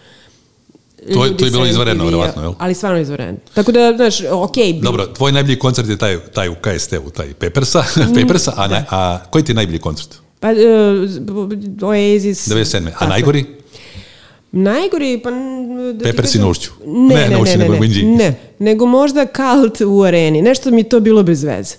To 1.05 1.25
je- 1.25 1.37
to 1.37 1.45
je 1.45 1.51
bilo 1.51 1.63
vija- 1.63 1.95
verovatno, 1.95 2.41
jel? 2.41 2.53
Ali 2.57 2.73
stvarno 2.73 2.99
izvanredno. 2.99 3.39
Tako 3.53 3.71
da, 3.71 3.93
znaš, 3.95 4.15
okej. 4.23 4.73
bi- 4.73 4.79
Dobro, 4.79 5.05
tvoj 5.07 5.31
najbolji 5.31 5.59
koncert 5.59 5.89
je 5.89 5.97
taj, 5.97 6.19
taj 6.23 6.49
u 6.49 6.55
KST-u, 6.55 7.09
taj 7.09 7.33
Peppersa, 7.33 7.83
Peppersa 8.15 8.53
a, 8.55 8.67
na, 8.67 8.85
a 8.89 9.19
koji 9.25 9.43
ti 9.43 9.51
je 9.51 9.55
najbolji 9.55 9.79
koncert? 9.79 10.15
Pa, 10.39 10.47
e, 10.47 10.53
Oasis. 11.83 12.47
97. 12.47 12.89
A 12.99 13.07
najgori? 13.07 13.45
Najgori, 14.51 15.19
pa... 15.19 15.31
Da 15.93 16.03
Peppersi 16.03 16.39
na 16.39 16.47
ušću. 16.47 16.71
Ne, 16.85 17.15
Ne, 17.15 17.29
ne, 17.29 17.37
ne, 17.37 17.57
ne, 17.59 17.69
ne, 17.69 17.77
Inđiji. 17.77 18.05
ne, 18.05 18.35
nego 18.59 18.85
možda 18.87 19.25
Kalt 19.25 19.81
u 19.81 20.01
areni. 20.01 20.41
Nešto 20.41 20.71
mi 20.71 20.83
to 20.83 20.99
bilo 20.99 21.23
bez 21.23 21.43
veze. 21.43 21.75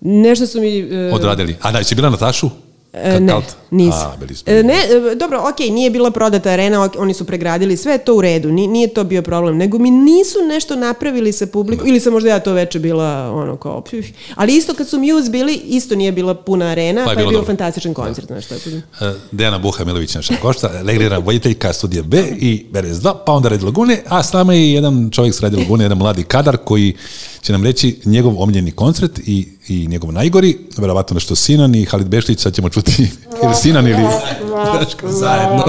Nešto 0.00 0.46
su 0.46 0.60
mi... 0.60 0.78
e, 0.80 1.10
Odradili. 1.12 1.56
A 1.60 1.72
da, 1.72 1.84
si 1.84 1.94
bila 1.94 2.10
na 2.10 2.16
Tašu? 2.16 2.50
E, 2.92 3.20
ne, 3.20 3.28
Kalt? 3.28 3.44
Nisam. 3.70 4.10
A, 4.14 4.16
bili 4.16 4.34
smo. 4.34 4.52
E, 4.52 4.62
ne, 4.62 4.74
e, 4.74 5.14
dobro, 5.14 5.40
okej, 5.52 5.70
nije 5.70 5.90
bila 5.90 6.10
prodata 6.10 6.50
arena, 6.50 6.84
ok, 6.84 6.92
oni 6.98 7.14
su 7.14 7.24
pregradili, 7.26 7.76
sve 7.76 7.92
je 7.92 7.98
to 7.98 8.14
u 8.14 8.20
redu, 8.20 8.52
ni- 8.52 8.66
nije 8.66 8.88
to 8.94 9.04
bio 9.04 9.22
problem, 9.22 9.56
nego 9.56 9.78
mi 9.78 9.90
nisu 9.90 10.38
nešto 10.48 10.76
napravili 10.76 11.32
sa 11.32 11.46
publikom, 11.46 11.88
ili 11.88 12.00
sam 12.00 12.12
možda 12.12 12.28
ja 12.28 12.40
to 12.40 12.52
veče 12.52 12.78
bila 12.78 13.32
ono 13.32 13.56
kao, 13.56 13.80
pjuh. 13.80 14.04
ali 14.34 14.56
isto 14.56 14.74
kad 14.74 14.88
su 14.88 14.98
Muse 14.98 15.30
bili, 15.30 15.54
isto 15.54 15.94
nije 15.94 16.12
bila 16.12 16.34
puna 16.34 16.66
arena, 16.66 17.04
pa 17.04 17.10
je, 17.10 17.16
bilo 17.16 17.30
bio 17.30 17.38
dobro. 17.38 17.46
fantastičan 17.46 17.94
koncert, 17.94 18.26
znaš 18.26 18.46
tako 18.46 18.70
da. 18.70 19.06
E, 19.06 19.14
Dejana 19.32 19.58
Buha 19.58 19.84
Milović 19.84 20.14
naša 20.14 20.34
košta, 20.42 20.70
legrira 20.84 21.18
voditeljka 21.18 21.72
studija 21.72 22.02
B 22.02 22.24
i 22.38 22.66
BRS2, 22.72 23.14
pa 23.26 23.32
onda 23.32 23.48
Red 23.48 23.62
Lagune, 23.62 24.02
a 24.08 24.22
s 24.22 24.32
nama 24.32 24.54
je 24.54 24.72
jedan 24.72 25.10
čovjek 25.10 25.34
s 25.34 25.40
Red 25.40 25.54
Lagune, 25.54 25.84
jedan 25.84 25.98
mladi 25.98 26.22
kadar 26.22 26.56
koji 26.56 26.94
će 27.42 27.52
nam 27.52 27.64
reći 27.64 28.00
njegov 28.04 28.42
omiljeni 28.42 28.70
koncert 28.70 29.18
i, 29.26 29.48
i 29.68 29.86
njegov 29.86 30.12
najgori, 30.12 30.58
verovatno 30.76 31.14
nešto 31.14 31.36
Sinan 31.36 31.74
i 31.74 31.84
Halid 31.84 32.08
Bešlić, 32.08 32.40
sad 32.40 32.54
ćemo 32.54 32.68
čuti 32.68 33.08
ili 33.44 33.54
Sinan 33.62 33.88
ili 33.88 34.02
Daško 34.74 35.12
zajedno. 35.12 35.64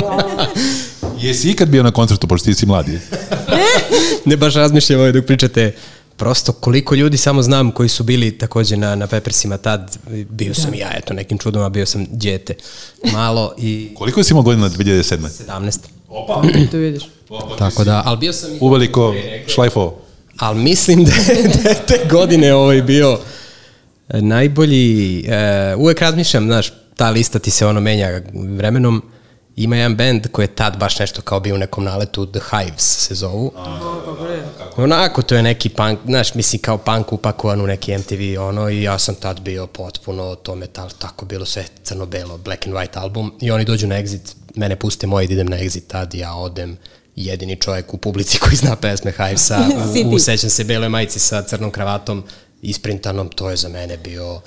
Jesi 1.21 1.51
ikad 1.51 1.69
bio 1.69 1.83
na 1.83 1.91
koncertu, 1.91 2.27
pošto 2.27 2.45
ti 2.45 2.53
si 2.53 2.65
mladi? 2.65 2.99
Ne 4.25 4.37
baš 4.37 4.53
razmišljam 4.53 4.99
ovaj 4.99 5.11
dok 5.11 5.25
pričate 5.25 5.75
prosto 6.17 6.51
koliko 6.51 6.95
ljudi 6.95 7.17
samo 7.17 7.41
znam 7.41 7.71
koji 7.71 7.89
su 7.89 8.03
bili 8.03 8.37
takođe 8.37 8.77
na, 8.77 8.95
na 8.95 9.07
Peppersima 9.07 9.57
tad, 9.57 9.97
bio 10.29 10.53
sam 10.53 10.73
i 10.73 10.77
ja, 10.77 10.89
eto, 10.97 11.13
nekim 11.13 11.37
čudom, 11.37 11.63
a 11.63 11.69
bio 11.69 11.85
sam 11.85 12.05
djete 12.11 12.53
malo 13.11 13.53
i 13.57 13.91
Koliko 13.97 14.23
si 14.23 14.33
imao 14.33 14.43
godina 14.43 14.69
2007. 14.69 15.17
17. 15.47 15.77
To 16.71 16.77
vidiš. 16.77 17.03
Tako 17.57 17.83
da, 17.83 18.03
ali 18.05 18.17
bio 18.17 18.33
sam. 18.33 18.49
Uveliko 18.59 19.15
šlajfo. 19.47 19.95
Ali 20.37 20.59
mislim 20.59 21.05
da 21.05 21.11
je, 21.11 21.43
da 21.63 21.69
je 21.69 21.75
te 21.87 21.99
godine 22.11 22.53
ovaj 22.53 22.81
bio 22.81 23.19
najbolji, 24.09 25.25
uh, 25.73 25.79
uvek 25.79 26.01
razmišljam, 26.01 26.45
znaš, 26.45 26.71
ta 26.95 27.09
lista 27.09 27.39
ti 27.39 27.51
se 27.51 27.65
ono 27.65 27.81
menja 27.81 28.21
vremenom, 28.33 29.03
ima 29.55 29.75
jedan 29.75 29.95
band 29.95 30.27
koji 30.31 30.43
je 30.43 30.55
tad 30.55 30.77
baš 30.77 30.99
nešto 30.99 31.21
kao 31.21 31.39
bio 31.39 31.55
u 31.55 31.57
nekom 31.57 31.83
naletu, 31.83 32.25
The 32.25 32.39
Hives 32.51 33.07
se 33.07 33.15
zovu. 33.15 33.51
Onako, 34.77 35.21
to 35.21 35.35
je 35.35 35.43
neki 35.43 35.69
punk, 35.69 35.99
znaš, 36.05 36.33
mislim 36.33 36.61
kao 36.61 36.77
punk 36.77 37.13
upakovan 37.13 37.61
u 37.61 37.67
neki 37.67 37.97
MTV, 37.97 38.41
ono, 38.41 38.69
i 38.69 38.83
ja 38.83 38.99
sam 38.99 39.15
tad 39.15 39.39
bio 39.39 39.67
potpuno 39.67 40.35
to 40.35 40.55
metal, 40.55 40.89
tako 40.99 41.25
bilo 41.25 41.45
sve 41.45 41.65
crno-belo, 41.83 42.37
black 42.37 42.67
and 42.67 42.75
white 42.75 42.99
album, 42.99 43.33
i 43.41 43.51
oni 43.51 43.65
dođu 43.65 43.87
na 43.87 43.95
exit, 43.95 44.35
mene 44.55 44.75
puste 44.75 45.07
moje 45.07 45.27
da 45.27 45.33
idem 45.33 45.47
na 45.47 45.57
exit, 45.57 45.87
tad 45.87 46.13
ja 46.13 46.33
odem, 46.33 46.77
jedini 47.15 47.55
čovjek 47.55 47.93
u 47.93 47.97
publici 47.97 48.39
koji 48.39 48.55
zna 48.55 48.75
pesme 48.75 49.11
Hivesa, 49.11 49.59
u, 50.05 50.15
u 50.15 50.19
sećam 50.19 50.49
se 50.49 50.63
beloj 50.63 50.89
majici 50.89 51.19
sa 51.19 51.41
crnom 51.41 51.71
kravatom, 51.71 52.23
isprintanom, 52.61 53.29
to 53.29 53.49
je 53.49 53.55
za 53.55 53.69
mene 53.69 53.97
bio... 53.97 54.41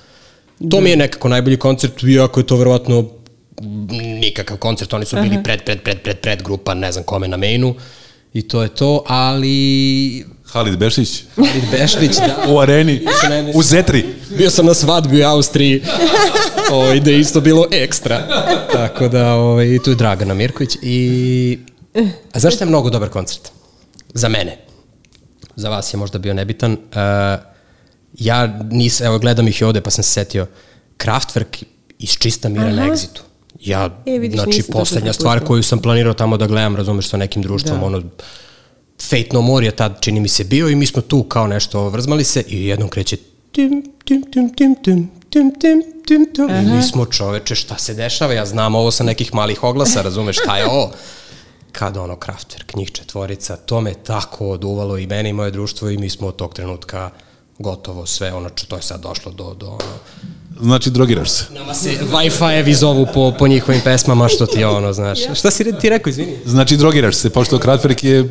To 0.70 0.80
mi 0.80 0.90
je 0.90 0.96
nekako 0.96 1.28
najbolji 1.28 1.56
koncert, 1.56 2.02
iako 2.02 2.40
je 2.40 2.46
to 2.46 2.56
verovatno 2.56 3.04
nikakav 4.20 4.56
koncert, 4.56 4.92
oni 4.92 5.04
su 5.04 5.16
bili 5.16 5.42
pred, 5.42 5.64
pred, 5.64 5.82
pred, 5.82 6.02
pred, 6.02 6.18
pred 6.18 6.42
grupa, 6.42 6.74
ne 6.74 6.92
znam 6.92 7.04
kome 7.04 7.28
na 7.28 7.36
mainu, 7.36 7.74
i 8.32 8.42
to 8.48 8.62
je 8.62 8.68
to, 8.68 9.04
ali... 9.06 10.24
Halid 10.44 10.78
Bešić. 10.78 11.22
Halid 11.36 11.64
Bešić, 11.70 12.16
da. 12.16 12.52
u 12.52 12.58
areni, 12.58 13.00
u 13.54 13.62
Zetri. 13.62 14.04
Bio 14.38 14.50
sam 14.50 14.66
na 14.66 14.74
svadbi 14.74 15.22
u 15.22 15.26
Austriji, 15.26 15.82
o, 16.70 16.74
ovaj, 16.76 17.00
da 17.00 17.10
je 17.10 17.20
isto 17.20 17.40
bilo 17.40 17.66
ekstra. 17.70 18.26
Tako 18.72 19.08
da, 19.08 19.34
o, 19.34 19.40
ovaj, 19.40 19.66
i 19.66 19.78
tu 19.84 19.90
je 19.90 19.96
Dragana 19.96 20.34
Mirković. 20.34 20.76
I... 20.82 21.58
A 22.32 22.38
znaš 22.38 22.54
šta 22.54 22.64
je 22.64 22.68
mnogo 22.68 22.90
dobar 22.90 23.08
koncert? 23.08 23.50
Za 24.14 24.28
mene. 24.28 24.58
Za 25.56 25.68
vas 25.68 25.94
je 25.94 25.98
možda 25.98 26.18
bio 26.18 26.34
nebitan. 26.34 26.72
Uh, 26.72 27.53
ja 28.18 28.46
nis, 28.70 29.00
evo 29.00 29.18
gledam 29.18 29.48
ih 29.48 29.60
i 29.60 29.64
ovde 29.64 29.80
pa 29.80 29.90
sam 29.90 30.04
se 30.04 30.10
setio, 30.10 30.46
Kraftwerk 30.96 31.64
iz 31.98 32.10
čista 32.10 32.48
mira 32.48 32.64
Aha. 32.64 32.76
na 32.76 32.86
egzitu. 32.86 33.22
Ja, 33.60 34.02
e, 34.06 34.18
vidiš, 34.18 34.40
znači, 34.40 34.62
poslednja 34.62 35.12
stvar 35.12 35.44
koju 35.44 35.62
sam 35.62 35.78
planirao 35.78 36.14
tamo 36.14 36.36
da 36.36 36.46
gledam, 36.46 36.76
razumeš, 36.76 37.08
sa 37.08 37.16
nekim 37.16 37.42
društvom, 37.42 37.80
da. 37.80 37.86
ono, 37.86 38.02
Fate 39.02 39.28
No 39.32 39.42
More 39.42 39.66
je 39.66 39.70
tad, 39.70 40.00
čini 40.00 40.20
mi 40.20 40.28
se, 40.28 40.44
bio 40.44 40.68
i 40.68 40.74
mi 40.74 40.86
smo 40.86 41.02
tu 41.02 41.22
kao 41.22 41.46
nešto 41.46 41.88
vrzmali 41.88 42.24
se 42.24 42.44
i 42.48 42.66
jednom 42.66 42.88
kreće 42.88 43.16
tim, 43.52 43.82
tim, 44.04 44.22
tim, 44.32 44.54
tim, 44.54 44.74
tim, 44.82 45.10
tim, 45.30 45.52
tim, 45.60 45.82
tim, 46.06 46.26
tim. 46.34 46.50
I 46.50 46.76
mi 46.76 46.82
smo 46.82 47.06
čoveče, 47.06 47.54
šta 47.54 47.78
se 47.78 47.94
dešava? 47.94 48.32
Ja 48.32 48.46
znam 48.46 48.74
ovo 48.74 48.90
sa 48.90 49.04
nekih 49.04 49.34
malih 49.34 49.64
oglasa, 49.64 50.02
razumeš, 50.02 50.36
šta 50.42 50.58
je 50.58 50.66
ovo? 50.66 50.90
Kad 51.72 51.96
ono 51.96 52.16
Kraftwerk, 52.16 52.76
njih 52.76 52.90
četvorica, 52.90 53.56
to 53.56 53.80
me 53.80 53.94
tako 53.94 54.48
oduvalo 54.48 54.98
i 54.98 55.06
mene 55.06 55.30
i 55.30 55.32
moje 55.32 55.50
društvo 55.50 55.90
i 55.90 55.98
mi 55.98 56.10
smo 56.10 56.28
od 56.28 56.36
tog 56.36 56.54
trenutka 56.54 57.10
gotovo 57.58 58.06
sve, 58.06 58.32
ono, 58.32 58.50
to 58.68 58.76
je 58.76 58.82
sad 58.82 59.00
došlo 59.00 59.32
do, 59.32 59.54
do 59.54 59.66
ono, 59.66 59.78
Znači, 60.60 60.90
drogiraš 60.90 61.30
se. 61.30 61.44
Nama 61.54 61.74
se 61.74 61.90
Wi-Fi-evi 62.12 62.72
zovu 62.72 63.06
po, 63.14 63.32
po 63.38 63.46
njihovim 63.48 63.80
pesmama, 63.84 64.28
što 64.28 64.46
ti 64.46 64.64
ono, 64.64 64.92
znaš. 64.92 65.18
Šta 65.34 65.50
si 65.50 65.78
ti 65.80 65.88
rekao, 65.88 66.10
izvini? 66.10 66.36
Znači, 66.44 66.76
drogiraš 66.76 67.16
se, 67.16 67.30
pošto 67.30 67.58
Kraftwerk 67.58 68.04
je 68.04 68.30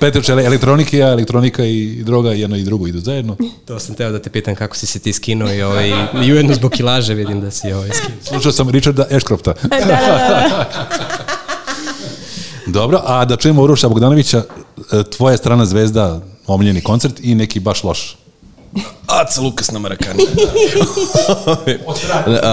petrče 0.00 0.32
elektronike, 0.32 1.02
a 1.02 1.08
elektronika 1.08 1.64
i 1.64 2.02
droga 2.02 2.30
jedno 2.30 2.56
i 2.56 2.62
drugo 2.62 2.86
idu 2.86 3.00
zajedno. 3.00 3.36
To 3.64 3.80
sam 3.80 3.94
teo 3.94 4.10
da 4.10 4.18
te 4.18 4.30
pitam 4.30 4.54
kako 4.54 4.76
si 4.76 4.86
se 4.86 4.98
ti 4.98 5.12
skinuo 5.12 5.52
i, 5.52 5.62
ovaj, 5.62 5.88
i 6.24 6.32
ujedno 6.32 6.54
zbog 6.54 6.72
kilaže 6.72 7.14
vidim 7.14 7.40
da 7.40 7.50
si 7.50 7.72
ovaj 7.72 7.90
skinuo. 7.92 8.22
Slušao 8.22 8.52
sam 8.52 8.68
Richarda 8.68 9.06
Ashcrofta. 9.10 9.54
da, 9.62 9.78
da, 9.78 9.86
da. 9.86 10.88
Dobro, 12.78 13.00
a 13.04 13.24
da 13.24 13.36
čujemo 13.36 13.62
Uroša 13.62 13.88
Bogdanovića, 13.88 14.42
e, 14.92 15.02
tvoja 15.16 15.36
strana 15.36 15.66
zvezda, 15.66 16.20
omiljeni 16.46 16.80
koncert 16.80 17.20
i 17.22 17.34
neki 17.34 17.60
baš 17.60 17.84
loš. 17.84 18.16
Aca 19.06 19.40
Lukas 19.40 19.70
na 19.70 19.78
Marakani. 19.78 20.22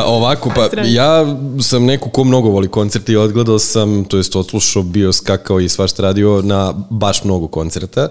Ovako, 0.06 0.52
pa 0.56 0.70
ja 0.84 1.38
sam 1.62 1.86
neko 1.86 2.10
ko 2.10 2.24
mnogo 2.24 2.50
voli 2.50 2.68
koncerte 2.68 3.12
i 3.14 3.16
odgledao 3.16 3.60
sam, 3.60 4.06
to 4.06 4.18
jest 4.18 4.36
odslušao, 4.36 4.84
bio 4.84 5.14
skakao 5.14 5.60
i 5.60 5.70
svašta 5.70 6.04
radio 6.04 6.42
na 6.42 6.74
baš 6.90 7.24
mnogo 7.24 7.48
koncerta. 7.48 8.08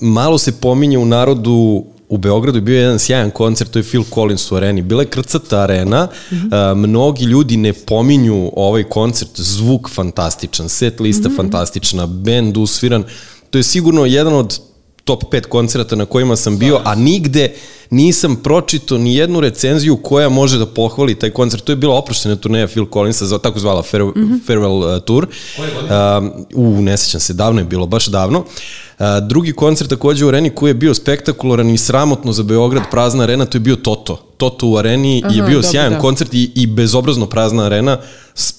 Malo 0.00 0.38
se 0.38 0.52
pominje 0.52 0.98
u 0.98 1.04
narodu 1.04 1.84
u 2.08 2.18
Beogradu 2.18 2.58
je 2.58 2.62
bio 2.62 2.80
jedan 2.80 2.98
sjajan 2.98 3.30
koncert, 3.30 3.70
to 3.70 3.78
je 3.78 3.82
Phil 3.82 4.04
Collins 4.14 4.52
u 4.52 4.56
areni. 4.56 4.82
Bila 4.82 5.02
je 5.02 5.08
krcata 5.08 5.58
arena, 5.58 6.08
mm 6.30 6.34
-hmm. 6.34 6.74
mnogi 6.74 7.24
ljudi 7.24 7.56
ne 7.56 7.72
pominju 7.72 8.52
ovaj 8.56 8.82
koncert, 8.82 9.30
zvuk 9.40 9.90
fantastičan, 9.90 10.68
set 10.68 11.00
lista 11.00 11.28
mm 11.28 11.32
-hmm. 11.32 11.36
fantastična, 11.36 12.06
band 12.06 12.56
usviran. 12.56 13.04
To 13.50 13.58
je 13.58 13.62
sigurno 13.62 14.04
jedan 14.04 14.34
od 14.34 14.60
top 15.04 15.24
5 15.32 15.46
koncerata 15.46 15.96
na 15.96 16.06
kojima 16.06 16.36
sam 16.36 16.58
bio, 16.58 16.80
a 16.84 16.94
nigde 16.94 17.54
nisam 17.90 18.36
pročito 18.36 18.98
ni 18.98 19.16
jednu 19.16 19.40
recenziju 19.40 19.96
koja 19.96 20.28
može 20.28 20.58
da 20.58 20.66
pohvali 20.66 21.14
taj 21.14 21.30
koncert. 21.30 21.64
To 21.64 21.72
je 21.72 21.76
bila 21.76 21.94
oproštena 21.94 22.36
turneja 22.36 22.66
Phil 22.66 22.86
Collinsa, 22.92 23.26
za, 23.26 23.38
tako 23.38 23.58
zvala 23.58 23.82
Fair, 23.82 24.02
mm 24.02 24.12
-hmm. 24.16 24.38
Farewell 24.48 24.96
uh, 24.96 25.02
Tour. 25.04 25.26
Uh, 25.26 26.46
u, 26.54 26.82
ne 26.82 26.96
sećam 26.96 27.20
se, 27.20 27.32
davno 27.32 27.60
je 27.60 27.64
bilo, 27.64 27.86
baš 27.86 28.06
davno. 28.06 28.38
Uh, 28.38 29.06
drugi 29.28 29.52
koncert 29.52 29.90
takođe 29.90 30.24
u 30.24 30.28
areni 30.28 30.50
koji 30.50 30.70
je 30.70 30.74
bio 30.74 30.94
spektakularan 30.94 31.70
i 31.70 31.78
sramotno 31.78 32.32
za 32.32 32.42
Beograd, 32.42 32.82
prazna 32.90 33.22
arena, 33.22 33.44
to 33.44 33.56
je 33.56 33.60
bio 33.60 33.76
Toto. 33.76 34.31
Toto 34.42 34.68
u 34.68 34.76
areni 34.76 35.22
Aha, 35.24 35.34
je 35.34 35.42
bio 35.42 35.54
dobro, 35.54 35.70
sjajan 35.70 35.92
da. 35.92 35.98
koncert 35.98 36.34
i, 36.34 36.50
i 36.54 36.66
bezobrazno 36.66 37.26
prazna 37.26 37.64
arena. 37.64 37.98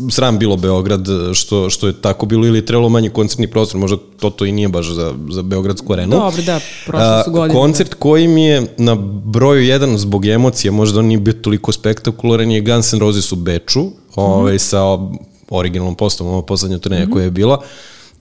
Sram 0.10 0.40
bilo 0.40 0.58
Beograd 0.58 1.08
što, 1.34 1.70
što 1.70 1.88
je 1.88 2.02
tako 2.02 2.26
bilo 2.26 2.48
ili 2.48 2.66
trebalo 2.66 2.90
manji 2.90 3.10
koncertni 3.10 3.48
prostor, 3.48 3.80
možda 3.80 3.98
Toto 4.20 4.46
i 4.46 4.52
nije 4.52 4.68
baš 4.68 4.90
za, 4.90 5.14
za 5.30 5.42
Beogradsku 5.42 5.94
arenu. 5.94 6.12
Dobro, 6.12 6.42
da, 6.42 6.60
prošle 6.86 7.24
su 7.26 7.32
godine. 7.32 7.60
Koncert 7.60 7.90
da. 7.90 7.96
koji 7.96 8.28
mi 8.28 8.44
je 8.44 8.76
na 8.78 8.96
broju 9.26 9.64
jedan 9.64 9.98
zbog 9.98 10.26
emocije, 10.26 10.72
možda 10.72 11.00
on 11.00 11.06
nije 11.06 11.20
bio 11.20 11.34
toliko 11.34 11.72
spektakularan, 11.72 12.52
je 12.52 12.62
Guns 12.62 12.94
N' 12.94 13.00
Roses 13.00 13.32
u 13.32 13.36
Beču, 13.36 13.82
mm 13.82 13.92
-hmm. 14.16 14.22
ovaj, 14.22 14.60
sa 14.60 14.82
originalnom 15.50 15.96
postavom, 15.96 16.34
ova 16.34 16.46
poslednja 16.46 16.78
turneja 16.78 17.06
mm 17.06 17.10
-hmm. 17.10 17.14
koja 17.14 17.24
je 17.24 17.32
bila. 17.32 17.62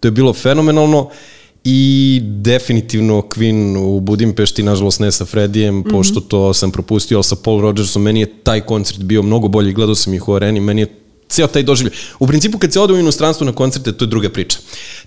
To 0.00 0.08
je 0.08 0.12
bilo 0.12 0.32
fenomenalno 0.32 1.08
i 1.64 2.20
definitivno 2.24 3.20
Queen 3.20 3.76
u 3.76 4.00
Budimpešti, 4.00 4.62
nažalost 4.62 5.00
ne 5.00 5.12
sa 5.12 5.24
Fredijem, 5.24 5.74
mm 5.74 5.82
-hmm. 5.82 5.90
pošto 5.90 6.20
to 6.20 6.54
sam 6.54 6.70
propustio, 6.70 7.16
ali 7.16 7.24
sa 7.24 7.36
Paul 7.44 7.60
Rodgersom, 7.60 8.02
meni 8.02 8.20
je 8.20 8.26
taj 8.42 8.60
koncert 8.60 9.02
bio 9.02 9.22
mnogo 9.22 9.48
bolji, 9.48 9.72
gledao 9.72 9.94
sam 9.94 10.14
ih 10.14 10.28
u 10.28 10.34
areni, 10.34 10.60
meni 10.60 10.80
je 10.80 11.01
ceo 11.32 11.46
taj 11.46 11.62
doživljaj. 11.62 11.96
U 12.18 12.26
principu 12.26 12.58
kad 12.58 12.72
se 12.72 12.80
ode 12.80 12.92
u 12.92 12.98
inostranstvo 12.98 13.46
na 13.46 13.52
koncerte, 13.52 13.92
to 13.92 14.04
je 14.04 14.08
druga 14.08 14.30
priča. 14.30 14.58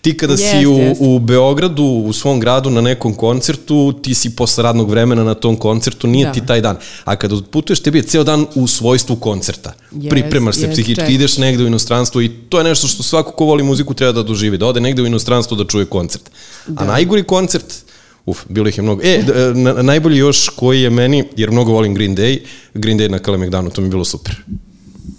Ti 0.02 0.18
kada 0.18 0.34
yes, 0.34 0.52
si 0.52 0.66
u, 0.66 0.74
yes. 0.74 0.96
u 1.00 1.20
Beogradu, 1.20 1.84
u 1.84 2.14
svom 2.14 2.40
gradu 2.40 2.70
na 2.70 2.82
nekom 2.82 3.14
koncertu, 3.14 3.94
ti 4.02 4.14
si 4.14 4.36
posle 4.36 4.64
radnog 4.64 4.90
vremena 4.90 5.24
na 5.24 5.34
tom 5.34 5.58
koncertu, 5.58 6.08
nije 6.08 6.26
da. 6.26 6.32
ti 6.32 6.46
taj 6.46 6.62
dan. 6.62 6.78
A 7.04 7.16
kada 7.16 7.42
putuješ, 7.52 7.80
tebi 7.80 7.98
je 7.98 8.04
ceo 8.04 8.24
dan 8.24 8.46
u 8.56 8.68
svojstvu 8.68 9.16
koncerta. 9.16 9.74
Yes, 9.92 10.10
Pripremaš 10.10 10.56
se 10.56 10.68
yes, 10.68 10.74
psihički, 10.74 11.14
ideš 11.14 11.38
negde 11.38 11.64
u 11.64 11.68
inostranstvo 11.68 12.22
i 12.22 12.30
to 12.50 12.58
je 12.58 12.64
nešto 12.64 12.88
što 12.88 13.04
svako 13.04 13.32
ko 13.32 13.46
voli 13.46 13.64
muziku 13.64 13.94
treba 13.94 14.12
da 14.12 14.24
doživi, 14.24 14.58
da 14.58 14.66
ode 14.66 14.82
negde 14.82 15.02
u 15.02 15.06
inostranstvo 15.06 15.58
da 15.58 15.66
čuje 15.66 15.86
koncert. 15.86 16.32
Da. 16.68 16.84
A 16.84 16.86
najgori 16.86 17.24
koncert, 17.24 17.86
Uf, 18.26 18.40
bilo 18.50 18.70
ih 18.70 18.78
je 18.78 18.82
mnogo. 18.84 19.02
E, 19.04 19.24
na, 19.54 19.74
najbolji 19.74 20.18
još 20.18 20.50
koji 20.50 20.82
je 20.82 20.90
meni, 20.90 21.24
jer 21.38 21.52
mnogo 21.52 21.72
volim 21.72 21.94
Green 21.94 22.16
Day, 22.16 22.40
Green 22.74 23.00
Day 23.00 23.10
na 23.10 23.20
Kalemegdanu, 23.20 23.70
to 23.70 23.82
mi 23.82 23.88
je 23.88 23.92
bilo 23.92 24.06
super. 24.06 24.36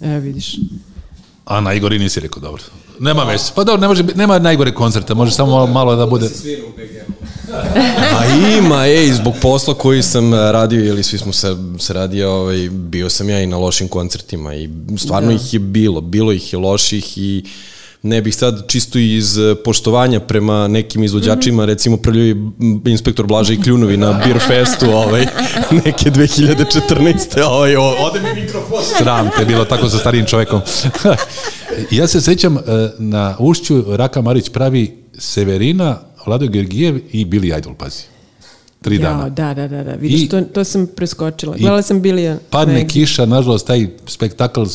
E, 0.01 0.19
vidiš. 0.19 0.55
A 1.47 1.61
najgori 1.61 1.99
nisi 1.99 2.19
rekao, 2.19 2.41
dobro. 2.41 2.63
Nema 2.99 3.23
veze. 3.23 3.51
Pa 3.55 3.63
dobro, 3.63 3.81
ne 3.81 3.87
može, 3.87 4.03
nema 4.15 4.39
najgore 4.39 4.73
koncerta, 4.73 5.13
može 5.13 5.31
samo 5.31 5.51
malo, 5.51 5.67
malo 5.67 5.95
da 5.95 6.05
bude... 6.05 6.29
A 8.17 8.25
ima, 8.57 8.87
ej, 8.87 9.11
zbog 9.11 9.33
posla 9.41 9.73
koji 9.73 10.03
sam 10.03 10.33
radio, 10.33 10.85
ili 10.85 11.03
svi 11.03 11.17
smo 11.17 11.33
se, 11.33 11.55
se 11.79 11.93
radio, 11.93 12.31
ovaj, 12.31 12.69
bio 12.71 13.09
sam 13.09 13.29
ja 13.29 13.41
i 13.41 13.47
na 13.47 13.57
lošim 13.57 13.87
koncertima 13.87 14.55
i 14.55 14.69
stvarno 14.97 15.29
da. 15.29 15.35
ih 15.35 15.53
je 15.53 15.59
bilo, 15.59 16.01
bilo 16.01 16.31
ih 16.31 16.53
je 16.53 16.59
loših 16.59 17.17
i 17.17 17.43
ne 18.03 18.21
bih 18.21 18.35
sad 18.35 18.67
čisto 18.67 18.99
iz 18.99 19.37
eh, 19.37 19.55
poštovanja 19.65 20.19
prema 20.19 20.67
nekim 20.67 21.03
izvođačima, 21.03 21.63
mm 21.63 21.65
-hmm. 21.65 21.69
recimo 21.69 21.97
prljuvi 21.97 22.35
inspektor 22.85 23.25
Blaža 23.25 23.53
i 23.53 23.61
Kljunovi 23.61 23.97
na 23.97 24.21
Beer 24.25 24.39
Festu, 24.47 24.85
ovaj, 25.03 25.25
neke 25.85 26.11
2014. 26.11 27.41
Ovaj, 27.43 27.75
ode 27.75 28.21
mi 28.21 28.41
mikrofon. 28.41 28.83
Sram 28.97 29.29
te, 29.37 29.45
bilo 29.45 29.65
tako 29.65 29.89
sa 29.89 29.97
starijim 29.97 30.25
čovekom. 30.25 30.61
ja 31.91 32.07
se 32.07 32.21
sećam, 32.21 32.57
eh, 32.57 32.61
na 32.99 33.35
ušću 33.39 33.83
Raka 33.87 34.21
Marić 34.21 34.49
pravi 34.49 34.97
Severina, 35.17 35.99
Vlado 36.25 36.47
Gergijev 36.47 36.99
i 37.11 37.25
Billy 37.25 37.57
Idol, 37.57 37.73
pazi 37.73 38.16
tri 38.81 38.95
ja, 38.95 39.01
dana. 39.01 39.29
Da, 39.29 39.53
da, 39.53 39.67
da, 39.67 39.83
da. 39.83 39.93
Vidiš, 39.93 40.21
I, 40.21 40.29
to, 40.29 40.41
to 40.41 40.63
sam 40.63 40.87
preskočila. 40.95 41.55
Gledala 41.57 41.81
sam 41.81 42.01
Bilija. 42.01 42.37
Padne 42.49 42.73
ne. 42.73 42.87
kiša, 42.87 43.25
nažalost, 43.25 43.67
taj 43.67 43.87
spektakl 44.05 44.61
uh, 44.61 44.67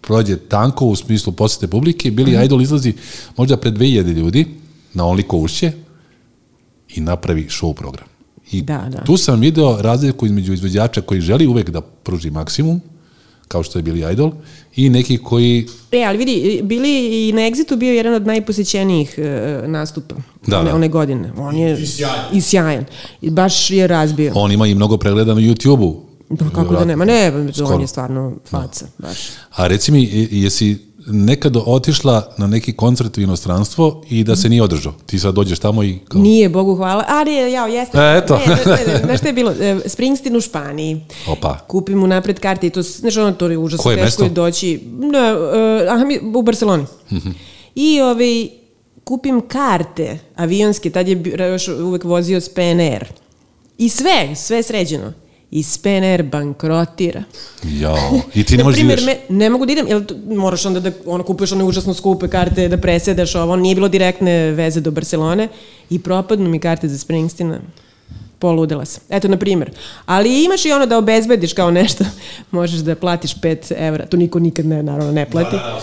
prođe 0.00 0.36
tanko 0.36 0.86
u 0.86 0.96
smislu 0.96 1.32
posete 1.32 1.66
publike. 1.66 2.10
Billy 2.10 2.38
mm. 2.38 2.44
Idol 2.44 2.62
izlazi 2.62 2.94
možda 3.36 3.56
pred 3.56 3.74
2000 3.74 4.12
ljudi 4.12 4.46
na 4.94 5.06
oliko 5.06 5.36
ušće 5.36 5.72
i 6.88 7.00
napravi 7.00 7.46
show 7.50 7.74
program. 7.74 8.06
I 8.52 8.62
da, 8.62 8.88
da. 8.90 9.04
tu 9.04 9.16
sam 9.16 9.40
video 9.40 9.82
razliku 9.82 10.26
između 10.26 10.52
izvođača 10.52 11.00
koji 11.00 11.20
želi 11.20 11.46
uvek 11.46 11.70
da 11.70 11.80
pruži 11.80 12.30
maksimum, 12.30 12.80
kao 13.50 13.62
što 13.62 13.78
je 13.78 13.82
Billy 13.82 14.12
Idol, 14.12 14.32
i 14.76 14.88
neki 14.90 15.18
koji... 15.18 15.66
E, 15.92 16.04
ali 16.04 16.18
vidi, 16.18 16.60
bili 16.62 17.28
i 17.28 17.32
na 17.32 17.40
Exitu 17.40 17.76
bio 17.76 17.92
jedan 17.92 18.14
od 18.14 18.26
najposećenijih 18.26 19.14
uh, 19.18 19.68
nastupa 19.68 20.14
Da, 20.46 20.58
one, 20.60 20.70
da. 20.70 20.76
one 20.76 20.88
godine. 20.88 21.32
On 21.36 21.56
je 21.56 21.82
i 21.82 21.86
sjajan. 21.86 22.24
I 22.32 22.40
sjajan. 22.40 22.84
I 23.22 23.30
baš 23.30 23.70
je 23.70 23.86
razbio. 23.86 24.32
On 24.34 24.52
ima 24.52 24.66
i 24.66 24.74
mnogo 24.74 24.96
pregleda 24.96 25.34
na 25.34 25.40
YouTube-u. 25.40 26.00
Pa 26.38 26.50
kako 26.54 26.74
da 26.74 26.84
nema, 26.84 27.04
ne, 27.04 27.32
Skoro. 27.54 27.74
on 27.74 27.80
je 27.80 27.86
stvarno 27.86 28.36
faca, 28.46 28.86
baš. 28.98 29.18
A 29.50 29.66
reci 29.66 29.92
mi, 29.92 30.28
jesi 30.30 30.78
nekad 31.10 31.56
otišla 31.58 32.34
na 32.38 32.46
neki 32.46 32.72
koncert 32.72 33.18
u 33.18 33.20
inostranstvo 33.20 34.02
i 34.10 34.24
da 34.24 34.36
se 34.36 34.48
nije 34.48 34.62
održao? 34.62 34.92
Ti 35.06 35.18
sad 35.18 35.34
dođeš 35.34 35.58
tamo 35.58 35.82
i... 35.82 35.98
Kao, 36.00 36.20
Nije, 36.20 36.48
Bogu 36.48 36.76
hvala. 36.76 37.04
A 37.08 37.24
ne, 37.24 37.52
jao, 37.52 37.66
jeste. 37.66 37.98
E, 37.98 38.18
eto. 38.18 38.38
Ne, 38.38 38.56
ne, 38.66 38.92
ne, 38.92 38.98
znaš 38.98 39.18
šta 39.18 39.26
je 39.26 39.32
bilo? 39.32 39.50
E, 39.52 39.80
Springsteen 39.86 40.36
u 40.36 40.40
Španiji. 40.40 41.00
Opa. 41.28 41.58
Kupim 41.58 41.98
mu 41.98 42.06
napred 42.06 42.40
karte 42.40 42.66
i 42.66 42.70
to, 42.70 42.82
s- 42.82 42.98
znaš 42.98 43.16
ono, 43.16 43.32
to 43.32 43.46
je 43.46 43.58
užasno 43.58 43.82
Koje 43.82 43.96
teško 43.96 44.04
mesto? 44.06 44.24
je 44.24 44.30
doći. 44.30 44.80
Ne, 44.90 45.18
e, 45.18 45.88
aha, 45.88 46.04
mi, 46.04 46.20
u 46.34 46.42
Barceloni. 46.42 46.84
Mhm. 47.12 47.30
I 47.74 48.00
ovaj, 48.00 48.48
kupim 49.04 49.40
karte 49.40 50.18
avionske, 50.36 50.90
tad 50.90 51.08
je 51.08 51.22
još 51.50 51.68
uvek 51.68 52.04
vozio 52.04 52.40
Spanair. 52.40 53.04
I 53.78 53.88
sve, 53.88 54.34
sve 54.36 54.62
sređeno. 54.62 55.12
I 55.50 55.62
Spanair 55.62 56.22
bankrotira. 56.22 57.22
Jao, 57.62 58.20
i 58.34 58.44
ti 58.44 58.56
ne 58.56 58.64
možeš 58.64 58.78
primjer, 58.78 58.98
ideš. 58.98 59.06
me, 59.06 59.36
ne 59.36 59.50
mogu 59.50 59.66
da 59.66 59.72
idem, 59.72 59.88
jer 59.88 60.04
moraš 60.26 60.66
onda 60.66 60.80
da 60.80 60.90
ono, 61.06 61.24
kupuješ 61.24 61.52
one 61.52 61.64
užasno 61.64 61.94
skupe 61.94 62.28
karte, 62.28 62.68
da 62.68 62.76
presedaš 62.76 63.34
ovo, 63.34 63.56
nije 63.56 63.74
bilo 63.74 63.88
direktne 63.88 64.50
veze 64.50 64.80
do 64.80 64.90
Barcelone 64.90 65.48
i 65.90 65.98
propadnu 65.98 66.48
mi 66.48 66.58
karte 66.58 66.88
za 66.88 66.98
Springsteena. 66.98 67.60
Poludela 68.40 68.84
sam. 68.84 69.02
Eto, 69.08 69.28
na 69.28 69.36
primjer. 69.36 69.70
Ali 70.06 70.44
imaš 70.44 70.64
i 70.64 70.72
ono 70.72 70.86
da 70.86 70.98
obezbediš 70.98 71.52
kao 71.52 71.70
nešto. 71.70 72.04
Možeš 72.50 72.80
da 72.80 72.94
platiš 72.94 73.34
5 73.34 73.72
evra. 73.76 74.06
To 74.06 74.16
niko 74.16 74.38
nikad 74.38 74.66
ne, 74.66 74.82
naravno, 74.82 75.12
ne 75.12 75.30
plati. 75.30 75.56
Da, 75.56 75.80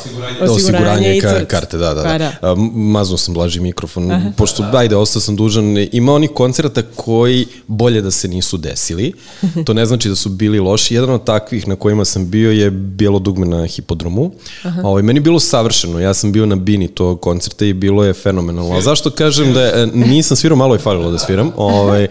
osiguranje 0.51 1.17
i 1.17 1.21
ka, 1.21 1.33
crc. 1.39 1.47
karte, 1.47 1.77
da, 1.77 1.93
da. 1.93 2.03
Pa 2.03 2.17
da. 2.17 2.31
A, 2.41 2.55
maznuo 2.73 3.17
sam 3.17 3.33
blaži 3.33 3.59
mikrofon, 3.59 4.33
pošto, 4.37 4.65
ajde, 4.73 4.95
ostao 4.95 5.21
sam 5.21 5.35
dužan, 5.35 5.87
ima 5.91 6.13
oni 6.13 6.27
koncerta 6.27 6.81
koji 6.95 7.45
bolje 7.67 8.01
da 8.01 8.11
se 8.11 8.27
nisu 8.27 8.57
desili, 8.57 9.13
to 9.65 9.73
ne 9.73 9.85
znači 9.85 10.09
da 10.09 10.15
su 10.15 10.29
bili 10.29 10.59
loši, 10.59 10.95
jedan 10.95 11.09
od 11.09 11.23
takvih 11.23 11.67
na 11.67 11.75
kojima 11.75 12.05
sam 12.05 12.29
bio 12.29 12.51
je 12.51 12.71
Bijelo 12.71 13.19
dugme 13.19 13.45
na 13.45 13.65
hipodromu, 13.65 14.31
ovaj, 14.83 15.03
meni 15.03 15.17
je 15.17 15.21
bilo 15.21 15.39
savršeno, 15.39 15.99
ja 15.99 16.13
sam 16.13 16.31
bio 16.31 16.45
na 16.45 16.55
bini 16.55 16.87
tog 16.87 17.21
koncerta 17.21 17.65
i 17.65 17.73
bilo 17.73 18.03
je 18.03 18.13
fenomenalno, 18.13 18.77
a 18.77 18.81
zašto 18.81 19.09
kažem 19.09 19.53
da 19.53 19.61
je, 19.61 19.87
nisam 19.87 20.37
svirao, 20.37 20.57
malo 20.57 20.75
je 20.75 20.79
falilo 20.79 21.11
da 21.11 21.17
sviram, 21.17 21.51
ovaj, 21.55 22.07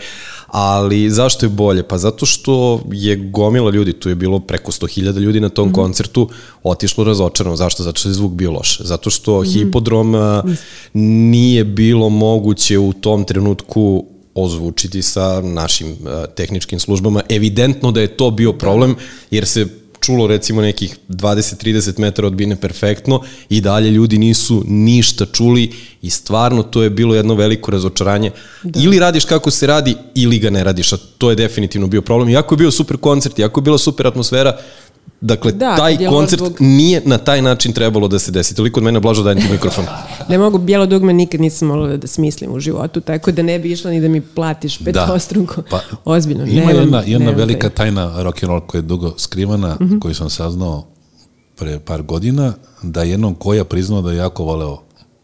ali 0.46 1.10
zašto 1.10 1.46
je 1.46 1.50
bolje? 1.50 1.82
Pa 1.82 1.98
zato 1.98 2.26
što 2.26 2.80
je 2.92 3.16
gomila 3.16 3.70
ljudi, 3.70 3.92
tu 3.92 4.08
je 4.08 4.14
bilo 4.14 4.38
preko 4.40 4.72
100.000 4.72 5.18
ljudi 5.18 5.40
na 5.40 5.48
tom 5.48 5.72
koncertu, 5.72 6.28
otišlo 6.62 7.04
razočarano. 7.04 7.56
Zašto? 7.56 7.82
Zato 7.82 7.98
što 7.98 8.08
je 8.08 8.12
zvuk 8.12 8.32
bio 8.32 8.52
loš. 8.52 8.80
Zato 8.80 9.10
što 9.10 9.42
hipodrom 9.42 10.14
a, 10.14 10.42
nije 10.92 11.64
bilo 11.64 12.08
moguće 12.08 12.78
u 12.78 12.92
tom 12.92 13.24
trenutku 13.24 14.04
ozvučiti 14.34 15.02
sa 15.02 15.40
našim 15.40 15.96
tehničkim 16.36 16.80
službama. 16.80 17.22
Evidentno 17.28 17.92
da 17.92 18.00
je 18.00 18.16
to 18.16 18.30
bio 18.30 18.52
problem, 18.52 18.96
jer 19.30 19.46
se 19.46 19.66
čulo 20.00 20.26
recimo 20.26 20.62
nekih 20.62 20.96
20-30 21.08 22.00
metara 22.00 22.26
od 22.26 22.34
bine 22.34 22.56
perfektno 22.56 23.22
i 23.48 23.60
dalje 23.60 23.90
ljudi 23.90 24.18
nisu 24.18 24.64
ništa 24.66 25.26
čuli 25.32 25.72
i 26.02 26.10
stvarno 26.10 26.62
to 26.62 26.82
je 26.82 26.90
bilo 26.90 27.14
jedno 27.14 27.34
veliko 27.34 27.70
razočaranje. 27.70 28.30
Da. 28.62 28.80
Ili 28.82 28.98
radiš 28.98 29.24
kako 29.24 29.50
se 29.50 29.66
radi 29.66 29.94
ili 30.14 30.38
ga 30.38 30.50
ne 30.50 30.64
radiš, 30.64 30.92
a 30.92 30.96
to 31.18 31.30
je 31.30 31.36
definitivno 31.36 31.86
bio 31.86 32.02
problem. 32.02 32.28
Iako 32.28 32.54
je 32.54 32.58
bio 32.58 32.70
super 32.70 32.96
koncert, 32.96 33.38
iako 33.38 33.60
je 33.60 33.62
bila 33.62 33.78
super 33.78 34.06
atmosfera, 34.06 34.58
Dakle, 35.20 35.52
Da, 35.52 35.58
da, 35.60 35.76
taj 35.76 35.98
koncert 36.00 36.40
zbog- 36.40 36.56
nije 36.60 37.02
na 37.04 37.18
taj 37.18 37.42
način 37.42 37.72
trebalo 37.72 38.08
da 38.08 38.18
se 38.18 38.30
desi. 38.30 38.54
Toliko 38.54 38.80
od 38.80 38.84
mene 38.84 39.00
blažo 39.00 39.22
dajem 39.22 39.40
ti 39.40 39.48
mikrofon. 39.50 39.84
Ne 40.28 40.38
mogu, 40.38 40.58
bijelo 40.58 40.86
dugme 40.86 41.12
nikad 41.12 41.40
nisam 41.40 41.68
mogla 41.68 41.96
da 41.96 42.06
smislim 42.06 42.52
u 42.52 42.60
životu, 42.60 43.00
tako 43.00 43.32
da 43.32 43.42
ne 43.42 43.58
bi 43.58 43.72
išla 43.72 43.90
ni 43.90 44.00
da 44.00 44.08
mi 44.08 44.20
platiš 44.22 44.78
petostruko. 44.78 45.62
Pa, 45.62 45.80
Ozbiljno. 46.06 46.44
Ima 46.44 46.54
nemam- 46.62 46.76
jedna, 46.76 46.98
jedna 46.98 47.18
nemam 47.18 47.34
velika 47.36 47.60
taj- 47.60 47.74
tajna 47.76 48.22
rock 48.22 48.42
and 48.42 48.50
roll 48.50 48.60
koja 48.60 48.78
je 48.78 48.82
dugo 48.84 49.14
skrivana, 49.18 49.76
Mhm. 49.80 49.98
koju 49.98 50.14
sam 50.14 50.30
saznao 50.30 50.86
pre 51.54 51.78
par 51.80 52.02
godina, 52.02 52.52
da 52.82 53.02
je 53.02 53.10
jednom 53.10 53.34
koja 53.34 53.64
priznao 53.64 54.02
da 54.02 54.10
je 54.10 54.16
jako 54.16 54.44
voleo 54.44 54.82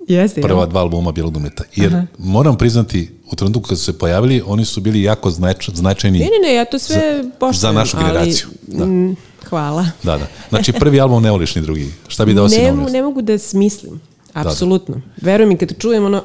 Jeste, 0.09 0.41
prva 0.43 0.67
dva 0.67 0.81
albuma 0.81 1.13
Bijelog 1.13 1.33
dumeta. 1.33 1.65
Jer 1.77 2.07
moram 2.19 2.59
priznati, 2.59 3.11
u 3.27 3.37
trenutku 3.37 3.63
kad 3.63 3.79
su 3.79 3.85
se 3.85 3.93
pojavili, 3.95 4.43
oni 4.47 4.65
su 4.65 4.81
bili 4.81 5.03
jako 5.03 5.31
znač, 5.31 5.71
značajni. 5.71 6.19
Ne, 6.19 6.25
ne, 6.25 6.49
ne, 6.49 6.55
ja 6.55 6.65
to 6.65 6.79
sve 6.79 7.25
poštujem. 7.31 7.55
za 7.55 7.73
našu 7.73 7.97
ali, 7.97 8.07
generaciju, 8.07 8.47
da. 8.63 8.85
Mm, 9.53 9.55
hvala. 9.55 9.87
Da, 10.03 10.19
da. 10.19 10.27
Znači, 10.49 10.73
prvi 10.73 11.01
album 11.01 11.23
ne 11.23 11.31
voliš 11.31 11.55
ni 11.55 11.63
drugi. 11.63 11.93
Šta 12.09 12.25
bi 12.25 12.35
dao 12.35 12.49
si 12.49 12.59
ne, 12.59 12.73
ne 12.73 13.03
mogu 13.03 13.23
da 13.23 13.39
smislim. 13.39 14.01
Apsolutno. 14.33 15.01
Veruj 15.17 15.47
mi, 15.47 15.57
kad 15.57 15.79
čujem 15.79 16.05
ono, 16.05 16.23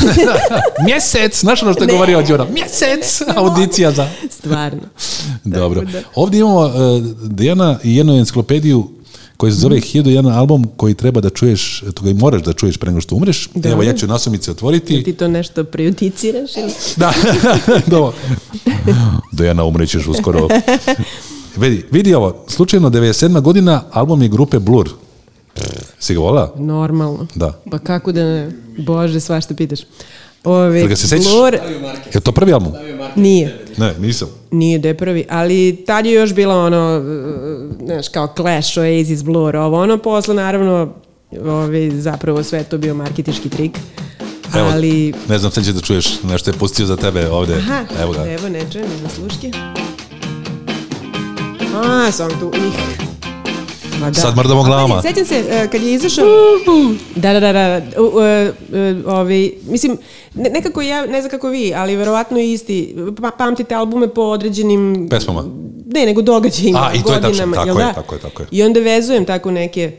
Mjesec! 0.86 1.40
Znaš 1.40 1.62
ono 1.62 1.72
što 1.72 1.82
je 1.82 1.86
Ne. 1.86 1.92
govorio 1.92 2.22
Đura? 2.22 2.46
Mjesec! 2.46 3.22
Audicija 3.36 3.92
za... 3.92 4.08
stvarno. 4.30 4.80
Dobro. 5.44 5.80
da. 5.80 6.00
Ovdje 6.14 6.40
imamo 6.40 6.60
uh, 6.60 6.72
Dejana 7.22 7.78
i 7.84 7.96
jednu 7.96 8.16
enciklopediju 8.16 8.88
koji 9.36 9.52
se 9.52 9.58
zove 9.58 9.76
Mhm. 9.76 9.84
1001 9.84 10.32
album 10.32 10.64
koji 10.76 10.94
treba 10.94 11.20
da 11.20 11.30
čuješ, 11.30 11.84
to 11.94 12.02
ga 12.04 12.12
moraš 12.14 12.42
da 12.42 12.52
čuješ 12.52 12.76
pre 12.76 12.90
nego 12.90 13.00
što 13.00 13.14
umreš. 13.16 13.48
Da. 13.54 13.68
Evo, 13.68 13.82
ja 13.82 13.92
ću 13.94 14.06
nasumice 14.06 14.50
otvoriti. 14.50 15.02
Ti 15.04 15.12
to 15.12 15.28
nešto 15.28 15.64
prejudiciraš 15.64 16.56
ili? 16.56 16.72
Da, 16.96 17.12
dobro. 17.86 18.12
Dejana, 19.32 19.64
umrećeš 19.64 20.06
uskoro. 20.06 20.48
Vidi, 21.56 21.84
vidi 21.90 22.14
ovo, 22.14 22.44
slučajno 22.48 22.90
97. 22.90 23.40
godina, 23.40 23.82
album 23.90 24.22
je 24.22 24.28
grupe 24.28 24.58
Blur. 24.58 24.88
Si 25.98 26.14
ga 26.14 26.20
volila? 26.20 26.52
Normalno. 26.56 27.26
Da. 27.34 27.60
Pa 27.70 27.78
kako 27.78 28.12
da 28.12 28.24
ne? 28.24 28.50
Bože, 28.78 29.20
svašta 29.20 29.54
pitaš. 29.54 29.80
Ove, 30.44 30.78
Jel 30.78 30.88
ga 30.88 30.96
se 30.96 31.08
sećaš? 31.08 31.24
Blur, 31.26 31.56
Je 32.14 32.20
to 32.20 32.32
prvi 32.32 32.52
album? 32.52 32.72
nije. 33.16 33.64
Ne, 33.76 33.94
nisam. 33.98 34.28
Nije 34.50 34.78
da 34.78 34.88
je 34.88 34.96
prvi, 34.96 35.24
ali 35.30 35.84
tad 35.86 36.06
je 36.06 36.12
još 36.12 36.34
bilo 36.34 36.66
ono, 36.66 36.98
uh, 36.98 37.86
znaš, 37.86 38.08
kao 38.08 38.28
Clash, 38.36 38.78
Oasis, 38.78 39.22
Blur, 39.22 39.56
ovo 39.56 39.80
ono, 39.80 39.98
posle 39.98 40.34
naravno, 40.34 40.92
ovi, 41.42 41.92
zapravo 41.92 42.42
sve 42.42 42.64
to 42.64 42.78
bio 42.78 42.94
marketički 42.94 43.48
trik. 43.48 43.78
Evo, 44.56 44.68
ali, 44.72 45.14
ne 45.28 45.38
znam, 45.38 45.50
sad 45.52 45.64
ćeš 45.64 45.74
da 45.74 45.80
čuješ 45.80 46.22
nešto 46.22 46.50
je 46.50 46.54
pustio 46.54 46.86
za 46.86 46.96
tebe 46.96 47.28
ovde. 47.28 47.54
aha, 47.54 47.84
Evo 48.00 48.12
ga. 48.12 48.32
evo, 48.32 48.48
ne 48.48 48.60
čujem, 48.72 48.86
izna 48.96 49.08
sluške. 49.08 49.50
A, 51.72 52.12
song 52.12 52.32
tu, 52.40 52.50
ih. 52.54 52.76
Ma 54.00 54.10
da. 54.10 54.20
Sad 54.20 54.36
mrdamo 54.36 54.62
glavama. 54.62 54.94
pazi, 54.94 55.08
Sećam 55.08 55.24
se, 55.24 55.38
uh, 55.64 55.70
kad 55.70 55.82
je 55.82 55.94
izašao... 55.94 56.26
Da, 57.16 57.32
da, 57.32 57.40
da, 57.40 57.52
da. 57.52 58.02
U, 58.02 58.04
uh, 58.04 58.12
uh, 58.14 59.14
ovi, 59.14 59.58
mislim, 59.68 59.98
ne, 60.34 60.50
nekako 60.50 60.82
ja, 60.82 61.06
ne 61.06 61.20
znam 61.20 61.30
kako 61.30 61.48
vi, 61.48 61.72
ali 61.76 61.96
verovatno 61.96 62.38
isti, 62.38 62.96
pa, 63.22 63.30
pamtite 63.30 63.74
albume 63.74 64.08
po 64.08 64.22
određenim... 64.22 65.08
Pesmama. 65.10 65.44
Ne, 65.86 66.06
nego 66.06 66.22
događajima, 66.22 66.90
A, 66.92 66.94
i 66.94 67.02
to 67.02 67.12
je 67.12 67.20
tačno, 67.20 67.28
godinama, 67.28 67.56
tako 67.56 67.78
je, 67.78 67.84
da? 67.84 67.92
tako 67.92 68.14
je, 68.14 68.20
tako 68.20 68.42
je. 68.42 68.48
I 68.50 68.62
onda 68.62 68.80
vezujem 68.80 69.24
tako 69.24 69.50
neke 69.50 69.92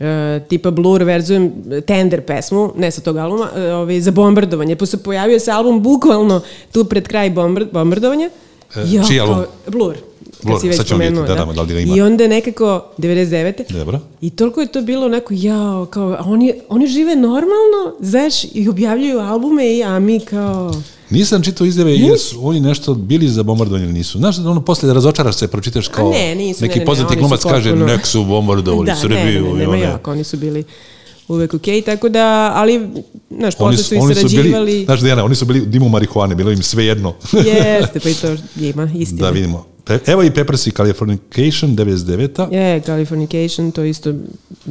uh, 0.00 0.06
tipa 0.48 0.70
Blur, 0.70 1.02
vezujem 1.02 1.52
Tender 1.86 2.22
pesmu, 2.26 2.72
ne 2.76 2.90
sa 2.90 3.00
tog 3.00 3.16
albuma, 3.16 3.44
uh, 3.44 3.62
ovaj, 3.74 4.00
za 4.00 4.10
bombardovanje. 4.10 4.76
Posle 4.76 4.98
pojavio 4.98 5.40
se 5.40 5.50
album 5.50 5.82
bukvalno 5.82 6.40
tu 6.72 6.84
pred 6.84 7.08
kraj 7.08 7.30
bombard, 7.30 7.68
bombardovanja. 7.72 8.30
E, 8.76 8.80
Ja, 8.86 9.04
čiji 9.04 9.20
album? 9.20 9.44
Blur. 9.66 9.96
Blur, 10.42 10.60
si 10.60 10.68
već 10.68 10.80
spomenuo, 10.80 11.24
da, 11.24 11.34
da, 11.34 11.44
da 11.46 11.62
li 11.62 11.74
ga 11.74 11.80
ima. 11.80 11.96
I 11.96 12.00
onda 12.00 12.28
nekako, 12.28 12.64
99. 12.98 13.72
Dobro. 13.72 14.00
I 14.20 14.30
toliko 14.30 14.60
je 14.60 14.66
to 14.66 14.82
bilo 14.82 15.06
onako, 15.06 15.34
jao, 15.34 15.86
kao, 15.86 16.08
a 16.10 16.22
oni, 16.22 16.54
oni 16.68 16.86
žive 16.86 17.16
normalno, 17.16 17.94
znaš, 18.00 18.32
i 18.44 18.68
objavljuju 18.68 19.18
albume, 19.20 19.68
i, 19.68 19.82
a 19.84 19.98
mi 19.98 20.20
kao... 20.20 20.72
Nisam 21.10 21.42
čitao 21.42 21.66
izjave 21.66 21.92
jer 21.92 22.18
su 22.18 22.38
oni 22.42 22.60
nešto 22.60 22.94
bili 22.94 23.28
za 23.28 23.42
bombardovanje 23.42 23.84
ili 23.84 23.92
nisu. 23.94 24.18
Znaš, 24.18 24.38
ono 24.38 24.60
posle 24.60 24.94
razočaraš 24.94 25.34
se, 25.36 25.48
pročitaš 25.48 25.88
kao 25.88 26.08
A 26.08 26.10
ne, 26.10 26.34
nisu, 26.34 26.62
neki 26.62 26.70
ne, 26.70 26.76
ne, 26.76 26.80
ne, 26.80 26.86
poznati 26.86 27.14
su 27.14 27.18
glumac 27.18 27.42
kaže 27.42 27.70
potpuno- 27.70 27.86
nek 27.86 28.06
su 28.06 28.24
bombardovali 28.24 28.86
da, 28.86 28.96
Srbiju. 28.96 29.16
ne, 29.16 29.24
ne, 29.24 29.40
ne, 29.42 29.50
i 29.50 29.54
nema 29.54 29.72
one- 29.72 29.80
jako, 29.80 30.10
oni 30.10 30.24
su 30.24 30.36
bili 30.36 30.64
uvek 31.28 31.54
okej, 31.54 31.82
tako 31.82 32.08
da, 32.08 32.52
ali, 32.54 32.88
znaš, 33.30 33.54
posle 33.54 33.76
su, 33.76 33.84
su 33.84 33.94
i 33.94 33.98
oni 33.98 34.14
su 34.14 34.20
bili, 34.20 34.30
sarađivali, 34.32 34.84
znaš 34.84 35.00
Dijana, 35.00 35.24
oni 35.24 35.34
su 35.34 35.44
bili 35.44 35.60
u 35.60 35.66
dimu 35.66 35.88
marihuane, 35.88 36.34
bilo 36.34 36.50
im 36.50 36.62
sve 36.62 36.84
jedno. 36.84 37.14
jeste, 37.34 38.00
pa 38.00 38.08
i 38.08 38.14
to 38.14 38.28
ima, 38.64 38.90
istina. 38.94 39.20
da 39.20 39.30
vidimo. 39.30 39.66
Pe- 39.86 40.00
Evo 40.06 40.22
i 40.22 40.30
Peppers 40.30 40.66
i 40.66 40.70
Californication, 40.72 41.70
99. 41.70 42.52
Je, 42.52 42.80
Californication, 42.80 43.72
to 43.72 43.82
je 43.82 43.90
isto 43.90 44.14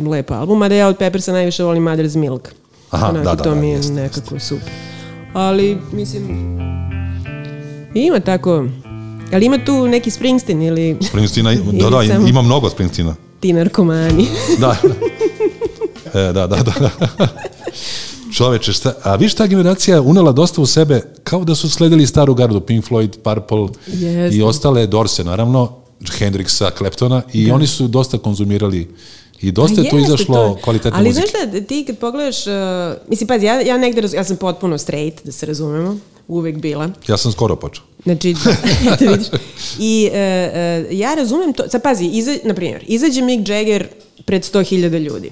lep 0.03 0.31
album, 0.31 0.61
a 0.61 0.69
da 0.69 0.75
ja 0.75 0.87
od 0.87 0.97
Peppersa 0.97 1.31
najviše 1.31 1.63
volim 1.63 1.83
Mother's 1.83 2.17
Milk. 2.17 2.49
Aha, 2.89 3.09
Onako, 3.09 3.23
da, 3.25 3.35
da, 3.35 3.43
to 3.43 3.49
da, 3.49 3.55
mi 3.55 3.69
je 3.69 3.75
jeste, 3.75 3.93
nekako 3.93 4.39
super. 4.39 4.69
Ali, 5.33 5.77
mislim, 5.91 6.23
ima 7.95 8.19
tako, 8.19 8.65
ali 9.33 9.45
ima 9.45 9.57
tu 9.57 9.87
neki 9.87 10.11
Springsteen 10.11 10.61
ili 10.61 10.97
Springstina, 11.01 11.53
da, 11.81 11.89
da, 11.89 12.03
samo- 12.03 12.27
ima 12.27 12.41
mnogo 12.41 12.69
Springstina. 12.69 13.15
ti 13.39 13.53
narkomani. 13.53 14.27
Da. 14.59 14.75
e, 16.19 16.33
da, 16.33 16.47
da, 16.47 16.57
da. 16.57 16.89
Čoveče, 18.35 18.73
šta, 18.73 18.93
a 19.03 19.15
viš 19.15 19.33
ta 19.33 19.47
generacija 19.47 20.01
unela 20.01 20.31
dosta 20.31 20.61
u 20.61 20.65
sebe, 20.65 21.01
kao 21.23 21.43
da 21.43 21.55
su 21.55 21.69
sledili 21.69 22.07
staru 22.07 22.33
gardu, 22.33 22.59
Pink 22.61 22.85
Floyd, 22.85 23.17
Purple 23.23 23.67
Jeste. 23.87 24.37
i 24.37 24.41
ostale 24.41 24.87
Dorse, 24.87 25.23
naravno, 25.23 25.75
Hendrixa, 26.19 26.71
Kleptona 26.71 27.21
i 27.33 27.45
Da. 27.47 27.55
oni 27.55 27.67
su 27.67 27.87
dosta 27.87 28.17
konzumirali 28.17 28.87
i 29.41 29.51
dosta 29.51 29.81
je 29.81 29.85
jeste 29.85 29.99
izašlo 29.99 30.35
to. 30.35 30.59
kvalitetne 30.63 30.99
Ali 30.99 31.09
muzike. 31.09 31.27
znaš 31.27 31.51
da 31.51 31.61
ti 31.61 31.83
kad 31.87 31.97
pogledaš, 31.97 32.47
uh, 32.47 32.53
mislim, 33.09 33.27
pazi, 33.27 33.45
ja, 33.45 33.61
ja 33.61 33.77
negde, 33.77 34.01
raz, 34.01 34.13
ja 34.13 34.23
sam 34.23 34.37
potpuno 34.37 34.77
straight, 34.77 35.25
da 35.25 35.31
se 35.31 35.45
razumemo, 35.45 35.97
uvek 36.27 36.57
bila. 36.57 36.89
Ja 37.07 37.17
sam 37.17 37.31
skoro 37.31 37.55
počeo. 37.55 37.83
Znači, 38.03 38.35
eto 38.93 39.11
vidiš. 39.11 39.27
I 39.79 40.09
uh, 40.11 40.13
uh, 40.13 40.97
ja 40.99 41.15
razumem 41.15 41.53
to, 41.53 41.63
sad 41.69 41.83
pazi, 41.83 42.05
iza, 42.05 42.35
na 42.43 42.53
primjer, 42.53 42.83
izađe 42.87 43.21
Mick 43.21 43.49
Jagger 43.49 43.87
pred 44.25 44.41
100.000 44.41 44.99
ljudi. 44.99 45.31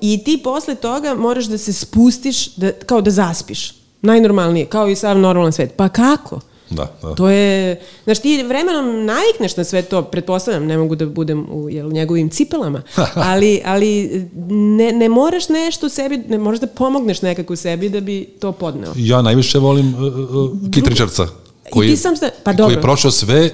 I 0.00 0.24
ti 0.24 0.40
posle 0.44 0.74
toga 0.74 1.14
moraš 1.14 1.44
da 1.44 1.58
se 1.58 1.72
spustiš, 1.72 2.54
da, 2.54 2.72
kao 2.72 3.00
da 3.00 3.10
zaspiš. 3.10 3.74
Najnormalnije, 4.02 4.66
kao 4.66 4.88
i 4.88 4.96
sav 4.96 5.18
normalan 5.18 5.52
svet. 5.52 5.72
Pa 5.76 5.88
kako? 5.88 6.40
Da, 6.70 6.98
da. 7.02 7.14
To 7.14 7.28
je, 7.28 7.80
znaš, 8.04 8.18
ti 8.18 8.42
vremenom 8.42 9.04
navikneš 9.04 9.56
na 9.56 9.64
sve 9.64 9.82
to, 9.82 10.02
pretpostavljam, 10.02 10.66
ne 10.66 10.78
mogu 10.78 10.94
da 10.94 11.06
budem 11.06 11.46
u 11.50 11.70
jel, 11.70 11.92
njegovim 11.92 12.30
cipelama, 12.30 12.82
ali, 13.30 13.62
ali 13.64 14.10
ne, 14.50 14.92
ne 14.92 15.08
moraš 15.08 15.48
nešto 15.48 15.88
sebi, 15.88 16.18
ne 16.28 16.38
moraš 16.38 16.60
da 16.60 16.66
pomogneš 16.66 17.22
nekako 17.22 17.56
sebi 17.56 17.88
da 17.88 18.00
bi 18.00 18.24
to 18.40 18.52
podneo. 18.52 18.92
Ja 18.96 19.22
najviše 19.22 19.58
volim 19.58 19.94
uh, 19.94 20.00
uh, 20.00 20.70
Kit 20.70 20.86
Richardsa, 20.86 21.26
koji, 21.70 21.88
ti 21.90 21.96
sam 21.96 22.16
sta- 22.16 22.30
pa 22.44 22.50
koji 22.50 22.56
dobro. 22.56 22.76
je 22.76 22.82
prošao 22.82 23.10
sve 23.10 23.50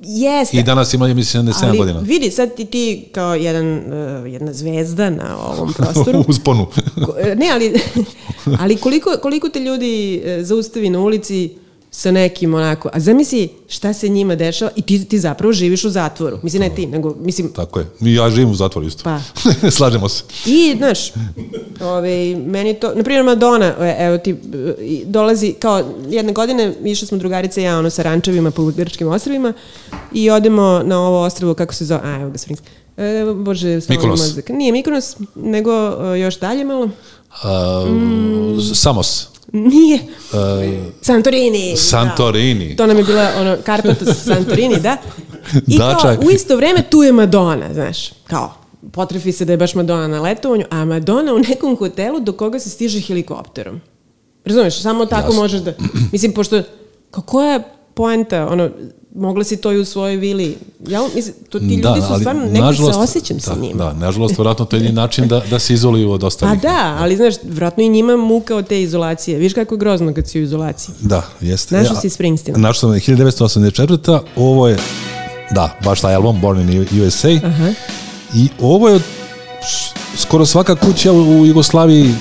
Jeste. 0.00 0.56
i 0.56 0.62
danas 0.62 0.94
ima, 0.94 1.14
mislim, 1.14 1.46
77 1.46 1.64
ali 1.68 1.78
godina. 1.78 2.00
vidi, 2.00 2.30
sad 2.30 2.54
ti, 2.54 2.64
ti 2.64 3.08
kao 3.12 3.34
jedan, 3.34 3.76
uh, 3.76 4.32
jedna 4.32 4.52
zvezda 4.52 5.10
na 5.10 5.38
ovom 5.38 5.72
prostoru, 5.76 6.24
usponu. 6.28 6.66
Ko- 7.06 7.14
ne, 7.36 7.50
ali, 7.52 7.80
ali 8.60 8.76
koliko, 8.76 9.16
koliko 9.22 9.48
te 9.48 9.60
ljudi 9.60 10.22
e, 10.24 10.44
zaustavi 10.44 10.90
na 10.90 11.00
ulici 11.00 11.50
sa 11.96 12.10
nekim 12.10 12.54
onako, 12.54 12.88
a 12.92 13.00
zamisli 13.00 13.48
šta 13.68 13.92
se 13.92 14.08
njima 14.08 14.34
dešava 14.34 14.70
i 14.76 14.82
ti, 14.82 15.04
ti 15.04 15.18
zapravo 15.18 15.52
živiš 15.52 15.84
u 15.84 15.90
zatvoru. 15.90 16.38
Mislim, 16.42 16.62
ne 16.62 16.74
ti, 16.74 16.86
nego, 16.86 17.14
mislim, 17.20 17.52
Tako 17.52 17.78
je. 17.78 17.86
I 18.00 18.14
ja 18.14 18.30
živim 18.30 18.50
u 18.50 18.54
zatvoru 18.54 18.86
isto. 18.86 19.04
Pa. 19.04 19.20
Slažemo 19.76 20.08
se. 20.08 20.24
I, 20.46 20.74
znaš, 20.76 21.12
ovaj, 21.80 22.34
meni 22.36 22.74
to, 22.74 22.94
na 22.94 23.02
primjer 23.02 23.24
Madonna, 23.24 23.74
e, 23.80 23.96
evo 23.98 24.18
ti, 24.18 24.30
e, 24.30 24.36
dolazi, 25.04 25.52
kao 25.52 25.82
jedne 26.08 26.32
godine, 26.32 26.74
išli 26.84 27.06
smo 27.06 27.18
drugarice 27.18 27.60
i 27.60 27.64
ja, 27.64 27.78
ono, 27.78 27.90
sa 27.90 28.02
rančevima 28.02 28.50
po 28.50 28.64
grčkim 28.64 29.08
ostravima 29.08 29.52
i 30.12 30.30
odemo 30.30 30.82
na 30.84 31.00
ovo 31.00 31.22
ostravo, 31.22 31.54
kako 31.54 31.74
se 31.74 31.84
zove, 31.84 32.00
a, 32.04 32.20
evo 32.20 32.30
ga, 32.30 32.38
Springs. 32.38 32.62
E, 32.96 33.24
bože, 33.34 33.68
mi 33.68 33.82
Mikonos. 33.88 34.20
mozak. 34.20 34.48
Nije 34.48 34.72
Mikonos, 34.72 35.16
nego 35.34 35.72
e, 36.14 36.20
još 36.20 36.38
dalje 36.40 36.64
malo. 36.64 36.84
Uh, 36.84 37.90
Mm. 37.90 38.74
Samos. 38.74 39.28
Nije. 39.52 39.98
Santorini. 41.02 41.72
Uh, 41.72 41.78
Santorini. 41.78 42.68
Da. 42.68 42.76
To 42.76 42.86
nam 42.86 42.96
je 42.98 43.04
bila 43.04 43.30
ono, 43.40 43.56
Karpatos 43.64 44.08
Santorini, 44.24 44.80
da. 44.80 44.96
I 45.66 45.78
Da, 45.78 45.92
kao, 45.92 46.00
čak. 46.02 46.20
u 46.26 46.30
isto 46.30 46.56
vreme 46.56 46.82
tu 46.90 47.02
je 47.02 47.12
Madonna, 47.12 47.74
znaš, 47.74 48.12
kao, 48.26 48.54
potrefi 48.92 49.32
se 49.32 49.44
da 49.44 49.52
je 49.52 49.56
baš 49.56 49.74
Madonna 49.74 50.06
na 50.06 50.20
letovanju, 50.22 50.64
a 50.70 50.84
Madonna 50.84 51.34
u 51.34 51.38
nekom 51.38 51.76
hotelu 51.76 52.20
do 52.20 52.32
koga 52.32 52.58
se 52.58 52.70
stiže 52.70 53.00
helikopterom. 53.00 53.80
Razumeš, 54.44 54.82
samo 54.82 55.06
tako 55.06 55.28
Jasno. 55.28 55.42
možeš 55.42 55.60
da... 55.60 55.72
Mislim, 56.12 56.32
pošto, 56.32 56.62
kao 57.10 57.22
koja 57.22 57.52
je 57.52 57.62
poenta, 57.94 58.48
ono, 58.48 58.70
mogla 59.16 59.44
si 59.44 59.56
to 59.56 59.72
i 59.72 59.78
u 59.78 59.84
svojoj 59.84 60.16
vili. 60.16 60.56
Ja, 60.88 61.02
mislim, 61.14 61.34
to 61.50 61.58
ti 61.58 61.64
ljudi 61.64 62.00
su 62.08 62.18
stvarno, 62.20 62.44
nekako 62.44 62.92
se 62.92 62.98
osjećam 62.98 63.40
sa 63.40 63.54
da, 63.54 63.60
njima. 63.60 63.84
Da, 63.84 63.92
nažalost, 63.92 64.38
vjerojatno 64.38 64.64
to 64.64 64.76
je 64.76 64.92
način 64.92 65.28
da, 65.28 65.42
da 65.50 65.58
se 65.58 65.74
izoluju 65.74 66.12
od 66.12 66.20
Pa 66.20 66.26
ostalih. 66.26 66.60
da, 66.60 66.96
ali 67.00 67.16
znaš, 67.16 67.34
vratno 67.42 67.82
i 67.82 67.88
njima 67.88 68.16
muka 68.16 68.56
od 68.56 68.66
te 68.66 68.82
izolacije. 68.82 69.38
Viš 69.38 69.54
kako 69.54 69.74
je 69.74 69.78
grozno 69.78 70.14
kad 70.14 70.28
si 70.28 70.40
u 70.40 70.42
izolaciji. 70.42 70.94
Da, 71.00 71.22
jeste. 71.40 71.76
Našao 71.76 71.94
Ja- 71.94 72.00
si 72.00 72.10
Springsteena. 72.10 72.58
Našao 72.58 72.80
sam 72.80 72.94
je 72.94 73.00
1984. 73.00 74.20
Ovo 74.36 74.68
je, 74.68 74.76
da, 75.50 75.78
baš 75.84 76.00
taj 76.00 76.14
album 76.14 76.40
Born 76.40 76.60
in 76.72 76.86
USA. 77.06 77.28
Aha. 77.44 77.72
I 78.34 78.48
ovo 78.60 78.88
je 78.88 79.00
skoro 80.16 80.46
svaka 80.46 80.74
kuća 80.74 81.12
u 81.12 81.46
Jugoslaviji 81.46 82.14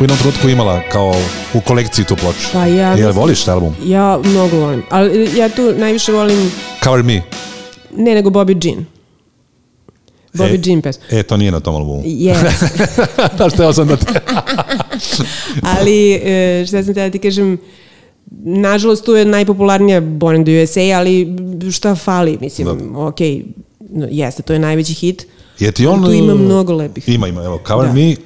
u 0.00 0.02
jednom 0.02 0.18
trenutku 0.18 0.48
imala 0.48 0.80
kao 0.92 1.14
u 1.54 1.60
kolekciji 1.60 2.04
tu 2.04 2.16
ploču. 2.16 2.48
Pa 2.52 2.66
ja 2.66 2.92
Jel 2.92 3.12
voliš 3.12 3.44
taj 3.44 3.54
album? 3.54 3.74
Ja 3.84 4.18
mnogo 4.24 4.56
volim. 4.56 4.82
Ali 4.90 5.38
ja 5.38 5.48
tu 5.48 5.74
najviše 5.78 6.12
volim, 6.12 6.52
Cover 6.84 7.02
Me. 7.02 7.22
ne 7.96 8.14
nego 8.14 8.30
Bobby 8.30 8.66
Jean. 8.66 8.84
Bobby 10.34 10.54
E. 10.54 10.60
Jean 10.64 10.82
pesma. 10.82 11.04
E, 11.10 11.22
to 11.22 11.36
nije 11.36 11.50
na 11.50 11.60
tom 11.60 11.74
albumu. 11.74 12.02
Yes. 12.02 12.34
Da, 13.58 13.72
sam 13.72 13.88
da 13.88 13.96
te... 13.96 14.06
ali 15.78 16.12
e, 16.12 16.64
šta 16.68 16.84
sam 16.84 16.94
te 16.94 17.00
da 17.00 17.10
ti 17.10 17.18
kažem, 17.18 17.58
nažalost 18.44 19.04
tu 19.04 19.12
je 19.14 19.24
najpopularnija 19.24 20.00
Born 20.00 20.36
in 20.36 20.44
the 20.44 20.62
USA, 20.62 20.98
ali 20.98 21.36
šta 21.72 21.94
fali, 21.94 22.38
mislim, 22.40 22.66
Da. 22.66 22.98
ok, 22.98 23.20
no, 23.90 24.06
jeste, 24.10 24.42
to 24.42 24.52
je 24.52 24.58
najveći 24.58 24.92
hit. 24.94 25.26
Je 25.58 25.72
ti 25.72 25.86
on... 25.86 26.04
Tu 26.04 26.12
ima 26.12 26.34
mnogo 26.34 26.72
lepih. 26.72 27.08
Ima, 27.08 27.28
ima, 27.28 27.44
evo, 27.44 27.60
Cover 27.66 27.86
Da. 27.86 27.92
Me, 27.94 28.16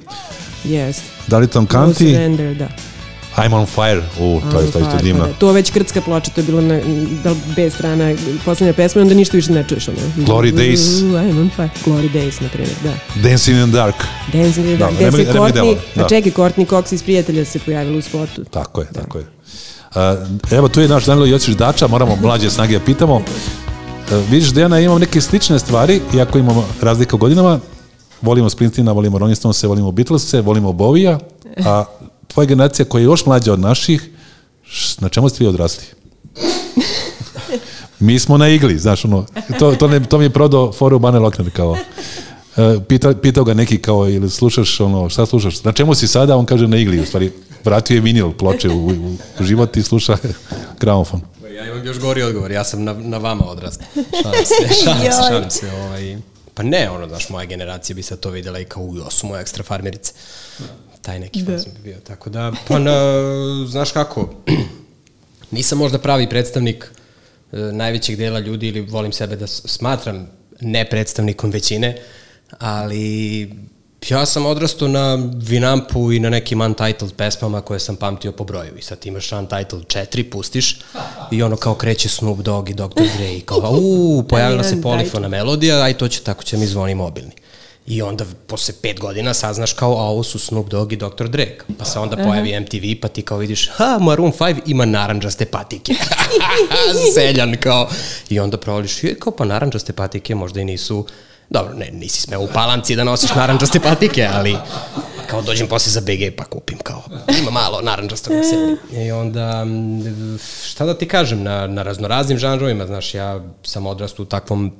Jeste. 0.63 1.03
Daliton 1.27 1.63
No 1.63 1.67
Kanti, 1.69 2.05
Surrender, 2.05 2.55
da. 2.55 2.67
I'm 3.37 3.53
on 3.53 3.65
Fire. 3.65 4.01
U, 4.19 4.41
to 4.51 4.59
je 4.59 4.71
to 4.71 4.77
je 4.79 4.81
isto 4.81 4.97
Pa, 4.97 5.03
divno. 5.03 5.27
da. 5.27 5.33
To 5.33 5.51
već 5.51 5.71
krtska 5.71 6.01
ploča, 6.01 6.31
to 6.31 6.41
je 6.41 6.45
bilo 6.45 6.61
na 6.61 6.79
da, 7.23 7.33
B 7.55 7.69
strana 7.69 8.15
poslednja 8.45 8.73
pesma, 8.73 9.01
onda 9.01 9.13
ništa 9.13 9.37
više 9.37 9.51
ne 9.51 9.65
čuješ. 9.69 9.87
Ono. 9.87 9.97
Glory 10.17 10.53
Days. 10.53 11.03
Ooh, 11.03 11.11
I'm 11.13 11.41
on 11.41 11.49
fire. 11.55 11.69
Glory 11.85 12.11
Days, 12.11 12.41
na 12.41 12.47
primjer, 12.49 12.75
da. 12.83 12.93
Dancing 13.21 13.57
in 13.57 13.63
the 13.63 13.71
Dark. 13.71 13.95
Dancing 14.33 14.65
in 14.65 14.75
the 14.75 14.77
Da, 14.77 14.85
Dark. 14.85 14.95
Gde 14.95 15.05
Remedy- 15.05 15.25
se 15.25 15.33
Courtney, 15.33 15.77
da. 15.95 16.05
a 16.05 16.09
čekaj, 16.09 16.31
Courtney 16.31 16.65
Cox 16.65 16.93
iz 16.93 17.03
prijatelja 17.03 17.45
se 17.45 17.59
pojavila 17.59 17.97
u 17.97 18.01
spotu. 18.01 18.43
Tako 18.43 18.81
je, 18.81 18.87
tako 18.87 19.17
je. 19.17 19.23
Uh, 19.23 20.01
evo, 20.51 20.67
tu 20.67 20.81
je 20.81 20.87
naš 20.87 21.05
Danilo 21.05 21.25
Josić 21.25 21.55
Dača, 21.55 21.87
moramo 21.87 22.15
mlađe 22.15 22.49
snage 22.49 22.79
da 22.79 22.85
pitamo. 22.85 23.15
Uh, 23.15 23.23
vidiš, 24.29 24.49
Dejana, 24.49 24.79
imamo 24.79 24.99
neke 24.99 25.21
slične 25.21 25.59
stvari, 25.59 26.01
iako 26.15 26.37
imamo 26.37 26.67
razlike 26.81 27.15
u 27.15 27.19
godinama. 27.19 27.59
Volimo 28.21 28.49
Springsteena, 28.49 28.91
volimo 28.91 29.17
Rolling 29.17 29.37
Stones, 29.37 29.63
volimo 29.63 29.91
Beatlese, 29.91 30.41
volimo 30.41 30.73
Bovija, 30.73 31.19
a 31.65 31.85
tvoja 32.27 32.47
generacija 32.47 32.85
koja 32.85 33.01
je 33.01 33.05
još 33.05 33.25
mlađa 33.25 33.53
od 33.53 33.59
naših, 33.59 34.09
na 34.99 35.09
čemu 35.09 35.29
ste 35.29 35.43
vi 35.43 35.47
odrasli? 35.47 35.83
Mi 37.99 38.19
smo 38.19 38.37
na 38.37 38.49
igli, 38.49 38.77
znaš, 38.77 39.05
ono, 39.05 39.25
to, 39.59 39.75
to, 39.75 39.87
ne, 39.87 40.03
to 40.03 40.17
mi 40.17 40.25
je 40.25 40.29
prodao 40.29 40.71
foru 40.71 40.99
Bane 40.99 41.19
Lokner, 41.19 41.51
kao, 41.51 41.77
e, 42.57 42.79
pitao, 42.87 43.13
pitao 43.13 43.43
ga 43.43 43.53
neki 43.53 43.77
kao, 43.77 44.09
ili 44.09 44.29
slušaš, 44.29 44.79
ono, 44.79 45.09
šta 45.09 45.25
slušaš, 45.25 45.63
na 45.63 45.71
čemu 45.71 45.95
si 45.95 46.07
sada, 46.07 46.37
on 46.37 46.45
kaže 46.45 46.67
na 46.67 46.77
igli, 46.77 46.99
u 46.99 47.05
stvari, 47.05 47.31
vratio 47.63 47.95
je 47.95 48.01
vinil 48.01 48.31
ploče 48.31 48.69
u, 48.69 48.87
u, 48.87 49.17
u 49.39 49.43
život 49.43 49.77
i 49.77 49.83
sluša 49.83 50.17
gramofon. 50.79 51.21
Ja 51.55 51.67
imam 51.67 51.85
još 51.85 51.99
gori 51.99 52.23
odgovor, 52.23 52.51
ja 52.51 52.63
sam 52.63 52.83
na, 52.83 52.93
na 52.93 53.17
vama 53.17 53.45
odrastao. 53.45 53.87
Šalim 54.23 54.45
se, 54.45 54.83
šalim 54.83 55.11
se, 55.11 55.21
šalim 55.29 55.49
se. 55.49 55.71
Ovaj. 55.71 56.30
Pa 56.53 56.63
ne, 56.63 56.89
ono, 56.89 57.07
znaš, 57.07 57.29
moja 57.29 57.45
generacija 57.45 57.95
bi 57.95 58.03
sad 58.03 58.19
to 58.19 58.29
videla 58.29 58.59
i 58.59 58.65
kao, 58.65 58.83
ujo, 58.83 59.09
su 59.09 59.27
moje 59.27 59.41
ekstra 59.41 59.63
farmerice. 59.63 60.13
Taj 61.01 61.19
neki 61.19 61.41
da. 61.41 61.51
fazon 61.51 61.73
bi 61.73 61.79
bio. 61.83 61.99
Tako 62.07 62.29
da, 62.29 62.51
pa 62.67 62.79
na, 62.79 62.93
znaš 63.67 63.91
kako, 63.91 64.29
nisam 65.51 65.77
možda 65.77 65.99
pravi 65.99 66.29
predstavnik 66.29 66.91
e, 67.51 67.57
najvećeg 67.57 68.15
dela 68.15 68.39
ljudi 68.39 68.67
ili 68.67 68.81
volim 68.81 69.11
sebe 69.11 69.35
da 69.35 69.47
smatram 69.47 70.27
ne 70.61 70.89
predstavnikom 70.89 71.51
većine, 71.51 72.01
ali 72.59 73.49
ja 74.09 74.25
sam 74.25 74.45
odrastao 74.45 74.87
na 74.87 75.19
Vinampu 75.35 76.11
i 76.11 76.19
na 76.19 76.29
nekim 76.29 76.61
Untitled 76.61 77.13
pesmama 77.17 77.61
koje 77.61 77.79
sam 77.79 77.95
pamtio 77.95 78.31
po 78.31 78.43
broju 78.43 78.77
i 78.77 78.81
sad 78.81 78.99
ti 78.99 79.09
imaš 79.09 79.31
Untitled 79.31 79.83
4, 79.85 80.29
pustiš 80.31 80.79
i 81.31 81.43
ono 81.43 81.55
kao 81.55 81.75
kreće 81.75 82.09
Snoop 82.09 82.39
Dogg 82.39 82.69
i 82.69 82.73
Dr. 82.73 83.03
Dre 83.17 83.33
i 83.33 83.41
kao, 83.41 83.71
uuu, 83.71 84.23
pojavila 84.29 84.63
se 84.63 84.81
polifona 84.81 85.27
melodija, 85.27 85.81
aj 85.81 85.93
to 85.93 86.07
će, 86.07 86.21
tako 86.21 86.43
će 86.43 86.57
mi 86.57 86.67
zvoni 86.67 86.95
mobilni. 86.95 87.31
I 87.87 88.01
onda 88.01 88.25
posle 88.47 88.73
pet 88.81 88.99
godina 88.99 89.33
saznaš 89.33 89.73
kao, 89.73 89.91
a 89.91 90.03
ovo 90.03 90.23
su 90.23 90.39
Snoop 90.39 90.69
Dogg 90.69 90.93
i 90.93 90.95
Dr. 90.95 91.27
Dre. 91.27 91.57
Pa 91.77 91.85
se 91.85 91.99
onda 91.99 92.17
pojavi 92.17 92.59
MTV 92.59 93.01
pa 93.01 93.07
ti 93.07 93.21
kao 93.21 93.37
vidiš, 93.37 93.69
ha, 93.73 93.97
Maroon 94.01 94.31
5 94.31 94.59
ima 94.65 94.85
naranđaste 94.85 95.45
patike. 95.45 95.93
Seljan 97.15 97.57
kao. 97.59 97.89
I 98.29 98.39
onda 98.39 98.57
provališ, 98.57 99.03
je 99.03 99.15
kao 99.19 99.33
pa 99.35 99.45
naranđaste 99.45 99.93
patike 99.93 100.35
možda 100.35 100.61
i 100.61 100.65
nisu 100.65 101.05
Dobro, 101.51 101.73
ne, 101.73 101.89
nisi 101.93 102.21
smeo 102.21 102.41
u 102.41 102.47
palanci 102.53 102.95
da 102.95 103.03
nosiš 103.03 103.35
naranđaste 103.35 103.79
patike, 103.79 104.29
ali 104.33 104.57
kao 105.27 105.41
dođem 105.41 105.67
posle 105.67 105.91
za 105.91 106.01
BG 106.01 106.35
pa 106.37 106.43
kupim 106.43 106.77
kao, 106.77 107.03
ima 107.41 107.51
malo 107.51 107.81
naranđastog 107.81 108.33
na 108.33 108.43
sebi. 108.43 109.03
I 109.05 109.11
onda, 109.11 109.61
m, 109.61 110.39
šta 110.65 110.85
da 110.85 110.97
ti 110.97 111.07
kažem, 111.07 111.43
na, 111.43 111.67
na 111.67 111.83
raznoraznim 111.83 112.37
žanrovima, 112.37 112.85
znaš, 112.85 113.13
ja 113.13 113.41
sam 113.63 113.85
odrastao 113.85 114.23
u 114.23 114.25
takvom 114.25 114.71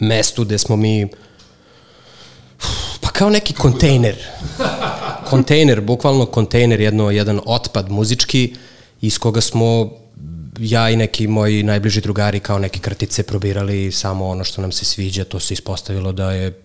mestu 0.00 0.44
gde 0.44 0.58
smo 0.58 0.76
mi 0.76 1.08
pa 3.00 3.08
kao 3.08 3.30
neki 3.30 3.54
kontejner. 3.54 4.16
Kontejner, 5.30 5.80
bukvalno 5.80 6.26
kontejner, 6.26 6.80
jedno, 6.80 7.10
jedan 7.10 7.40
otpad 7.46 7.90
muzički 7.90 8.54
iz 9.00 9.18
koga 9.18 9.40
smo 9.40 10.01
ja 10.58 10.90
i 10.90 10.96
neki 10.96 11.26
moji 11.26 11.62
najbliži 11.62 12.00
drugari 12.00 12.40
kao 12.40 12.58
neke 12.58 12.78
krtice 12.78 13.22
probirali 13.22 13.92
samo 13.92 14.28
ono 14.28 14.44
što 14.44 14.60
nam 14.62 14.72
se 14.72 14.84
sviđa, 14.84 15.24
to 15.24 15.40
se 15.40 15.54
ispostavilo 15.54 16.12
da 16.12 16.32
je 16.32 16.62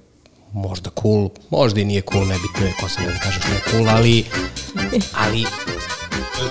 možda 0.53 0.89
cool, 1.01 1.29
možda 1.49 1.81
i 1.81 1.85
nije 1.85 2.01
cool, 2.11 2.27
nebitno 2.27 2.65
je 2.65 2.73
ko 2.81 2.89
se 2.89 3.01
ne 3.01 3.07
da 3.07 3.19
kažeš 3.19 3.43
ne 3.43 3.71
cool, 3.71 3.89
ali 3.89 4.25
ali 5.13 5.45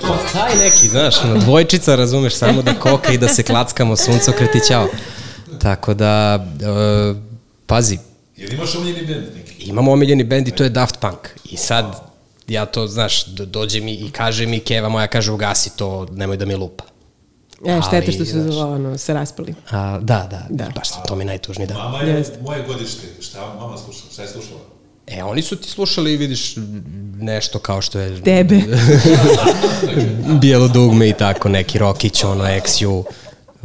to 0.00 0.18
taj 0.32 0.56
neki, 0.64 0.88
znaš, 0.88 1.14
dvojčica, 1.22 1.96
razumeš, 1.96 2.34
samo 2.34 2.62
da 2.62 2.74
koka 2.74 3.12
i 3.12 3.18
da 3.18 3.28
se 3.28 3.42
klackamo, 3.42 3.96
suncokret 3.96 4.54
i 4.54 4.60
ćao. 4.68 4.88
Tako 5.60 5.94
da, 5.94 6.46
uh, 6.60 7.16
pazi, 7.66 7.98
Jer 8.36 8.54
imaš 8.54 8.74
omiljeni 8.74 9.06
bend 9.06 9.24
neki? 9.36 9.64
imamo 9.64 9.92
omiljeni 9.92 10.24
bend 10.24 10.48
i 10.48 10.50
to 10.50 10.64
je 10.64 10.70
Daft 10.70 11.00
Punk. 11.00 11.28
I 11.44 11.56
sad, 11.56 12.02
ja 12.48 12.66
to, 12.66 12.86
znaš, 12.86 13.26
do, 13.26 13.44
dođe 13.44 13.80
mi 13.80 13.92
i 13.92 14.10
kaže 14.10 14.46
mi, 14.46 14.60
Keva 14.60 14.88
moja 14.88 15.06
kaže, 15.06 15.32
ugasi 15.32 15.76
to, 15.76 16.06
nemoj 16.12 16.36
da 16.36 16.46
mi 16.46 16.54
lupa. 16.54 16.84
E, 17.56 17.80
šteta 17.82 17.96
Ali, 17.96 18.12
što 18.12 18.24
su 18.24 18.40
znaš. 18.42 18.54
ono, 18.56 18.98
se 18.98 19.14
raspali. 19.14 19.54
A, 19.70 19.98
da, 20.00 20.26
da, 20.30 20.46
Da. 20.50 20.70
baš 20.74 20.88
to 21.06 21.16
mi 21.16 21.22
je 21.22 21.26
najtužniji 21.26 21.66
dan. 21.66 21.76
Mama 21.76 22.00
je 22.00 22.14
Jeste. 22.14 22.38
moje 22.42 22.62
godište. 22.62 23.06
Šta 23.20 23.54
mama 23.54 23.76
sluša? 23.76 24.02
Šta 24.12 24.22
je 24.22 24.28
slušala? 24.28 24.60
E, 25.06 25.22
oni 25.24 25.42
su 25.42 25.56
ti 25.56 25.70
slušali, 25.70 26.16
vidiš, 26.16 26.54
nešto 27.16 27.58
kao 27.58 27.82
što 27.82 27.98
je... 27.98 28.22
Tebe. 28.22 28.60
Bijelo 30.40 30.68
dugme 30.68 31.08
i 31.08 31.12
tako, 31.12 31.48
neki 31.48 31.78
Rokić, 31.78 32.24
ono, 32.24 32.44
XU, 32.44 33.04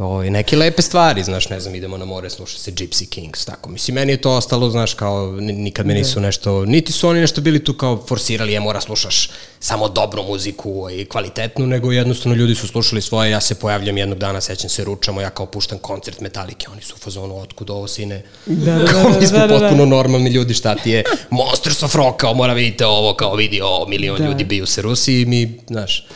ovaj, 0.02 0.30
neke 0.30 0.56
lepe 0.56 0.82
stvari, 0.82 1.22
znaš, 1.24 1.48
ne 1.48 1.60
znam, 1.60 1.74
idemo 1.74 1.96
na 1.96 2.04
more, 2.04 2.30
sluša 2.30 2.58
se 2.58 2.70
Gypsy 2.72 3.08
Kings, 3.08 3.44
tako. 3.44 3.70
Mislim, 3.70 3.94
meni 3.94 4.12
je 4.12 4.20
to 4.20 4.32
ostalo, 4.32 4.70
znaš, 4.70 4.94
kao, 4.94 5.32
ni- 5.32 5.52
nikad 5.52 5.86
me 5.86 5.94
nisu 5.94 6.20
nešto, 6.20 6.64
niti 6.64 6.92
su 6.92 7.08
oni 7.08 7.20
nešto 7.20 7.40
bili 7.40 7.64
tu 7.64 7.74
kao 7.74 8.04
forsirali, 8.08 8.52
je 8.52 8.60
mora 8.60 8.80
slušaš 8.80 9.30
samo 9.60 9.88
dobru 9.88 10.22
muziku 10.22 10.88
i 10.90 11.04
kvalitetnu, 11.04 11.66
nego 11.66 11.92
jednostavno 11.92 12.36
ljudi 12.36 12.54
su 12.54 12.68
slušali 12.68 13.02
svoje, 13.02 13.30
ja 13.30 13.40
se 13.40 13.54
pojavljam 13.54 13.98
jednog 13.98 14.18
dana, 14.18 14.40
sećam 14.40 14.70
se, 14.70 14.84
ručamo, 14.84 15.20
ja 15.20 15.30
kao 15.30 15.46
puštam 15.46 15.78
koncert 15.78 16.20
Metalike, 16.20 16.66
oni 16.72 16.82
su 16.82 16.94
u 16.94 16.98
fazonu, 16.98 17.38
otkud 17.38 17.70
ovo 17.70 17.88
sine? 17.88 18.22
Da, 18.46 18.78
da, 18.78 18.84
kao, 18.92 19.10
da, 19.10 19.18
mi 19.20 19.26
smo 19.26 19.38
da, 19.38 19.46
da, 19.46 19.54
da. 19.54 19.60
potpuno 19.60 19.84
normalni 19.86 20.30
ljudi, 20.30 20.54
šta 20.54 20.74
ti 20.74 20.90
je, 20.90 21.04
Monsters 21.30 21.82
of 21.82 21.94
Rock, 21.94 22.16
kao 22.20 22.34
mora 22.34 22.52
vidite 22.52 22.86
ovo, 22.86 23.14
kao 23.14 23.34
vidi 23.34 23.60
ovo, 23.60 23.86
milion 23.88 24.18
Da. 24.18 24.24
ljudi 24.24 24.44
biju 24.44 24.66
se 24.66 24.82
Rusi 24.82 25.20
i 25.20 25.26
mi, 25.26 25.60
znaš, 25.66 26.06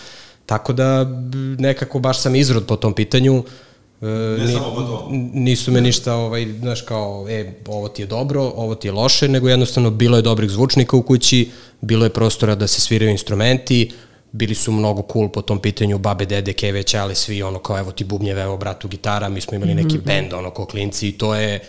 tako 0.46 0.72
da 0.72 1.04
nekako 1.58 1.98
baš 1.98 2.18
sam 2.20 2.34
izrod 2.34 2.66
po 2.66 2.76
tom 2.76 2.94
pitanju, 2.94 3.44
E, 4.02 4.06
ni, 4.38 4.52
samo 4.52 5.08
nisu 5.32 5.72
me 5.72 5.80
ništa, 5.80 6.14
ovaj, 6.14 6.46
znaš, 6.60 6.80
kao, 6.80 7.26
e, 7.28 7.52
ovo 7.66 7.88
ti 7.88 8.02
je 8.02 8.06
dobro, 8.06 8.42
ovo 8.42 8.74
ti 8.74 8.88
je 8.88 8.92
loše, 8.92 9.28
nego 9.28 9.48
jednostavno 9.48 9.90
bilo 9.90 10.16
je 10.16 10.22
dobrih 10.22 10.50
zvučnika 10.50 10.96
u 10.96 11.02
kući, 11.02 11.50
bilo 11.80 12.04
je 12.04 12.10
prostora 12.10 12.54
da 12.54 12.66
se 12.66 12.80
sviraju 12.80 13.10
instrumenti, 13.10 13.90
bili 14.32 14.54
su 14.54 14.72
mnogo 14.72 15.02
cool 15.12 15.28
po 15.28 15.42
tom 15.42 15.58
pitanju, 15.58 15.98
babe, 15.98 16.26
dede, 16.26 16.52
keve, 16.52 16.82
čale, 16.82 17.14
svi, 17.14 17.42
ono, 17.42 17.58
kao, 17.58 17.78
evo 17.78 17.92
ti 17.92 18.04
bubnjeve, 18.04 18.42
evo 18.42 18.56
bratu 18.56 18.88
gitara, 18.88 19.28
mi 19.28 19.40
smo 19.40 19.56
imali 19.56 19.74
neki 19.74 19.98
bend, 19.98 20.32
ono, 20.32 20.50
kao 20.50 20.66
klinci 20.66 21.08
i 21.08 21.12
to 21.12 21.34
je, 21.34 21.60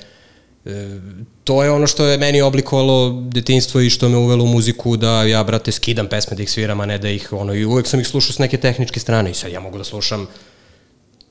E, 0.68 1.00
to 1.44 1.64
je 1.64 1.72
ono 1.72 1.88
što 1.88 2.06
je 2.06 2.18
meni 2.18 2.42
oblikovalo 2.42 3.24
detinstvo 3.32 3.82
i 3.82 3.90
što 3.90 4.10
me 4.10 4.18
uvelo 4.18 4.44
u 4.44 4.48
muziku 4.48 4.98
da 4.98 5.24
ja, 5.24 5.44
brate, 5.44 5.72
skidam 5.72 6.08
pesme 6.08 6.38
da 6.38 6.44
ih 6.44 6.52
sviram, 6.52 6.80
a 6.80 6.86
ne 6.86 6.98
da 6.98 7.10
ih, 7.10 7.34
ono, 7.34 7.54
i 7.54 7.66
uvek 7.66 7.88
sam 7.88 8.00
ih 8.00 8.08
slušao 8.08 8.34
s 8.34 8.40
neke 8.40 8.58
tehničke 8.58 9.00
strane 9.00 9.32
i 9.32 9.34
sad 9.34 9.52
ja 9.52 9.60
mogu 9.60 9.78
da 9.78 9.84
slušam 9.84 10.28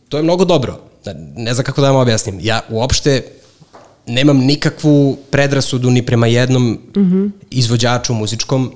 to 0.09 0.17
je 0.17 0.23
mnogo 0.23 0.45
dobro. 0.45 0.81
Da, 1.05 1.15
Ne 1.37 1.55
znam 1.55 1.65
kako 1.65 1.81
da 1.81 1.91
vam 1.91 2.01
objasnim. 2.01 2.39
Ja 2.43 2.61
uopšte 2.69 3.23
nemam 4.07 4.39
nikakvu 4.39 5.17
predrasudu 5.31 5.91
ni 5.91 6.07
prema 6.07 6.27
jednom 6.27 6.63
mm 6.71 6.81
-hmm. 6.95 7.31
izvođaču 7.51 8.15
muzičkom. 8.15 8.73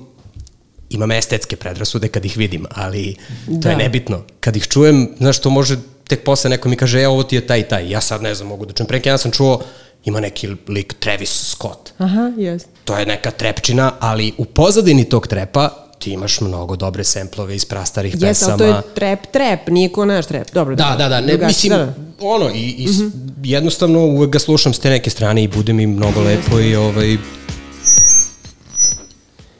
Imam 0.89 1.11
estetske 1.11 1.55
predrasude 1.55 2.07
kad 2.07 2.25
ih 2.25 2.37
vidim, 2.37 2.65
ali 2.69 3.15
to 3.45 3.51
Da. 3.53 3.69
je 3.69 3.77
nebitno. 3.77 4.23
Kad 4.39 4.55
ih 4.55 4.67
čujem, 4.67 5.09
znaš, 5.17 5.39
to 5.39 5.49
može 5.49 5.77
tek 6.07 6.23
posle 6.23 6.49
neko 6.49 6.69
mi 6.69 6.75
kaže, 6.75 7.01
e, 7.01 7.07
ovo 7.07 7.23
ti 7.23 7.35
je 7.35 7.47
taj 7.47 7.59
i 7.59 7.63
taj. 7.63 7.89
Ja 7.89 8.01
sad 8.01 8.21
ne 8.21 8.35
znam, 8.35 8.47
mogu 8.47 8.65
da 8.65 8.73
čujem. 8.73 8.87
Pre 8.87 8.97
neki 8.97 9.09
dan 9.09 9.19
sam 9.19 9.31
čuo, 9.31 9.61
ima 10.05 10.19
neki 10.19 10.49
lik 10.67 10.93
Travis 10.99 11.29
Scott. 11.29 11.91
Aha, 11.97 12.31
jes. 12.37 12.63
To 12.85 12.97
je 12.97 13.05
neka 13.05 13.31
trepčina, 13.31 13.91
ali 13.99 14.33
u 14.37 14.45
pozadini 14.45 15.09
tog 15.09 15.27
trepa 15.27 15.90
ti 16.01 16.11
imaš 16.11 16.41
mnogo 16.41 16.75
dobre 16.75 17.03
semplove 17.03 17.55
iz 17.55 17.65
prastarih 17.65 18.13
Jes, 18.13 18.21
pesama. 18.21 18.51
ali 18.51 18.59
to 18.59 18.65
je 18.65 18.81
trap, 18.95 19.19
trap, 19.31 19.67
nije 19.67 19.89
ko 19.89 20.05
naš 20.05 20.25
trap. 20.25 20.47
Dobro, 20.53 20.75
Da, 20.75 20.95
da, 20.97 21.09
da, 21.09 21.21
ne, 21.21 21.27
drugačije, 21.27 21.47
mislim, 21.47 21.69
da, 21.71 21.85
da. 21.85 21.93
ono, 22.19 22.49
i, 22.55 22.75
i 22.77 22.85
mm 22.85 22.89
-hmm. 22.89 23.11
jednostavno 23.43 23.99
uvek 23.99 24.29
ga 24.29 24.39
slušam 24.39 24.73
s 24.73 24.79
te 24.79 24.89
neke 24.89 25.09
strane 25.09 25.43
i 25.43 25.47
bude 25.47 25.73
mi 25.73 25.87
mnogo 25.87 26.21
lepo 26.21 26.59
i 26.59 26.75
ovaj... 26.75 27.17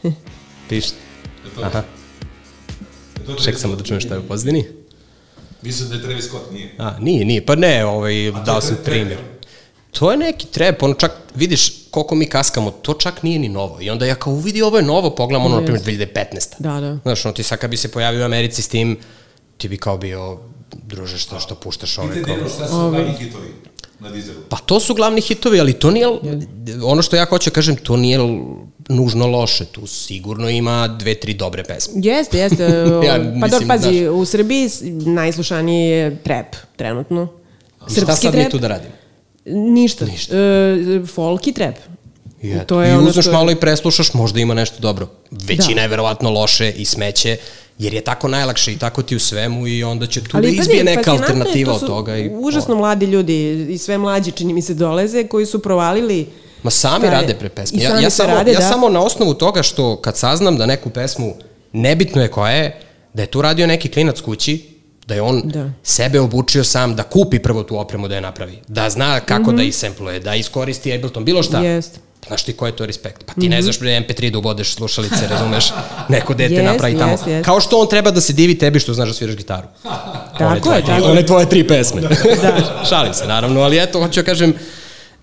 Piš? 0.69 0.85
Aha, 1.63 1.83
ček 3.43 3.59
samo 3.59 3.75
da 3.75 3.83
čujem 3.83 4.01
šta 4.01 4.13
je 4.13 4.19
u 4.19 4.23
pozdini. 4.23 4.65
Mislim 5.61 5.89
da 5.89 5.95
je 5.95 6.01
Travis 6.01 6.25
Scott, 6.25 6.51
nije. 6.51 6.75
A, 6.77 6.97
nije, 6.99 7.25
nije, 7.25 7.45
pa 7.45 7.55
ne, 7.55 7.85
ovaj, 7.85 8.31
dao 8.45 8.61
sam 8.61 8.77
primjer. 8.85 9.17
To 9.91 10.11
je 10.11 10.17
neki 10.17 10.47
trep, 10.47 10.83
ono 10.83 10.93
čak, 10.93 11.11
vidiš 11.35 11.73
koliko 11.91 12.15
mi 12.15 12.25
kaskamo, 12.25 12.71
to 12.71 12.93
čak 12.93 13.23
nije 13.23 13.39
ni 13.39 13.49
novo. 13.49 13.81
I 13.81 13.89
onda 13.89 14.05
ja 14.05 14.15
kao 14.15 14.35
vidi 14.35 14.61
ovo 14.61 14.77
je 14.77 14.83
novo, 14.83 15.15
pogledam 15.15 15.45
ono, 15.45 15.59
na 15.59 15.65
primjer, 15.65 15.83
2015. 15.85 16.25
Da, 16.59 16.79
da. 16.79 16.97
Znaš, 17.03 17.25
ono 17.25 17.33
ti 17.33 17.43
sad 17.43 17.59
kad 17.59 17.69
bi 17.69 17.77
se 17.77 17.91
pojavio 17.91 18.21
u 18.21 18.25
Americi 18.25 18.61
s 18.61 18.67
tim, 18.67 18.97
ti 19.57 19.67
bi 19.67 19.77
kao 19.77 19.97
bio, 19.97 20.39
druže, 20.83 21.17
što, 21.17 21.39
što 21.39 21.55
puštaš 21.55 21.97
ove 21.97 22.23
kao... 22.23 22.35
Dino, 22.35 22.49
šta 22.49 22.67
su 22.67 22.73
glavni 22.73 23.13
hitovi 23.19 23.53
na 23.99 24.09
dizelu? 24.09 24.39
Pa 24.49 24.57
to 24.57 24.79
su 24.79 24.93
glavni 24.93 25.21
hitovi, 25.21 25.59
ali 25.59 25.73
to 25.73 25.91
nije, 25.91 26.07
ono 26.83 27.01
što 27.01 27.15
ja 27.15 27.25
hoću 27.25 27.49
da 27.49 27.53
kažem, 27.53 27.75
to 27.75 27.97
nije 27.97 28.19
nužno 28.89 29.27
loše, 29.27 29.65
tu 29.65 29.87
sigurno 29.87 30.49
ima 30.49 30.87
dve, 30.87 31.15
tri 31.15 31.33
dobre 31.33 31.63
pesme. 31.63 31.93
Jeste, 31.95 32.37
jeste. 32.37 32.63
Ja 33.07 33.19
pa 33.41 33.47
dobro, 33.47 33.67
pazi, 33.67 33.99
znaš. 33.99 34.13
u 34.13 34.25
Srbiji 34.25 34.69
najslušaniji 35.05 35.89
je 35.89 36.23
trap, 36.23 36.55
trenutno. 36.75 37.27
Šta 37.91 38.15
sad 38.15 38.35
mi 38.35 38.49
tu 38.49 38.59
da 38.59 38.67
radimo? 38.67 39.00
Ništa. 39.45 40.05
Ništa. 40.05 40.35
E, 40.35 40.77
folk 41.05 41.47
i 41.47 41.53
trap. 41.53 41.75
Eto. 42.43 42.65
To 42.65 42.81
je 42.81 42.93
I 42.93 42.97
uzmeš 42.97 43.25
je- 43.25 43.31
malo 43.31 43.51
i 43.51 43.55
preslušaš, 43.55 44.13
možda 44.13 44.39
ima 44.39 44.53
nešto 44.53 44.79
dobro. 44.79 45.07
Većina 45.31 45.75
Da. 45.75 45.81
je 45.81 45.87
verovatno 45.87 46.29
loše 46.31 46.71
i 46.71 46.85
smeće, 46.85 47.37
jer 47.79 47.93
je 47.93 48.01
tako 48.01 48.27
najlakše 48.27 48.73
i 48.73 48.77
tako 48.77 49.01
ti 49.01 49.15
u 49.15 49.19
svemu 49.19 49.67
i 49.67 49.83
onda 49.83 50.07
će 50.07 50.21
tu 50.21 50.27
da 50.31 50.41
pazi, 50.41 50.53
izbije 50.53 50.83
neka 50.83 51.11
je, 51.11 51.17
alternativa 51.17 51.71
to 51.71 51.77
od 51.77 51.87
toga. 51.87 52.17
I, 52.17 52.29
Užasno 52.31 52.75
mladi 52.75 53.05
ljudi 53.05 53.35
i 53.65 53.77
sve 53.77 53.97
mlađi 53.97 54.31
čini 54.31 54.53
mi 54.53 54.61
se 54.61 54.73
doleze 54.73 55.23
koji 55.23 55.45
su 55.45 55.59
provalili 55.59 56.27
Ma 56.63 56.71
sami 56.71 57.01
taj- 57.01 57.11
rade 57.11 57.33
pre 57.33 57.49
pesme. 57.49 57.81
Ja, 57.81 57.99
ja, 57.99 58.09
samo, 58.09 58.29
rade, 58.29 58.51
ja 58.51 58.59
da. 58.59 58.65
samo 58.65 58.89
na 58.89 59.01
osnovu 59.01 59.33
toga 59.33 59.63
što 59.63 59.95
kad 59.95 60.17
saznam 60.17 60.57
da 60.57 60.65
neku 60.65 60.89
pesmu, 60.89 61.33
nebitno 61.73 62.21
je 62.21 62.27
koja 62.27 62.51
je, 62.51 62.79
da 63.13 63.21
je 63.21 63.27
tu 63.27 63.41
radio 63.41 63.67
neki 63.67 63.89
klinac 63.89 64.21
kući, 64.21 64.65
da 65.07 65.15
je 65.15 65.21
on 65.21 65.41
Da. 65.45 65.69
sebe 65.83 66.19
obučio 66.19 66.63
sam 66.63 66.95
da 66.95 67.03
kupi 67.03 67.39
prvo 67.39 67.63
tu 67.63 67.79
opremu 67.79 68.07
da 68.07 68.15
je 68.15 68.21
napravi, 68.21 68.59
da 68.67 68.89
zna 68.89 69.19
kako 69.19 69.51
da 69.51 69.63
isempluje, 69.63 70.19
da 70.19 70.35
iskoristi 70.35 70.93
Ableton, 70.93 71.25
bilo 71.25 71.43
šta. 71.43 71.57
Mhm. 71.57 71.65
Jest. 71.65 71.99
Znaš 72.27 72.43
ti 72.43 72.53
ko 72.53 72.65
je 72.65 72.75
to 72.75 72.85
respekt? 72.85 73.23
Pa 73.25 73.33
ti 73.33 73.49
ne 73.49 73.61
znaš 73.61 73.79
bre 73.79 73.89
MP3 73.91 74.29
da 74.29 74.37
ubodeš 74.37 74.73
slušalice, 74.73 75.27
razumeš? 75.29 75.71
Neko 76.09 76.33
dete 76.33 76.53
Jest, 76.53 76.65
napravi 76.65 76.97
tamo. 76.97 77.11
jest, 77.11 77.27
jest. 77.27 77.45
Kao 77.45 77.61
što 77.61 77.79
on 77.79 77.87
treba 77.87 78.11
da 78.11 78.21
se 78.21 78.33
divi 78.33 78.57
tebi 78.57 78.79
što 78.79 78.93
znaš 78.93 79.07
da 79.07 79.13
sviraš 79.13 79.35
gitaru. 79.35 79.67
Tako 80.37 80.73
je, 80.73 80.85
tako 80.85 81.03
One 81.03 81.25
tvoje 81.25 81.49
tri 81.49 81.67
pesme. 81.67 82.01
da. 82.01 82.09
Šalim 82.89 83.13
se, 83.13 83.27
naravno, 83.27 83.61
ali 83.61 83.79
eto, 83.79 83.99
hoću 83.99 84.21
da 84.21 84.25
kažem, 84.25 84.53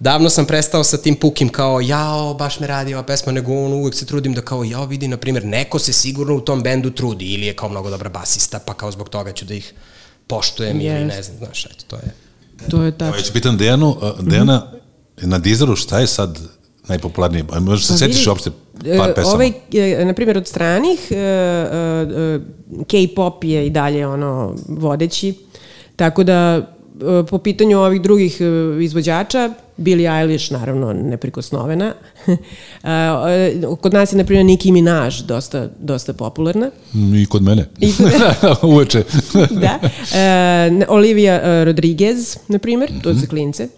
davno 0.01 0.31
sam 0.31 0.47
prestao 0.47 0.85
sa 0.85 0.97
tim 0.97 1.17
pukim 1.17 1.49
kao, 1.49 1.81
jao, 1.81 2.35
baš 2.35 2.61
me 2.61 2.67
radi 2.67 2.95
ova 2.95 3.03
pesma, 3.03 3.33
nego 3.33 3.53
on 3.53 3.73
uvek 3.73 3.95
se 3.95 4.07
trudim 4.07 4.35
da 4.35 4.41
kao, 4.41 4.65
jao, 4.65 4.87
vidi, 4.87 5.09
na 5.09 5.17
primjer, 5.17 5.45
neko 5.45 5.79
se 5.79 5.93
sigurno 5.93 6.35
u 6.35 6.41
tom 6.41 6.63
bendu 6.63 6.91
trudi, 6.91 7.25
ili 7.25 7.47
je 7.47 7.57
kao 7.57 7.69
mnogo 7.69 7.91
dobra 7.91 8.09
basista, 8.09 8.59
pa 8.59 8.75
kao 8.75 8.91
zbog 8.91 9.09
toga 9.09 9.33
ću 9.33 9.45
da 9.45 9.55
ih 9.55 9.75
poštujem, 10.27 10.77
ili 10.77 10.87
Jest. 10.87 11.17
ne 11.17 11.23
znam, 11.23 11.39
znaš, 11.39 11.67
eto, 11.67 11.85
to 11.87 11.97
je. 11.97 12.15
To 12.71 12.83
je 12.83 12.99
tako. 12.99 13.17
ja 13.17 13.23
ću 13.23 13.33
pitan 13.33 13.57
Dejanu, 13.57 13.97
a, 14.03 14.13
Dejana, 14.21 14.73
na 15.17 15.39
dizeru 15.39 15.77
šta 15.77 16.01
je 16.01 16.07
sad 16.07 16.39
najpopularnije? 16.89 17.45
A 17.51 17.61
Možeš 17.61 17.87
se 17.87 17.93
Pa 17.93 17.99
setiš 17.99 18.17
vidi, 18.17 18.29
uopšte 18.29 18.51
e, 18.85 18.99
par 18.99 19.15
pesama? 19.15 19.35
Ovaj, 19.35 19.53
e, 19.73 20.05
na 20.05 20.15
primjer, 20.15 20.37
od 20.37 20.47
stranih, 20.47 21.01
e, 21.11 21.15
e, 21.15 21.19
e, 21.19 22.41
K-pop 22.89 23.45
je 23.45 23.67
i 23.67 23.71
dalje 23.71 24.07
ono 24.07 24.55
vodeći, 24.69 25.35
tako 25.97 26.25
da 26.25 26.33
e, 26.33 26.78
po 27.25 27.39
pitanju 27.39 27.79
ovih 27.79 28.03
drugih 28.03 28.41
e, 28.41 28.45
izvođača, 28.81 29.51
Billie 29.77 30.11
Eilish, 30.13 30.53
naravno, 30.53 30.93
neprikosnovena. 30.95 31.95
E, 32.85 33.53
Kod 33.81 33.93
nas 33.93 34.13
je, 34.13 34.17
na 34.17 34.25
primjer, 34.25 34.47
Nicki 34.47 34.73
Minaj 34.73 35.11
dosta, 35.23 35.69
dosta 35.79 36.13
popularna. 36.13 36.71
Mm, 36.93 37.15
I 37.15 37.27
kod 37.27 37.43
mene. 37.43 37.69
I 37.81 37.93
Uveče. 38.65 39.03
da. 39.63 39.79
E, 40.15 40.87
Olivia 40.89 41.65
Rodriguez, 41.65 42.37
na 42.49 42.59
primjer, 42.59 42.91
to 43.03 43.11
Mhm. 43.11 43.21
su 43.21 43.27
klince. 43.27 43.69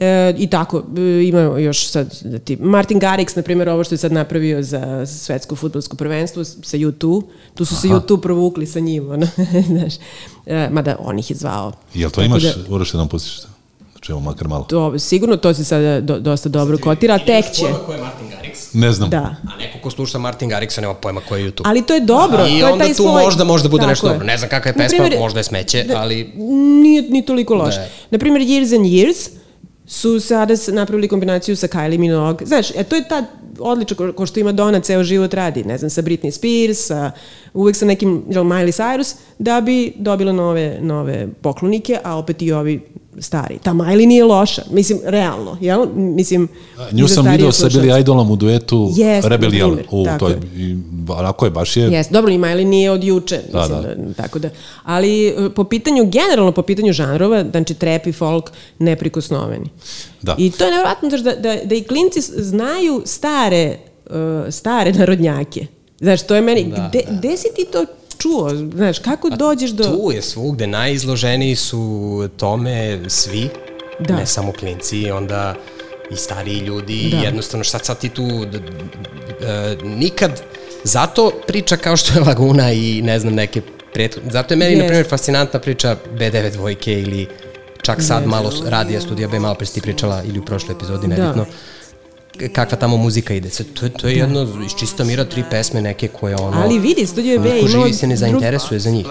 E, 0.00 0.34
I 0.38 0.46
tako, 0.46 0.82
e, 0.98 1.24
ima 1.24 1.40
još 1.40 1.86
sad, 1.86 2.18
da 2.22 2.38
ti, 2.38 2.56
Martin 2.56 3.00
Garrix, 3.00 3.36
na 3.36 3.42
primjer, 3.42 3.68
ovo 3.68 3.84
što 3.84 3.94
je 3.94 3.98
sad 3.98 4.12
napravio 4.12 4.62
za 4.62 5.06
svetsko 5.08 5.56
futbolsko 5.56 5.96
prvenstvo 5.96 6.44
sa 6.44 6.76
U2, 6.76 7.22
tu 7.54 7.64
su 7.64 7.76
se 7.76 7.88
U2 7.88 8.20
provukli 8.20 8.66
sa 8.66 8.80
njim, 8.80 9.10
ono, 9.10 9.26
znaš, 9.68 9.94
e, 10.46 10.68
mada 10.70 10.96
on 10.98 11.18
ih 11.18 11.30
je 11.30 11.36
zvao. 11.36 11.72
Jel 11.94 12.10
to 12.10 12.14
Tako 12.14 12.24
imaš, 12.24 12.42
da- 12.44 12.54
Uroš, 12.68 12.92
da 12.92 12.98
nam 12.98 13.08
pustiš 13.08 13.36
to? 13.36 13.48
Znači, 13.92 14.12
evo 14.12 14.20
makar 14.20 14.48
malo. 14.48 14.64
To, 14.64 14.98
sigurno 14.98 15.36
to 15.36 15.54
se 15.54 15.64
sada 15.64 16.00
do, 16.00 16.18
dosta 16.18 16.48
dobro 16.48 16.78
kotira, 16.78 17.14
a 17.14 17.18
tek 17.18 17.44
će. 17.46 17.64
ko 17.86 17.92
je 17.92 17.98
Martin 17.98 18.26
Garrix? 18.28 18.74
Ne 18.74 18.92
znam. 18.92 19.10
Da. 19.10 19.36
A 19.46 19.58
neko 19.58 19.78
ko 19.78 19.90
sluša 19.90 20.18
Martin 20.18 20.50
Garrixa 20.50 20.80
nema 20.80 20.94
pojma 20.94 21.20
ko 21.20 21.36
je 21.36 21.44
YouTube. 21.44 21.62
Ali 21.64 21.82
to 21.82 21.94
je 21.94 22.00
dobro, 22.00 22.46
I 22.46 22.50
to 22.50 22.56
je 22.58 22.64
onda 22.64 22.78
taj 22.78 22.88
tu 22.88 23.02
svoj... 23.02 23.22
možda 23.24 23.44
možda 23.44 23.68
bude 23.68 23.80
Tako 23.80 23.90
nešto 23.90 24.06
je. 24.06 24.12
dobro. 24.12 24.26
Ne 24.26 24.38
znam 24.38 24.50
kakva 24.50 24.68
je 24.68 24.74
pesma, 24.74 24.98
primjer, 24.98 25.18
možda 25.18 25.40
je 25.40 25.44
smeće, 25.44 25.84
da- 25.84 25.96
ali 25.96 26.32
Nije 26.82 27.02
ni 27.02 27.24
toliko 27.24 27.54
loše. 27.54 27.78
Ne. 27.78 27.88
Naprimjer, 28.10 28.42
Years 28.42 28.76
and 28.76 28.86
Years 28.86 29.28
su 29.90 30.20
sada 30.20 30.54
napravili 30.72 31.08
kombinaciju 31.08 31.56
sa 31.56 31.66
Kylie 31.68 31.98
Minogue. 31.98 32.46
Znaš, 32.46 32.70
e, 32.70 32.84
to 32.84 32.96
je 32.96 33.08
ta 33.08 33.24
odlična, 33.58 33.96
ko, 33.96 34.12
ko 34.12 34.26
što 34.26 34.40
ima 34.40 34.52
Dona 34.52 34.80
ceo 34.80 35.02
život 35.04 35.34
radi, 35.34 35.64
ne 35.64 35.78
znam, 35.78 35.90
sa 35.90 36.02
Britney 36.02 36.30
Spears, 36.30 36.86
sa, 36.86 37.10
uvek 37.54 37.76
sa 37.76 37.86
nekim, 37.86 38.22
jel, 38.30 38.44
Miley 38.44 38.72
Cyrus, 38.72 39.14
da 39.38 39.60
bi 39.60 39.92
dobila 39.96 40.32
nove, 40.32 40.78
nove 40.80 41.28
poklonike, 41.42 41.98
a 42.04 42.16
opet 42.16 42.42
i 42.42 42.52
ovi 42.52 42.80
stari. 43.20 43.58
Ta 43.62 43.72
Miley 43.72 44.06
nije 44.06 44.24
loša, 44.24 44.62
mislim, 44.70 45.00
realno, 45.04 45.58
jel? 45.60 45.86
Mislim, 45.94 46.48
Nju 46.92 47.06
za 47.06 47.14
sam 47.14 47.24
starije 47.24 47.36
vidio 47.36 47.52
sa. 47.52 47.68
Billy 47.68 48.00
Idolom 48.00 48.30
u 48.30 48.36
duetu 48.36 48.90
Jeste, 48.96 49.28
Rebel 49.28 49.50
Yell. 49.50 49.78
U, 49.90 50.06
to 50.18 50.28
je, 50.28 50.32
je. 50.32 50.40
i, 50.64 50.76
onako 51.08 51.44
je, 51.44 51.50
baš 51.50 51.76
je... 51.76 51.82
Jeste, 51.82 52.14
dobro, 52.14 52.32
i 52.32 52.38
Miley 52.38 52.64
nije 52.64 52.90
od 52.90 53.04
juče, 53.04 53.40
Da, 53.52 53.60
mislim, 53.60 53.82
da. 53.82 53.94
da, 53.94 54.14
tako 54.14 54.38
da. 54.38 54.48
Ali 54.84 55.28
e, 55.28 55.50
po 55.54 55.64
pitanju, 55.64 56.04
generalno 56.04 56.52
po 56.52 56.62
pitanju 56.62 56.92
žanrova, 56.92 57.44
znači 57.50 57.74
trap 57.74 58.06
i 58.06 58.12
folk, 58.12 58.50
neprikosnoveni. 58.78 59.70
Da. 60.22 60.34
I 60.38 60.50
to 60.50 60.64
je 60.64 60.70
nevjerojatno 60.70 61.08
znaš, 61.08 61.20
da, 61.20 61.34
da, 61.34 61.56
da 61.64 61.74
i 61.74 61.82
klinci 61.82 62.20
znaju 62.20 63.02
stare, 63.04 63.76
uh, 64.06 64.14
stare 64.50 64.92
narodnjake. 64.92 65.66
Znaš, 66.00 66.22
to 66.26 66.34
je 66.34 66.40
meni, 66.40 66.64
Da, 66.64 66.88
gde, 66.88 67.02
gde 67.10 67.36
si 67.36 67.48
ti 67.56 67.66
to 67.72 67.84
čuo? 68.20 68.50
Znaš, 68.74 68.98
kako 68.98 69.30
dođeš 69.30 69.70
do... 69.70 69.84
Tu 69.84 70.12
je 70.12 70.22
svugde, 70.22 70.66
najizloženiji 70.66 71.56
su 71.56 72.28
tome 72.36 73.00
svi, 73.08 73.48
Da. 73.98 74.16
ne 74.16 74.26
samo 74.26 74.52
klinci, 74.52 75.10
onda 75.10 75.54
i 76.10 76.16
stariji 76.16 76.58
ljudi, 76.58 77.08
Da. 77.10 77.16
jednostavno 77.16 77.64
šta 77.64 77.78
sad 77.78 77.98
ti 77.98 78.08
tu, 78.08 78.26
d, 78.44 78.58
d, 78.58 78.66
e, 79.46 79.76
nikad, 79.84 80.42
zato 80.84 81.32
priča 81.46 81.76
kao 81.76 81.96
što 81.96 82.18
je 82.18 82.24
Laguna 82.24 82.72
i 82.72 83.02
ne 83.02 83.18
znam 83.18 83.34
neke 83.34 83.60
prethodne, 83.94 84.30
zato 84.30 84.54
je 84.54 84.58
meni, 84.58 84.72
Jest. 84.72 84.82
na 84.82 84.86
primjer, 84.86 85.08
fascinantna 85.08 85.60
priča 85.60 85.96
B9 86.18 86.52
dvojke 86.52 86.92
ili 87.00 87.28
čak 87.82 88.02
sad 88.02 88.26
malo 88.26 88.52
radija 88.66 89.00
studija 89.00 89.28
B, 89.28 89.38
malo 89.40 89.54
pre 89.54 89.66
si 89.66 89.74
ti 89.74 89.80
pričala 89.80 90.22
ili 90.22 90.38
u 90.38 90.44
prošloj 90.44 90.76
epizodi, 90.76 91.06
Da. 91.06 91.44
Kakva 92.52 92.78
tamo 92.78 92.96
muzika 92.96 93.34
ide. 93.34 93.48
To, 93.80 93.88
to 93.88 94.08
je 94.08 94.16
jedno 94.16 94.48
iz 94.66 94.72
čista 94.78 95.04
mira 95.04 95.24
tri 95.24 95.44
pesme 95.50 95.82
neke 95.82 96.08
koje 96.08 96.36
ono... 96.36 96.62
Ali 96.62 96.78
vidi, 96.78 97.06
Studio 97.06 97.40
B 97.40 97.48
je 97.48 97.58
imao... 97.58 97.68
živi 97.68 97.92
se 97.92 98.06
ne 98.06 98.14
drug- 98.14 98.18
zainteresuje 98.18 98.80
za 98.80 98.90
njih. 98.90 99.06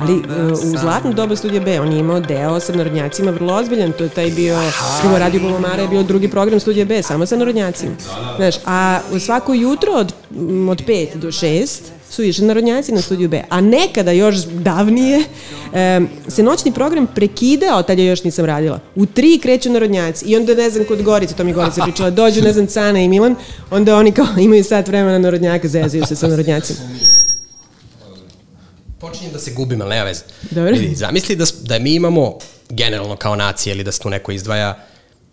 Ali 0.00 0.12
uh, 0.14 0.22
u 0.52 0.78
zlatno 0.78 1.12
doba 1.12 1.36
Studija 1.36 1.60
B 1.60 1.80
on 1.80 1.92
je 1.92 1.98
imao 1.98 2.20
deo 2.20 2.60
sa 2.60 2.72
narodnjacima 2.72 3.30
vrlo 3.30 3.54
ozbiljan, 3.54 3.92
to 3.92 4.04
je 4.04 4.10
taj 4.10 4.30
bio, 4.30 4.58
prvo 5.02 5.18
Radio 5.18 5.40
Bulomara 5.40 5.82
je 5.82 5.88
bio 5.88 6.02
drugi 6.02 6.30
program 6.30 6.60
Studija 6.60 6.84
B, 6.84 7.02
samo 7.02 7.26
sa 7.26 7.36
narodnjacima. 7.36 7.92
Znaš, 8.36 8.54
a 8.66 9.00
svako 9.20 9.54
jutro 9.54 9.92
od, 9.92 10.12
od 10.70 10.86
5 10.86 11.14
do 11.14 11.28
6 11.28 11.80
su 12.14 12.22
išli 12.22 12.46
narodnjaci 12.46 12.92
na 12.92 13.00
Studiju 13.00 13.28
B, 13.28 13.42
a 13.48 13.60
nekada 13.60 14.12
još 14.12 14.36
davnije 14.44 15.24
se 16.28 16.42
noćni 16.42 16.72
program 16.72 17.06
prekidao, 17.14 17.82
tad 17.82 17.98
ja 17.98 18.04
još 18.04 18.24
nisam 18.24 18.44
radila. 18.44 18.80
U 18.94 19.06
tri 19.06 19.38
kreću 19.42 19.70
narodnjaci 19.70 20.24
i 20.24 20.36
onda 20.36 20.54
ne 20.54 20.70
znam 20.70 20.84
kod 20.84 21.02
Gorice, 21.02 21.34
to 21.34 21.44
mi 21.44 21.52
Gorica 21.52 21.82
pričala, 21.82 22.10
dođu 22.10 22.42
ne 22.42 22.52
znam 22.52 22.66
Cana 22.66 23.00
i 23.00 23.08
Milan, 23.08 23.34
onda 23.70 23.96
oni 23.96 24.12
kao 24.12 24.26
imaju 24.46 24.64
sat 24.64 24.88
vremena 24.88 25.18
narodnjaka, 25.18 25.68
zezaju 25.68 26.06
se 26.06 26.16
sa 26.16 26.26
narodnjacima. 26.26 26.78
Počinjem 28.98 29.32
da 29.32 29.38
se 29.38 29.50
gubim, 29.50 29.82
ali 29.82 29.90
nema 29.90 30.04
veze. 30.04 30.22
Dobro. 30.50 30.72
Vidi, 30.72 30.94
zamisli 30.94 31.36
da, 31.36 31.44
da 31.62 31.78
mi 31.78 31.94
imamo 31.94 32.38
generalno 32.70 33.16
kao 33.16 33.36
nacija 33.36 33.74
ili 33.74 33.84
da 33.84 33.92
se 33.92 34.00
tu 34.00 34.10
neko 34.10 34.32
izdvaja 34.32 34.86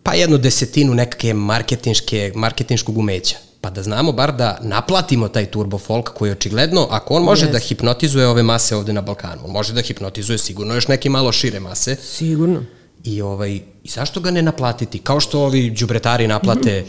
pa 0.03 0.13
jednu 0.13 0.37
desetinu 0.37 0.93
nekakve 0.93 1.33
marketinške, 1.33 2.31
marketinškog 2.35 2.97
umeća. 2.97 3.50
Pa 3.61 3.69
da 3.69 3.83
znamo 3.83 4.11
bar 4.11 4.31
da 4.33 4.57
naplatimo 4.61 5.27
taj 5.27 5.45
turbo 5.45 5.77
folk 5.77 6.05
koji 6.07 6.29
je 6.29 6.33
očigledno, 6.33 6.87
ako 6.91 7.13
on 7.13 7.23
može 7.23 7.45
Yes. 7.45 7.51
da 7.51 7.59
hipnotizuje 7.59 8.27
ove 8.27 8.43
mase 8.43 8.75
ovde 8.75 8.93
na 8.93 9.01
Balkanu, 9.01 9.41
on 9.45 9.51
može 9.51 9.73
da 9.73 9.81
hipnotizuje 9.81 10.37
sigurno 10.37 10.73
još 10.75 10.87
neke 10.87 11.09
malo 11.09 11.31
šire 11.31 11.59
mase 11.59 11.95
Sigurno. 11.97 12.63
i, 13.03 13.21
ovaj, 13.21 13.51
i 13.51 13.61
zašto 13.85 14.19
ga 14.19 14.31
ne 14.31 14.41
naplatiti? 14.41 14.99
Kao 14.99 15.19
što 15.19 15.39
ovi 15.41 15.69
đubretari 15.71 16.27
naplate 16.27 16.85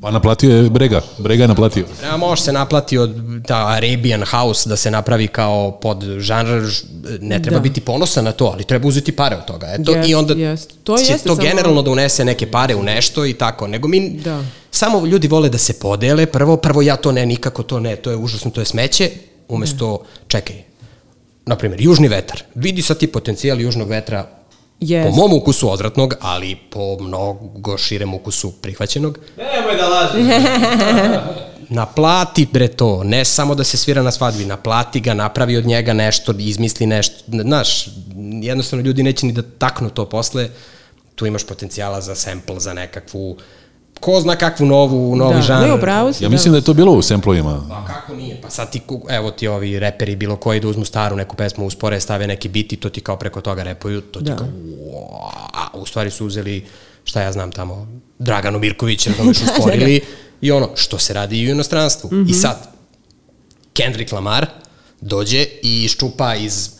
Pa 0.00 0.10
naplatio 0.10 0.50
je 0.52 0.70
Brega. 0.70 1.00
Brega 1.18 1.44
je 1.44 1.48
naplatio. 1.48 1.84
A 2.04 2.16
može 2.16 2.42
se 2.42 2.52
naplati 2.52 2.98
od 2.98 3.14
ta 3.46 3.66
Arabian 3.66 4.24
House 4.24 4.68
da 4.68 4.76
se 4.76 4.90
napravi 4.90 5.28
kao 5.28 5.70
pod 5.72 6.04
žanr, 6.18 6.60
ž- 6.62 6.84
ne 7.20 7.42
treba 7.42 7.56
Da. 7.56 7.62
biti 7.62 7.80
ponosan 7.80 8.24
na 8.24 8.32
to, 8.32 8.44
ali 8.46 8.64
treba 8.64 8.88
uzeti 8.88 9.12
pare 9.12 9.36
od 9.36 9.44
toga. 9.44 9.66
Eto, 9.70 9.92
Jest, 9.92 10.08
I 10.08 10.14
onda 10.14 10.34
jest. 10.34 10.74
To 10.84 10.98
će 10.98 11.04
jeste 11.04 11.28
to 11.28 11.34
samo- 11.34 11.42
generalno 11.44 11.82
da 11.82 11.90
unese 11.90 12.24
neke 12.24 12.50
pare 12.50 12.74
u 12.74 12.82
nešto 12.82 13.26
i 13.26 13.34
tako. 13.34 13.66
Nego 13.66 13.88
mi, 13.88 14.10
Da. 14.10 14.42
Samo 14.76 15.06
ljudi 15.06 15.28
vole 15.28 15.48
da 15.48 15.58
se 15.58 15.78
podele, 15.78 16.26
prvo, 16.26 16.56
prvo 16.56 16.82
ja 16.82 16.96
to 16.96 17.12
ne, 17.12 17.26
nikako 17.26 17.62
to 17.62 17.80
ne, 17.80 17.96
to 17.96 18.10
je 18.10 18.16
užasno, 18.16 18.50
to 18.50 18.60
je 18.60 18.64
smeće, 18.64 19.10
umesto, 19.48 20.02
čekaj, 20.28 20.56
na 21.46 21.56
primjer, 21.56 21.80
južni 21.80 22.08
vetar. 22.08 22.42
Vidi 22.54 22.82
sad 22.82 22.98
ti 22.98 23.06
potencijal 23.06 23.60
južnog 23.60 23.88
vetra 23.88 24.26
Jest. 24.80 25.08
po 25.08 25.16
mom 25.16 25.32
ukusu 25.32 25.70
odvratnog, 25.70 26.14
ali 26.20 26.56
po 26.70 26.98
mnogo 27.00 27.78
širem 27.78 28.14
ukusu 28.14 28.52
prihvaćenog. 28.52 29.18
Nemoj 29.36 29.76
da 29.76 29.88
lažeš. 29.88 30.22
Naplati 31.68 32.46
bre 32.52 32.68
to, 32.68 33.04
ne 33.04 33.24
samo 33.24 33.54
da 33.54 33.64
se 33.64 33.76
svira 33.76 34.02
na 34.02 34.10
svadbi, 34.10 34.44
naplati 34.44 35.00
ga, 35.00 35.14
napravi 35.14 35.56
od 35.56 35.66
njega 35.66 35.92
nešto, 35.92 36.34
izmisli 36.38 36.86
nešto, 36.86 37.24
znaš, 37.42 37.88
jednostavno 38.42 38.84
ljudi 38.84 39.02
neće 39.02 39.26
ni 39.26 39.32
da 39.32 39.42
taknu 39.42 39.90
to 39.90 40.08
posle, 40.08 40.48
tu 41.14 41.26
imaš 41.26 41.46
potencijala 41.46 42.00
za 42.00 42.14
sample, 42.14 42.60
za 42.60 42.74
nekakvu, 42.74 43.36
ko 44.00 44.20
zna 44.20 44.36
kakvu 44.36 44.66
novu, 44.66 45.16
novi 45.16 45.34
da. 45.34 45.42
žanr. 45.42 45.66
Ne, 45.66 45.74
upravo 45.74 46.12
si. 46.12 46.24
Ja 46.24 46.30
mislim 46.30 46.52
da 46.52 46.58
je 46.58 46.64
to 46.64 46.74
bilo 46.74 46.92
u 46.92 47.02
semplovima. 47.02 47.66
Pa 47.68 47.92
kako 47.94 48.14
nije? 48.14 48.40
Pa 48.42 48.50
sad 48.50 48.70
ti, 48.72 48.82
evo 49.08 49.30
ti 49.30 49.48
ovi 49.48 49.78
reperi 49.78 50.16
bilo 50.16 50.36
koji 50.36 50.60
da 50.60 50.68
uzmu 50.68 50.84
staru 50.84 51.16
neku 51.16 51.36
pesmu, 51.36 51.66
uspore, 51.66 52.00
stave 52.00 52.26
neki 52.26 52.48
bit 52.48 52.72
i 52.72 52.76
to 52.76 52.88
ti 52.88 53.00
kao 53.00 53.16
preko 53.16 53.40
toga 53.40 53.62
repuju, 53.62 54.00
to 54.00 54.20
ti 54.20 54.24
Da. 54.24 54.36
kao, 54.36 54.48
a 55.54 55.78
u 55.78 55.86
stvari 55.86 56.10
su 56.10 56.26
uzeli, 56.26 56.64
šta 57.04 57.22
ja 57.22 57.32
znam 57.32 57.52
tamo, 57.52 57.88
Draganu 58.18 58.58
Mirković, 58.58 59.06
razumeš, 59.06 59.38
usporili 59.42 60.00
i 60.40 60.52
ono, 60.52 60.68
što 60.74 60.98
se 60.98 61.12
radi 61.14 61.40
i 61.40 61.46
u 61.46 61.50
inostranstvu. 61.50 62.10
I 62.28 62.32
sad, 62.32 62.68
Kendrick 63.72 64.12
Lamar 64.12 64.46
dođe 65.00 65.46
i 65.62 65.84
iščupa 65.84 66.34
iz 66.34 66.70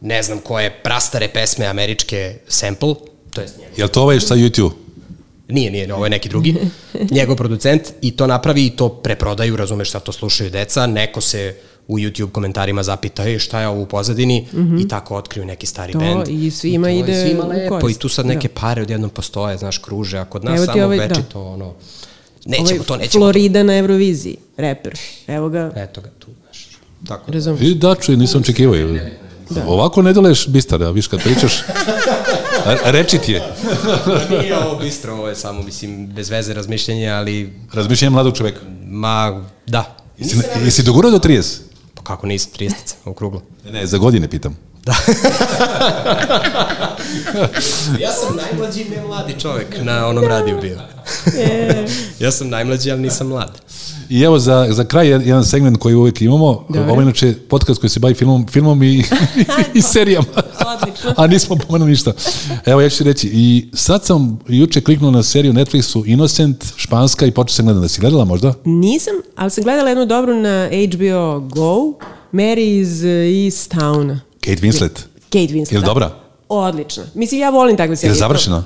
ne 0.00 0.22
znam 0.22 0.38
koje 0.38 0.82
prastare 0.82 1.28
pesme 1.28 1.66
američke 1.66 2.38
sample, 2.48 2.94
to 3.32 3.40
je 3.40 3.48
njegov 3.58 3.78
Je 3.78 3.84
li 3.84 3.90
to 3.90 4.02
ovaj 4.02 4.20
sa 4.20 4.34
YouTube? 4.34 4.85
Nije, 5.48 5.70
nije, 5.70 5.94
ovo 5.94 6.06
je 6.06 6.10
neki 6.10 6.28
drugi. 6.28 6.54
Njegov 7.10 7.36
producent 7.36 7.82
i 8.02 8.10
to 8.10 8.26
napravi 8.26 8.66
i 8.66 8.70
to 8.70 8.88
preprodaju, 8.88 9.56
razumeš 9.56 9.88
šta 9.88 10.00
to 10.00 10.12
slušaju 10.12 10.50
deca, 10.50 10.86
neko 10.86 11.20
se 11.20 11.54
u 11.88 11.98
YouTube 11.98 12.30
komentarima 12.30 12.82
zapita 12.82 13.24
"Ej, 13.24 13.38
šta 13.38 13.60
je 13.60 13.68
ovo 13.68 13.82
u 13.82 13.86
pozadini 13.86 14.46
i 14.80 14.88
tako 14.88 15.16
otkriju 15.16 15.44
neki 15.44 15.66
stari 15.66 15.92
To 15.92 15.98
bend. 15.98 16.28
i 16.28 16.50
svima 16.50 16.84
to 16.84 16.88
je 16.88 16.98
ide 16.98 17.22
svima 17.22 17.44
u 17.44 17.48
lepo 17.48 17.78
korist. 17.78 17.98
i 17.98 18.02
tu 18.02 18.08
sad 18.08 18.26
neke 18.26 18.48
pare 18.50 18.82
odjednom 18.82 19.10
postoje, 19.10 19.58
znaš, 19.58 19.78
kruže, 19.78 20.18
a 20.18 20.24
kod 20.24 20.44
nas 20.44 20.56
Evo 20.56 20.66
samo 20.66 20.84
ovaj- 20.84 20.98
da. 20.98 21.04
večito, 21.04 21.42
ono, 21.44 21.74
nećemo 22.46 22.70
Ovaj 22.70 22.78
to, 22.78 22.96
nećemo 22.96 23.22
Florida 23.22 23.62
na 23.62 23.76
Euroviziji, 23.76 24.36
reper. 24.56 24.98
Evo 25.26 25.48
ga, 25.48 25.70
to. 25.70 25.80
Eto 25.80 26.00
ga 26.00 26.08
tu, 26.18 26.26
znaš. 26.42 26.68
Tako 27.08 27.26
da. 27.26 27.32
razumiješ. 27.32 27.62
I 27.62 27.74
da, 27.74 27.94
čuj, 27.96 28.16
nisam 28.16 28.40
očekivao. 28.40 28.76
Ovako 29.66 30.02
ne 30.02 30.12
deluješ 30.12 30.48
bistar, 30.48 30.82
a 30.82 30.90
viš 30.90 31.06
kad 31.06 31.22
pričaš. 31.22 31.52
A- 32.66 32.76
Reči 32.84 33.18
ti 33.18 33.32
je. 33.32 33.42
Nije 34.40 34.58
ovo 34.58 34.76
bistro, 34.76 35.12
ovo 35.14 35.28
je 35.28 35.36
samo, 35.36 35.62
mislim, 35.62 36.06
bez 36.06 36.30
veze 36.30 36.54
razmišljenje, 36.54 37.08
ali, 37.08 37.52
Razmišljanje 37.72 38.10
mladog 38.10 38.36
čoveka. 38.36 38.60
ma, 38.82 39.44
da. 39.66 39.96
Jesi, 40.18 40.36
jesi 40.64 40.82
dogurao 40.82 41.10
do 41.10 41.18
30? 41.18 41.58
Pa 41.94 42.02
kako 42.02 42.26
nisam, 42.26 42.50
30 42.58 42.72
okruglo. 43.04 43.42
Ne, 43.64 43.72
ne, 43.72 43.86
za 43.86 43.98
godine 43.98 44.28
pitam. 44.28 44.56
Ja 48.00 48.12
sam 48.12 48.36
najmlađi 48.36 48.84
ne 48.84 49.02
mladi 49.06 49.34
čovek 49.40 49.76
na 49.82 50.06
onom 50.06 50.24
radiju 50.24 50.58
bio. 50.62 50.78
ja 52.24 52.30
sam 52.30 52.48
najmlađi, 52.48 52.90
ali 52.90 53.00
nisam 53.00 53.26
mlad. 53.26 53.60
I 54.08 54.22
evo 54.22 54.38
za, 54.38 54.66
za 54.70 54.84
kraj 54.84 55.06
jed- 55.06 55.26
jedan 55.26 55.44
segment 55.44 55.78
koji 55.78 55.94
uvijek 55.94 56.22
imamo, 56.22 56.64
Dobro. 56.68 56.92
ovo 56.92 57.02
inače 57.02 57.34
podcast 57.48 57.80
koji 57.80 57.90
se 57.90 58.00
bavi 58.00 58.14
filmom, 58.14 58.46
filmom 58.50 58.82
i, 58.82 59.04
i 59.74 59.82
serijama. 59.82 60.26
A 61.16 61.26
nismo 61.26 61.56
pomenuli 61.56 61.90
ništa. 61.90 62.12
Evo 62.66 62.80
ja 62.80 62.88
ću 62.88 63.04
reći, 63.04 63.30
i 63.32 63.68
sad 63.74 64.04
sam 64.04 64.38
juče 64.48 64.80
kliknuo 64.80 65.10
na 65.10 65.22
seriju 65.22 65.52
Netflixu 65.52 66.02
Innocent, 66.06 66.64
španska 66.76 67.26
i 67.26 67.30
počeo 67.30 67.54
sam 67.54 67.64
gledati. 67.64 67.82
Da 67.84 67.88
si 67.88 68.00
gledala 68.00 68.24
možda? 68.24 68.54
Nisam, 68.64 69.14
ali 69.36 69.50
sam 69.50 69.64
gledala 69.64 69.88
jednu 69.88 70.06
dobru 70.06 70.34
na 70.34 70.68
HBO 70.94 71.40
Go, 71.40 71.92
Mary 72.32 72.80
iz 72.80 73.04
East 73.04 73.74
Towna. 73.74 74.18
Kate 74.46 74.66
Winslet. 74.66 75.00
Kate 75.30 75.54
Winslet. 75.54 75.72
Jel 75.72 75.80
da. 75.80 75.86
dobra? 75.86 76.10
Odlična. 76.48 77.02
Mislim, 77.14 77.40
ja 77.40 77.50
volim 77.50 77.76
takve 77.76 77.92
Je 77.92 77.96
serije. 77.96 78.12
li 78.12 78.18
završena? 78.18 78.64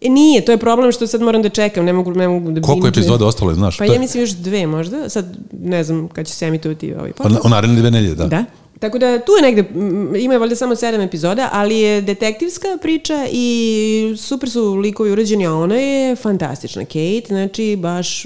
E, 0.00 0.08
nije, 0.08 0.44
to 0.44 0.52
je 0.52 0.58
problem 0.58 0.92
što 0.92 1.06
sad 1.06 1.20
moram 1.20 1.42
da 1.42 1.48
čekam, 1.48 1.84
ne 1.84 1.92
mogu, 1.92 2.10
ne 2.10 2.28
mogu 2.28 2.50
da 2.50 2.60
Koliko 2.60 2.88
epizoda 2.88 3.26
ostalo 3.26 3.50
je, 3.50 3.54
znaš? 3.54 3.78
Pa 3.78 3.84
je- 3.84 3.92
ja 3.94 4.00
mislim 4.00 4.22
još 4.22 4.30
dve 4.30 4.66
možda, 4.66 5.08
sad 5.08 5.36
ne 5.52 5.84
znam 5.84 6.08
kad 6.08 6.26
će 6.26 6.32
se 6.32 6.46
emitovati 6.46 6.94
ovaj 6.94 7.12
Pa 7.12 7.22
podcast. 7.22 7.44
U 7.44 7.48
naredne 7.48 7.80
dve 7.80 7.90
nelje, 7.90 8.14
da. 8.14 8.26
Da. 8.26 8.44
Tako 8.80 8.98
da 8.98 9.18
tu 9.18 9.32
je 9.32 9.42
negde, 9.42 9.64
ima 10.18 10.36
valjda 10.36 10.56
samo 10.56 10.76
sedam 10.76 11.00
epizoda, 11.00 11.48
ali 11.52 11.78
je 11.78 12.00
detektivska 12.02 12.68
priča 12.82 13.26
i 13.32 14.14
super 14.18 14.50
su 14.50 14.74
likovi 14.74 15.10
urađeni, 15.12 15.46
a 15.46 15.52
ona 15.54 15.74
je 15.74 16.16
fantastična. 16.16 16.84
Kate, 16.84 17.24
znači 17.28 17.76
baš... 17.78 18.24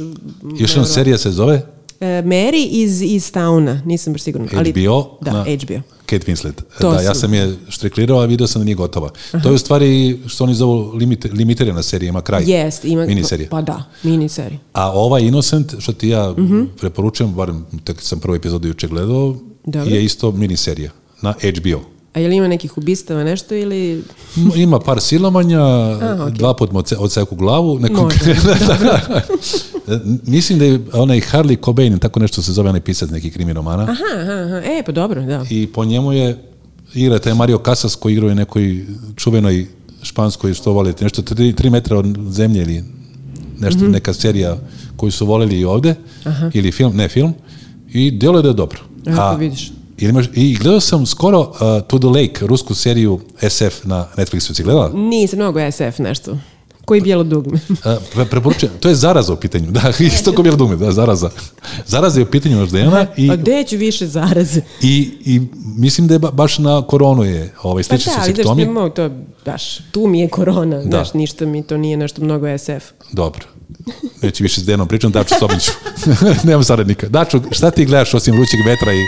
Još 0.59 0.71
jedna 0.71 0.85
serija 0.85 1.19
se 1.19 1.31
zove 1.31 1.63
Mary 2.01 2.67
iz, 2.67 3.03
iz 3.03 3.33
Towna, 3.33 3.81
nisam 3.85 4.13
baš 4.13 4.23
sigurna. 4.23 4.49
Ali, 4.55 4.71
HBO. 4.73 5.19
Da, 5.21 5.33
na 5.33 5.41
HBO. 5.43 5.81
Kate 6.07 6.27
Winslet. 6.27 6.53
To 6.81 6.91
da, 6.91 7.01
ja 7.01 7.15
sam 7.15 7.35
je 7.35 7.57
štreklirao, 7.69 8.19
a 8.19 8.25
vidio 8.25 8.47
sam 8.47 8.61
da 8.61 8.65
nije 8.65 8.75
gotova. 8.75 9.11
To 9.33 9.49
je 9.49 9.55
u 9.55 9.59
stvari 9.59 10.19
što 10.27 10.45
oni 10.45 10.55
zovu 10.55 10.93
limit, 10.93 11.27
limitirana 11.27 11.83
serija, 11.83 12.09
ima 12.09 12.23
kraj. 12.23 12.43
Jest, 12.47 12.85
ima... 12.85 13.07
Miniserija. 13.07 13.49
Pa 13.49 13.63
da, 13.63 13.83
miniserija. 14.03 14.59
A 14.73 14.93
ova 14.93 15.19
Innocent, 15.21 15.75
što 15.79 15.93
ti 15.93 16.09
ja 16.09 16.31
Mhm. 16.33 16.63
preporučujem, 16.81 17.33
barem 17.33 17.67
tek 17.85 18.01
sam 18.01 18.21
prvu 18.21 18.35
epizodu 18.35 18.69
juče 18.69 18.89
gledao, 18.89 19.37
je 19.87 20.05
isto 20.05 20.33
miniserija 20.33 20.91
na 21.23 21.35
HBO. 21.43 21.81
A 22.13 22.21
je 22.21 22.29
li 22.29 22.37
ima 22.37 22.49
nekih 22.49 22.79
ubistava 22.79 23.25
nešto 23.25 23.55
ili... 23.55 24.03
Ima 24.57 24.81
par 24.81 25.01
silovanja, 25.01 25.61
dva 26.39 26.55
put 26.55 26.73
mu 26.73 26.79
odse- 26.79 26.97
odseku 26.97 27.37
glavu. 27.37 27.79
Nekom... 27.79 28.05
Može, 28.05 28.35
Mislim 30.27 30.59
da 30.59 30.65
je 30.65 30.81
onaj 30.93 31.21
Harley 31.21 31.65
Cobain, 31.65 31.99
tako 31.99 32.21
nešto 32.21 32.43
se 32.43 32.53
zove 32.53 32.69
onaj 32.69 32.81
pisac 32.81 33.11
neki 33.11 33.31
krimi 33.31 33.53
romana. 33.53 33.83
Aha, 33.83 34.23
aha, 34.23 34.33
aha. 34.33 34.57
E, 34.57 34.83
pa 34.87 34.93
dobro, 34.93 35.23
da. 35.23 35.45
I 35.51 35.67
po 35.67 35.85
njemu 35.85 36.13
je 36.13 36.39
igra 36.95 37.19
taj 37.19 37.35
Mario 37.35 37.61
Casas 37.65 37.95
koji 37.95 38.13
igra 38.13 38.27
u 38.27 38.35
nekoj 38.35 38.85
čuvenoj 39.17 39.67
španskoj 40.03 40.55
što 40.55 40.73
volite, 40.73 41.05
nešto 41.05 41.23
tri, 41.23 41.53
tri 41.53 41.71
metra 41.71 41.99
od 41.99 42.19
zemlje 42.31 42.63
ili 42.63 42.85
nešto, 43.59 43.89
neka 43.89 44.13
serija 44.13 44.59
koju 44.97 45.11
su 45.11 45.27
voleli 45.27 45.61
i 45.61 45.65
ovde, 45.65 45.95
ili 46.55 46.73
film, 46.73 46.97
ne 46.97 47.09
film, 47.09 47.35
i 47.93 48.11
djeluje 48.11 48.43
da 48.43 48.49
je 48.49 48.55
dobro. 48.55 48.79
Evo, 49.07 49.17
pa 49.17 49.35
vidiš. 49.35 49.73
ili 49.99 50.11
imaš, 50.11 50.27
I 50.35 50.57
gledao 50.57 50.81
sam 50.81 51.07
skoro 51.07 51.41
uh, 51.41 51.57
To 51.87 51.99
the 51.99 52.07
Lake, 52.07 52.47
rusku 52.47 52.75
seriju 52.75 53.21
SF 53.49 53.85
na 53.85 54.07
Netflixu, 54.17 54.55
si 54.55 54.63
gledala? 54.63 54.91
Nisam 54.95 55.39
mnogo 55.39 55.61
SF 55.71 55.99
nešto. 55.99 56.39
Koji 56.91 57.01
bijelo 57.01 57.25
dugme. 57.25 57.59
Pre, 58.13 58.25
preporučujem, 58.25 58.73
to 58.81 58.89
je 58.89 58.95
zaraza 58.95 59.33
u 59.33 59.37
pitanju, 59.37 59.71
da, 59.71 59.93
isto 60.07 60.33
ko 60.33 60.43
bijelo 60.43 60.57
dugme, 60.57 60.77
da, 60.77 60.93
zaraza. 60.93 61.31
Zaraza 61.87 62.21
je 62.21 62.25
u 62.25 62.31
pitanju 62.31 62.57
moždana 62.57 63.07
i, 63.17 63.31
A 63.31 63.37
gde 63.37 63.65
ću 63.65 63.77
više 63.77 64.07
zaraze? 64.07 64.61
i, 64.83 65.11
i 65.25 65.41
mislim 65.77 66.07
da 66.07 66.15
je 66.15 66.19
ba- 66.19 66.31
baš 66.31 66.59
na 66.59 66.83
koronu 66.83 67.25
je 67.25 67.55
ovaj, 67.63 67.83
Pa 67.83 67.87
slični 67.87 68.11
da, 68.11 68.15
su 68.15 68.21
ali 68.21 68.25
znaš, 68.25 68.37
simptomi. 68.37 68.63
imamo 68.63 68.89
to, 68.89 69.11
baš, 69.47 69.79
tu 69.93 70.07
mi 70.07 70.21
je 70.21 70.29
korona, 70.29 70.83
znaš, 70.83 71.15
ništa 71.15 71.47
mi 71.47 71.63
to 71.63 71.77
nije 71.77 71.97
nešto 71.97 72.25
mnogo 72.25 72.59
SF. 72.59 72.85
Dobro. 73.13 73.47
Neće 74.23 74.43
više 74.43 74.61
s 74.61 74.65
Denom 74.65 74.89
pričam, 74.89 75.13
Daču 75.13 75.35
Sobiću. 75.39 75.71
Nemam 76.45 76.65
saradnika. 76.65 77.09
Daču, 77.09 77.41
šta 77.51 77.71
ti 77.71 77.85
gledaš 77.85 78.15
osim 78.15 78.35
vrućeg 78.35 78.61
vetra 78.67 78.93
i... 78.93 79.05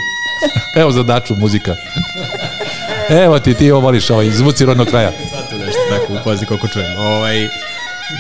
Evo 0.81 0.93
za 0.93 1.03
Daču 1.03 1.35
muzika. 1.35 1.75
Evo 3.11 3.39
ti, 3.39 3.55
ti 3.55 3.71
ovo 3.71 3.81
voliš, 3.81 4.11
ovaj, 4.11 4.31
zvuci 4.31 4.65
rodnog 4.65 4.87
kraja. 4.87 5.11
Sad 5.31 5.51
tu 5.51 5.57
nešto 5.67 5.81
tako, 5.91 6.21
upazi 6.21 6.47
koliko 6.47 6.69
čujem. 6.69 6.99
Ovaj, 6.99 7.49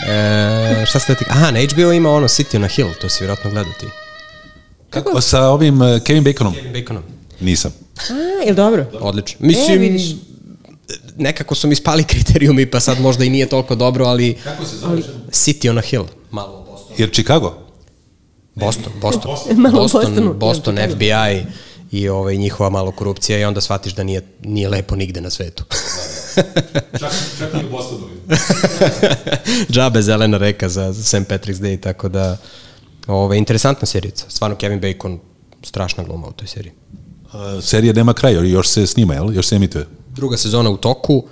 e, 0.09 0.87
šta 0.87 0.99
ste 0.99 1.15
ti... 1.15 1.25
Aha, 1.29 1.51
na 1.51 1.61
HBO 1.61 1.93
ima 1.93 2.11
ono 2.11 2.29
City 2.29 2.57
on 2.57 2.65
a 2.65 2.69
Hill, 2.69 2.89
to 3.01 3.09
si 3.09 3.17
vjerojatno 3.25 3.51
gledao 3.51 3.73
ti. 3.81 3.87
Kako? 4.91 5.21
Sa 5.21 5.43
ovim 5.47 5.81
uh, 5.83 6.01
Kevin 6.05 6.25
Baconom? 6.25 6.55
Baconom. 6.75 7.03
Nisam. 7.41 7.73
A, 8.11 8.45
je 8.47 8.55
dobro? 8.55 8.87
Odlično. 9.01 9.37
Mislim, 9.47 9.77
E, 9.77 9.79
vidiš. 9.79 10.03
nekako 11.17 11.55
su 11.55 11.69
mi 11.69 11.75
spali 11.75 12.05
kriterijumi, 12.05 12.67
pa 12.71 12.81
sad 12.81 13.01
možda 13.01 13.25
i 13.25 13.31
nije 13.31 13.49
toliko 13.49 13.75
dobro, 13.75 14.05
ali... 14.05 14.35
Kako 14.45 14.65
se 14.65 14.77
zove? 14.77 15.03
City 15.31 15.71
on 15.71 15.79
a 15.79 15.83
Hill. 15.83 16.05
Malo 16.31 16.61
u 16.61 16.71
Bostonu. 16.71 16.95
Jer 16.99 17.11
Chicago? 17.13 17.55
Boston, 18.55 18.93
Boston. 19.01 19.31
Boston. 19.73 20.39
Boston, 20.39 20.77
Chicago. 20.77 20.95
FBI 20.95 21.47
i 21.93 22.09
ovaj, 22.09 22.37
njihova 22.37 22.71
malo 22.71 22.91
korupcija 22.93 23.39
i 23.39 23.45
onda 23.45 23.61
shvatiš 23.61 23.93
da 23.93 24.03
nije, 24.05 24.23
nije 24.43 24.69
lepo 24.69 24.97
nigde 24.97 25.21
na 25.21 25.31
svetu. 25.31 25.65
Čak, 26.99 27.13
čak 27.39 27.63
i 27.63 27.67
u 27.67 27.71
Bostonu. 27.71 28.07
Džabe 29.73 30.03
zelena 30.03 30.39
reka 30.39 30.69
za, 30.69 30.93
za 30.93 31.03
St. 31.03 31.29
Patrick's 31.29 31.61
Day, 31.61 31.81
tako 31.81 32.09
da 32.09 32.37
ovaj, 33.07 33.39
interesantna 33.39 33.87
serica. 33.87 34.25
Stvarno 34.29 34.57
Kevin 34.57 34.81
Bacon, 34.81 35.19
strašna 35.63 36.05
gluma 36.05 36.27
u 36.29 36.33
toj 36.33 36.49
seriji. 36.49 36.73
Uh, 37.25 37.65
serija 37.65 37.93
nema 37.93 38.13
kraja, 38.15 38.41
još 38.41 38.69
se 38.69 38.87
snima, 38.87 39.15
jel? 39.15 39.35
Još 39.35 39.47
se 39.47 39.57
emituje. 39.57 39.87
Druga 40.09 40.37
sezona 40.37 40.71
u 40.71 40.77
toku, 40.77 41.25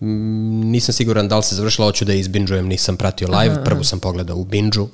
mm, 0.00 0.70
nisam 0.70 0.92
siguran 0.92 1.28
da 1.28 1.36
li 1.36 1.42
se 1.42 1.54
završila, 1.54 1.86
hoću 1.86 2.04
da 2.04 2.12
je 2.12 2.20
izbinđujem, 2.20 2.66
nisam 2.66 2.96
pratio 2.96 3.28
live, 3.38 3.64
prvu 3.64 3.84
sam 3.84 4.00
pogledao 4.00 4.36
u 4.36 4.44
binđu. 4.44 4.86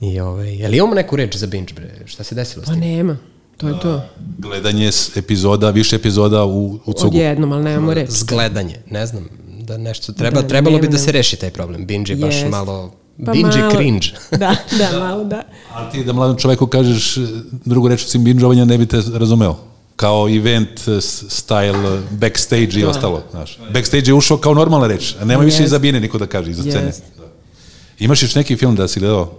I 0.00 0.20
ovaj, 0.20 0.56
jel 0.56 0.74
imamo 0.74 0.94
neku 0.94 1.16
reč 1.16 1.36
za 1.36 1.46
binge, 1.46 1.74
bre? 1.74 1.90
Šta 2.06 2.24
se 2.24 2.34
desilo 2.34 2.62
s 2.64 2.66
Pa 2.66 2.72
tim? 2.72 2.80
nema, 2.80 3.16
to 3.56 3.68
je 3.68 3.80
to. 3.80 4.02
Gledanje 4.38 4.90
epizoda, 5.16 5.70
više 5.70 5.96
epizoda 5.96 6.44
u, 6.44 6.78
u 6.86 6.92
cugu. 6.92 7.08
Odjednom, 7.08 7.52
ali 7.52 7.64
nemamo 7.64 7.94
reći. 7.94 8.12
Zgledanje, 8.12 8.76
ne 8.90 9.06
znam, 9.06 9.28
da 9.60 9.78
nešto 9.78 10.12
treba, 10.12 10.42
Da, 10.42 10.48
trebalo 10.48 10.76
bi 10.76 10.82
nema, 10.82 10.90
da 10.90 10.96
nema. 10.96 11.04
se 11.04 11.12
reši 11.12 11.36
taj 11.36 11.50
problem. 11.50 11.86
Binge 11.86 12.12
je 12.12 12.16
baš 12.16 12.34
Jest. 12.34 12.50
malo, 12.50 12.92
Pa 13.26 13.32
binge 13.32 13.58
malo- 13.58 13.70
cringe. 13.70 14.06
Da, 14.32 14.56
da, 14.78 14.98
malo 14.98 15.24
da. 15.24 15.42
Ali 15.72 15.90
ti 15.92 16.04
da 16.04 16.12
mladom 16.12 16.36
čoveku 16.36 16.66
kažeš 16.66 17.16
e, 17.16 17.20
drugu 17.64 17.88
reč 17.88 18.04
osim 18.04 18.24
binđovanja 18.24 18.64
ne 18.64 18.78
bi 18.78 18.86
te 18.86 19.02
razumeo. 19.14 19.56
Kao 19.96 20.28
event 20.28 20.68
e, 20.78 20.90
style, 20.90 21.96
e, 21.98 22.02
backstage 22.10 22.68
i 22.70 22.84
ostalo. 22.84 23.22
Znaš. 23.30 23.58
Backstage 23.72 24.04
je 24.06 24.14
ušao 24.14 24.36
kao 24.36 24.54
normalna 24.54 24.86
reč, 24.86 25.14
a 25.20 25.24
nema 25.24 25.42
više 25.42 25.56
Jest. 25.56 25.66
iza 25.66 25.78
bine 25.78 26.00
niko 26.00 26.18
da 26.18 26.26
kaže, 26.26 26.50
iza 26.50 26.62
scene. 26.62 26.86
Jest. 26.86 27.02
Da. 27.18 27.24
Imaš 27.98 28.22
još 28.22 28.34
neki 28.34 28.56
film 28.56 28.76
da 28.76 28.88
si 28.88 29.00
gledao? 29.00 29.32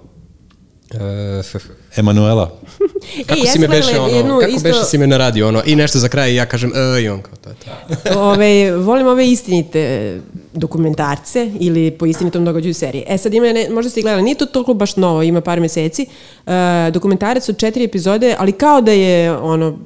E, 0.89 0.97
f- 1.41 1.65
Emanuela. 1.95 2.51
Kako 3.27 3.39
E, 3.39 3.45
ja 3.45 3.51
si 3.51 3.59
me 3.59 3.67
beše 3.67 3.99
ono, 3.99 4.07
jednu 4.07 4.39
kako 4.39 4.51
isto- 4.51 4.63
beše 4.63 4.83
si 4.83 4.97
me 4.97 5.07
na 5.07 5.17
radio 5.17 5.47
ono, 5.47 5.61
i 5.65 5.75
nešto 5.75 5.99
za 5.99 6.07
kraj 6.07 6.31
i 6.31 6.35
ja 6.35 6.45
kažem 6.45 6.71
e, 6.95 7.01
i 7.01 7.09
on 7.09 7.21
kao 7.21 7.33
to. 7.35 7.49
je 7.49 7.55
to. 7.55 8.19
Ove, 8.21 8.71
volim 8.73 9.07
ove 9.07 9.27
istinite 9.27 10.13
dokumentarce 10.53 11.51
ili 11.59 11.91
po 11.91 12.05
istinitom 12.05 12.45
događaju 12.45 12.73
serije. 12.73 13.03
E 13.07 13.17
sad 13.17 13.33
ima, 13.33 13.45
ne, 13.47 13.69
možda 13.69 13.89
ste 13.89 14.01
gledali, 14.01 14.23
nije 14.23 14.35
to 14.35 14.45
toliko 14.45 14.73
baš 14.73 14.95
novo, 14.95 15.23
ima 15.23 15.41
par 15.41 15.59
meseci. 15.59 16.05
Uh, 16.37 16.51
dokumentarac 16.91 17.49
od 17.49 17.57
četiri 17.57 17.83
epizode, 17.83 18.35
ali 18.39 18.51
kao 18.51 18.81
da 18.81 18.91
je 18.91 19.31
ono, 19.33 19.77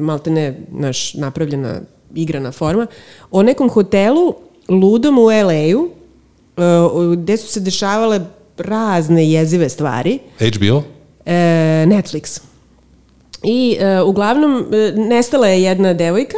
malte 0.00 0.30
ne, 0.30 0.58
naš, 0.70 1.14
napravljena 1.14 1.80
igrana 2.14 2.52
forma, 2.52 2.86
o 3.30 3.42
nekom 3.42 3.68
hotelu 3.68 4.34
ludom 4.68 5.18
u 5.18 5.24
LA-u, 5.24 5.80
uh, 5.80 7.12
gde 7.14 7.36
su 7.36 7.46
se 7.46 7.60
dešavale 7.60 8.20
razne 8.62 9.30
jezive 9.30 9.68
stvari. 9.68 10.18
HBO? 10.38 10.82
E, 11.26 11.34
Netflix. 11.86 12.40
I 13.42 13.76
e, 13.80 14.02
uglavnom 14.02 14.66
e, 14.72 14.92
nestala 14.96 15.46
je 15.46 15.62
jedna 15.62 15.94
devojka, 15.94 16.36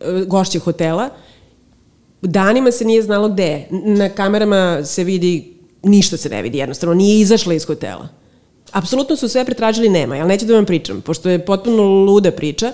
e, 0.00 0.24
gošća 0.26 0.58
hotela, 0.58 1.08
danima 2.22 2.70
se 2.70 2.84
nije 2.84 3.02
znalo 3.02 3.28
gde 3.28 3.46
je. 3.46 3.68
Na 3.70 4.08
kamerama 4.08 4.84
se 4.84 5.04
vidi, 5.04 5.52
ništa 5.82 6.16
se 6.16 6.28
ne 6.28 6.42
vidi 6.42 6.58
jednostavno, 6.58 6.94
nije 6.94 7.20
izašla 7.20 7.54
iz 7.54 7.64
hotela. 7.64 8.08
Apsolutno 8.72 9.16
su 9.16 9.28
sve 9.28 9.44
pretražili, 9.44 9.88
nema, 9.88 10.14
ali 10.14 10.28
neću 10.28 10.46
da 10.46 10.54
vam 10.54 10.66
pričam, 10.66 11.00
pošto 11.00 11.30
je 11.30 11.44
potpuno 11.44 11.82
luda 11.82 12.30
priča. 12.30 12.72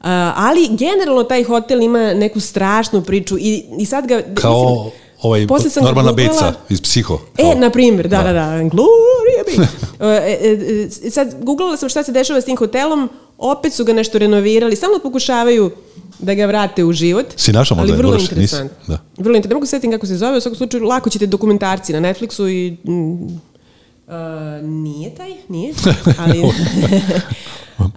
A, 0.00 0.32
ali 0.36 0.68
generalno 0.70 1.22
taj 1.22 1.44
hotel 1.44 1.80
ima 1.80 2.14
neku 2.14 2.40
strašnu 2.40 3.02
priču 3.02 3.38
i, 3.38 3.64
i 3.78 3.86
sad 3.86 4.06
ga... 4.06 4.22
Kao 4.34 4.84
mislim, 4.84 5.05
ovaj 5.22 5.46
posle 5.46 5.70
sam 5.70 5.84
googlala- 5.84 6.12
Batesa 6.12 6.54
iz 6.68 6.80
Psiho. 6.80 7.20
E, 7.38 7.54
na 7.54 7.70
primjer, 7.70 8.08
da, 8.08 8.22
da, 8.22 8.32
da, 8.32 8.46
Gloria 8.62 9.42
be. 9.46 9.66
E, 10.00 10.38
e, 10.42 10.88
e, 11.06 11.10
sad, 11.10 11.44
googlala 11.44 11.76
sam 11.76 11.88
šta 11.88 12.02
se 12.02 12.12
dešava 12.12 12.40
s 12.40 12.44
tim 12.44 12.56
hotelom, 12.56 13.08
opet 13.38 13.72
su 13.72 13.84
ga 13.84 13.92
nešto 13.92 14.18
renovirali, 14.18 14.76
samo 14.76 14.98
pokušavaju 15.02 15.70
da 16.18 16.34
ga 16.34 16.46
vrate 16.46 16.84
u 16.84 16.92
život. 16.92 17.26
Si 17.36 17.52
našla 17.52 17.76
možda? 17.76 17.94
Ali 17.94 18.02
vrlo 18.02 18.16
interesantno. 18.20 18.76
Da. 18.86 18.98
Vrlo 19.18 19.36
interesantno. 19.36 19.48
Ne 19.48 19.54
mogu 19.54 19.66
se 19.66 19.70
setim 19.70 19.90
kako 19.90 20.06
se 20.06 20.16
zove, 20.16 20.38
u 20.38 20.40
svakom 20.40 20.56
slučaju 20.56 20.84
lako 20.84 21.10
ćete 21.10 21.26
dokumentarci 21.26 21.92
na 21.92 22.00
Netflixu 22.00 22.48
i... 22.48 22.90
Mm, 22.90 23.40
Uh, 24.06 24.12
nije 24.68 25.14
taj, 25.14 25.30
nije, 25.48 25.74
ali, 26.20 26.42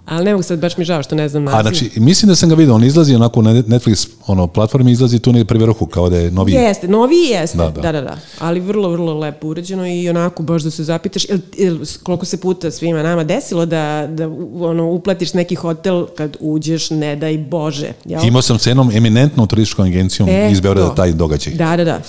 ali 0.06 0.24
ne 0.24 0.32
mogu 0.32 0.42
sad, 0.42 0.58
baš 0.58 0.76
mi 0.76 0.84
žao 0.84 1.02
što 1.02 1.14
ne 1.14 1.28
znam 1.28 1.44
naziv. 1.44 1.58
A 1.58 1.62
znači, 1.62 1.90
mislim 1.96 2.28
da 2.28 2.34
sam 2.34 2.48
ga 2.48 2.54
vidio, 2.54 2.74
on 2.74 2.84
izlazi 2.84 3.14
onako 3.14 3.42
na 3.42 3.54
Netflix 3.54 4.08
ono, 4.26 4.46
platformi, 4.46 4.92
izlazi 4.92 5.18
tu 5.18 5.32
negdje 5.32 5.44
pri 5.44 5.58
vrhu, 5.58 5.86
kao 5.86 6.08
da 6.08 6.16
je 6.16 6.30
novi. 6.30 6.52
Jeste, 6.52 6.88
noviji 6.88 7.26
jeste, 7.30 7.58
Da, 7.58 7.70
da 7.70 7.80
da. 7.80 7.92
da. 7.92 8.00
da, 8.00 8.18
Ali 8.38 8.60
vrlo, 8.60 8.88
vrlo 8.88 9.18
lepo 9.18 9.48
urađeno 9.48 9.86
i 9.86 10.08
onako 10.08 10.42
baš 10.42 10.62
da 10.62 10.70
se 10.70 10.84
zapitaš, 10.84 11.28
jel, 11.28 11.38
jel, 11.56 11.78
koliko 12.02 12.24
se 12.24 12.40
puta 12.40 12.70
svima 12.70 13.02
nama 13.02 13.24
desilo 13.24 13.66
da, 13.66 14.08
da 14.10 14.28
ono, 14.60 14.86
uplatiš 14.90 15.34
neki 15.34 15.54
hotel 15.54 16.06
kad 16.16 16.36
uđeš, 16.40 16.90
ne 16.90 17.16
daj 17.16 17.38
Bože. 17.38 17.92
Jel? 18.04 18.24
Imao 18.24 18.42
sam 18.42 18.58
s 18.58 18.66
jednom 18.66 18.90
eminentnom 18.94 19.46
turističkom 19.46 19.84
agencijom 19.86 20.28
E, 20.28 20.50
iz 20.52 20.60
Beograda 20.60 20.94
taj 20.94 21.12
događaj. 21.12 21.54
Da, 21.54 21.76
da, 21.76 21.84
da. 21.84 22.00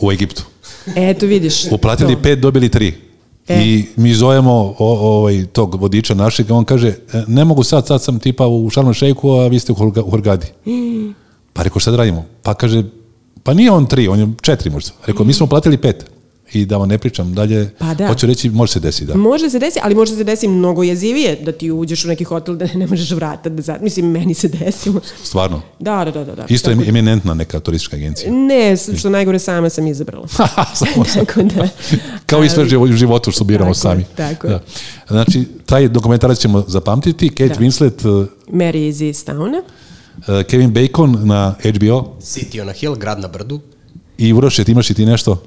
U 0.00 0.12
Egiptu. 0.12 0.42
Eto 0.96 1.26
vidiš. 1.26 1.64
Uplatili 1.72 2.14
to. 2.14 2.22
pet, 2.22 2.38
dobili 2.40 2.68
tri. 2.68 3.03
E. 3.48 3.62
I 3.64 3.84
mi 3.96 4.14
zovemo 4.14 4.74
o, 4.78 4.98
ovaj, 5.18 5.46
tog 5.46 5.74
vodiča 5.80 6.14
našeg, 6.14 6.50
on 6.50 6.64
kaže, 6.64 6.88
"E, 6.88 7.22
ne 7.28 7.44
mogu 7.44 7.62
sad, 7.62 7.86
sad 7.86 8.02
sam 8.02 8.18
tipa 8.18 8.46
u 8.46 8.70
Šarmu 8.70 8.92
Šejku, 8.92 9.30
a 9.30 9.46
vi 9.46 9.58
ste 9.58 9.72
u, 9.72 9.74
Hurga, 9.74 10.02
u 10.02 10.10
Hurgadi. 10.10 10.46
Pa 11.52 11.62
rekao, 11.62 11.80
šta 11.80 11.90
da 11.90 11.96
radimo? 11.96 12.24
Pa 12.42 12.54
kaže, 12.54 12.82
pa 13.42 13.54
nije 13.54 13.70
on 13.70 13.86
tri, 13.86 14.08
on 14.08 14.20
je 14.20 14.28
četiri 14.42 14.70
možda. 14.70 14.90
Rekao, 15.06 15.24
mi 15.26 15.32
smo 15.32 15.46
platili 15.46 15.76
pet. 15.76 16.10
I 16.54 16.66
da 16.66 16.76
vam 16.76 16.88
ne 16.88 16.98
pričam 16.98 17.34
dalje, 17.34 17.70
Pa 17.78 17.94
da. 17.94 18.06
hoću 18.08 18.26
reći, 18.26 18.50
može 18.50 18.72
se 18.72 18.80
desiti, 18.80 19.06
da. 19.06 19.16
Može 19.16 19.50
se 19.50 19.58
desi, 19.58 19.78
ali 19.82 19.94
može 19.94 20.16
se 20.16 20.24
desi 20.24 20.48
mnogo 20.48 20.82
jezivije 20.82 21.36
da 21.36 21.52
ti 21.52 21.70
uđeš 21.70 22.04
u 22.04 22.08
neki 22.08 22.24
hotel 22.24 22.56
da 22.56 22.66
ne 22.74 22.86
možeš 22.86 23.10
vrata 23.10 23.48
da 23.48 23.62
za... 23.62 23.78
Mislim, 23.80 24.06
meni 24.06 24.34
se 24.34 24.48
desilo. 24.48 25.00
Stvarno. 25.22 25.62
Da, 25.78 26.04
da, 26.04 26.10
da, 26.10 26.24
da. 26.24 26.34
da. 26.34 26.44
Isto 26.48 26.70
je 26.70 26.76
Tako- 26.76 26.88
eminentna 26.88 27.34
neka 27.34 27.60
turistička 27.60 27.96
agencija. 27.96 28.32
Ne, 28.32 28.76
što 28.76 29.10
najgore 29.10 29.38
sama 29.38 29.68
sam 29.68 29.86
izabrala. 29.86 30.28
Samo 30.74 31.04
sam. 31.04 31.26
Tako 31.26 31.42
da... 31.42 31.68
Kao 32.26 32.44
i 32.44 32.48
sve 32.48 32.78
u 32.78 32.86
životu 32.86 33.30
što 33.30 33.44
biramo 33.44 33.74
Tako 33.74 33.88
je, 33.88 33.94
sami. 33.94 34.04
tako 34.16 34.46
je. 34.46 34.50
Da. 34.52 34.60
Znači, 35.08 35.44
taj 35.66 35.88
dokumentarac 35.88 36.38
ćemo 36.38 36.64
zapamtiti. 36.68 37.28
Kate 37.28 37.48
Da. 37.48 37.54
Winslet, 37.54 38.20
uh, 38.20 38.26
Mary 38.50 38.88
iz 38.88 38.98
Istowna. 38.98 39.62
uh, 40.18 40.24
Kevin 40.42 40.72
Bacon 40.72 41.18
na 41.22 41.54
HBO 41.60 42.14
City 42.20 42.62
on 42.62 42.68
a 42.68 42.72
Hill, 42.72 42.94
grad 42.94 43.20
na 43.20 43.28
brdu. 43.28 43.60
i 44.18 44.32
Uroše, 44.32 44.64
ti 44.64 44.72
imaš 44.72 44.90
i 44.90 44.94
ti 44.94 45.06
nešto? 45.06 45.42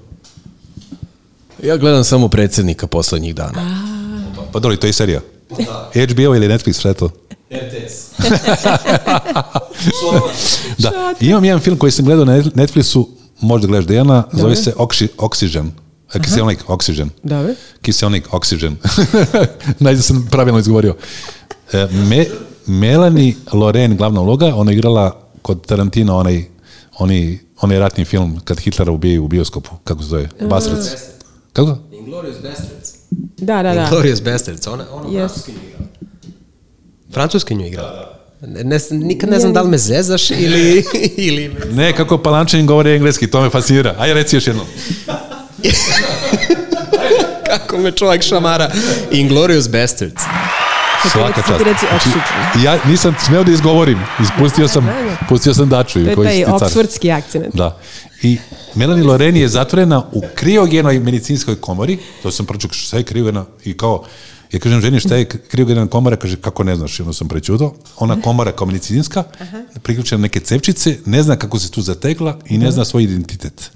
Ja 1.64 1.78
gledam 1.78 2.04
samo 2.04 2.28
predsjednika 2.28 2.88
poslednjih 2.88 3.36
dana. 3.36 3.88
Pa 4.52 4.60
dobro, 4.60 4.78
to 4.78 4.88
je 4.88 4.90
i 4.90 4.94
serija. 4.94 5.22
HBO 5.94 6.36
ili 6.36 6.48
Netflix, 6.48 6.80
šta 6.80 6.90
je 6.90 6.94
to? 6.94 7.10
RTS. 7.52 8.12
Da, 10.78 11.14
imam 11.20 11.46
jedan 11.46 11.60
film 11.60 11.78
koji 11.78 11.92
sam 11.92 12.06
gledao 12.06 12.26
na 12.26 12.38
Netflixu, 12.38 13.06
možda 13.42 13.68
gledaš 13.68 13.88
Dejana, 13.88 14.24
zove 14.34 14.56
se 14.56 14.74
Oxy, 14.74 15.08
Oxygen. 15.18 15.70
Kiselnik, 16.24 16.64
Oxygen. 16.68 17.10
Dobro. 17.24 17.54
Kiselnik, 17.82 18.28
Oxygen. 18.28 18.76
Najde 19.80 20.02
sam 20.02 20.28
pravilno 20.32 20.60
izgovorio. 20.60 20.96
E, 21.74 21.88
Me, 21.92 22.26
Melanie 22.66 23.34
Loren, 23.54 23.98
glavna 23.98 24.22
uloga, 24.22 24.56
ona 24.56 24.72
igrala 24.72 25.22
kod 25.42 25.66
Tarantina 25.66 26.16
onaj, 26.16 26.46
oni, 27.00 27.40
onaj 27.62 27.80
ratni 27.80 28.06
film 28.06 28.40
kad 28.44 28.60
Hitlera 28.60 28.92
ubije 28.92 29.20
u 29.20 29.28
bioskopu. 29.28 29.70
Kako 29.84 30.04
se 30.04 30.10
zove? 30.10 30.30
Basrec. 30.50 31.17
Kako? 31.58 31.78
Inglorious 31.92 32.38
Bastards. 32.44 32.90
Da, 33.38 33.64
da, 33.64 33.74
da. 33.74 33.88
Glorious 33.90 34.22
Bastards, 34.24 34.68
ona, 34.68 34.86
ona 34.92 35.10
Yes. 35.10 35.30
francuski 35.30 35.52
nju 35.52 35.60
igra. 35.68 35.86
Francuski 37.14 37.56
nju 37.56 37.66
igra. 37.66 37.84
Ne, 38.42 38.64
ne, 38.64 38.80
nikad 38.92 39.30
ne 39.30 39.40
znam 39.40 39.54
da 39.54 39.62
li 39.62 39.70
me 39.70 39.78
zezaš 39.78 40.32
ili... 40.46 40.86
ili 41.18 41.50
me... 41.50 41.66
Ne, 41.76 41.96
kako 41.96 42.18
palančanin 42.18 42.66
govori 42.68 42.96
engleski, 42.96 43.28
to 43.32 43.42
me 43.42 43.50
fascinira. 43.50 43.96
Ajde, 44.00 44.14
reci 44.14 44.36
još 44.36 44.48
jednom. 44.48 44.66
Kako 47.50 47.78
me 47.78 47.92
čovjek 47.92 48.22
šamara. 48.24 48.72
Inglorious 49.12 49.70
Bastards. 49.70 50.22
Svaka 51.12 51.42
čast. 51.42 51.64
Znači, 51.64 52.10
ja 52.66 52.80
nisam 52.86 53.16
smeo 53.26 53.44
da 53.44 53.52
izgovorim. 53.52 54.00
Ispustio 54.22 54.68
sam, 54.68 54.90
pustio 55.30 55.54
sam 55.54 55.70
daču. 55.70 55.94
To 56.04 56.10
je 56.10 56.16
koji 56.16 56.28
taj 56.28 56.46
oksfordski 56.46 57.12
akcent. 57.12 57.56
Da. 57.56 57.80
I 58.22 58.38
Melanie 58.78 59.04
Loreni 59.04 59.40
je 59.40 59.48
zatvorena 59.48 60.04
u 60.14 60.22
kriogenoj 60.36 61.00
medicinskoj 61.00 61.56
komori, 61.56 61.98
to 62.24 62.32
sam 62.32 62.46
pročuk 62.46 62.74
šta 62.74 62.98
je 62.98 63.04
kriogena 63.04 63.46
i 63.66 63.74
kao, 63.78 64.04
ja 64.52 64.60
kažem 64.60 64.82
ženi 64.82 65.00
šta 65.00 65.16
je 65.16 65.26
kriogena 65.26 65.88
komora, 65.88 66.16
kaže 66.16 66.36
kako 66.36 66.64
ne 66.64 66.76
znaš, 66.76 67.00
onda 67.00 67.14
sam 67.14 67.28
prečudo. 67.28 67.72
Ona 67.98 68.22
komora 68.22 68.52
kao 68.52 68.68
medicinska, 68.68 69.24
priključena 69.84 70.18
na 70.18 70.22
neke 70.22 70.40
cevčice, 70.40 70.98
ne 71.06 71.24
zna 71.24 71.36
kako 71.36 71.60
se 71.60 71.72
tu 71.72 71.82
zategla 71.82 72.40
i 72.46 72.58
ne 72.58 72.72
zna 72.72 72.86
svoj 72.86 73.04
identitet. 73.04 73.72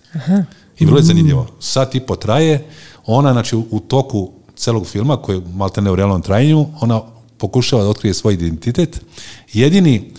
I 0.79 0.85
vrlo 0.85 0.97
je 0.97 1.03
zanimljivo. 1.03 1.47
Sat 1.59 1.95
i 1.95 1.99
po 1.99 2.15
traje, 2.15 2.65
ona 3.05 3.31
znači 3.33 3.55
u, 3.55 3.79
toku 3.79 4.31
celog 4.55 4.87
filma, 4.87 5.17
koji 5.17 5.37
je 5.37 5.41
malte 5.53 5.81
ne 5.81 5.91
u 5.91 5.95
realnom 5.95 6.21
trajanju, 6.21 6.67
ona 6.81 7.01
pokušava 7.37 7.83
da 7.83 7.89
otkrije 7.89 8.13
svoj 8.13 8.33
identitet. 8.33 9.01
Jedini 9.53 10.11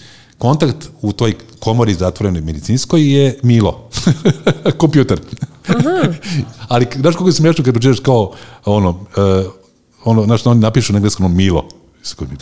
kontakt 0.43 0.90
u 1.03 1.12
toj 1.12 1.34
komori 1.59 1.95
zatvorenoj 1.95 2.43
medicinskoj 2.43 3.12
je 3.14 3.38
Milo, 3.43 3.88
kompjuter. 4.80 5.20
Ali 6.68 6.86
znaš 6.97 7.14
kako 7.16 7.28
je 7.28 7.32
smiješno 7.32 7.64
kad 7.64 7.74
pročitaš 7.74 8.01
kao 8.01 8.32
ono, 8.64 8.90
uh, 8.90 9.53
ono, 10.05 10.24
znaš, 10.24 10.47
oni 10.47 10.61
napišu 10.61 10.93
na 10.93 10.97
engleskom 10.97 11.36
Milo. 11.36 11.68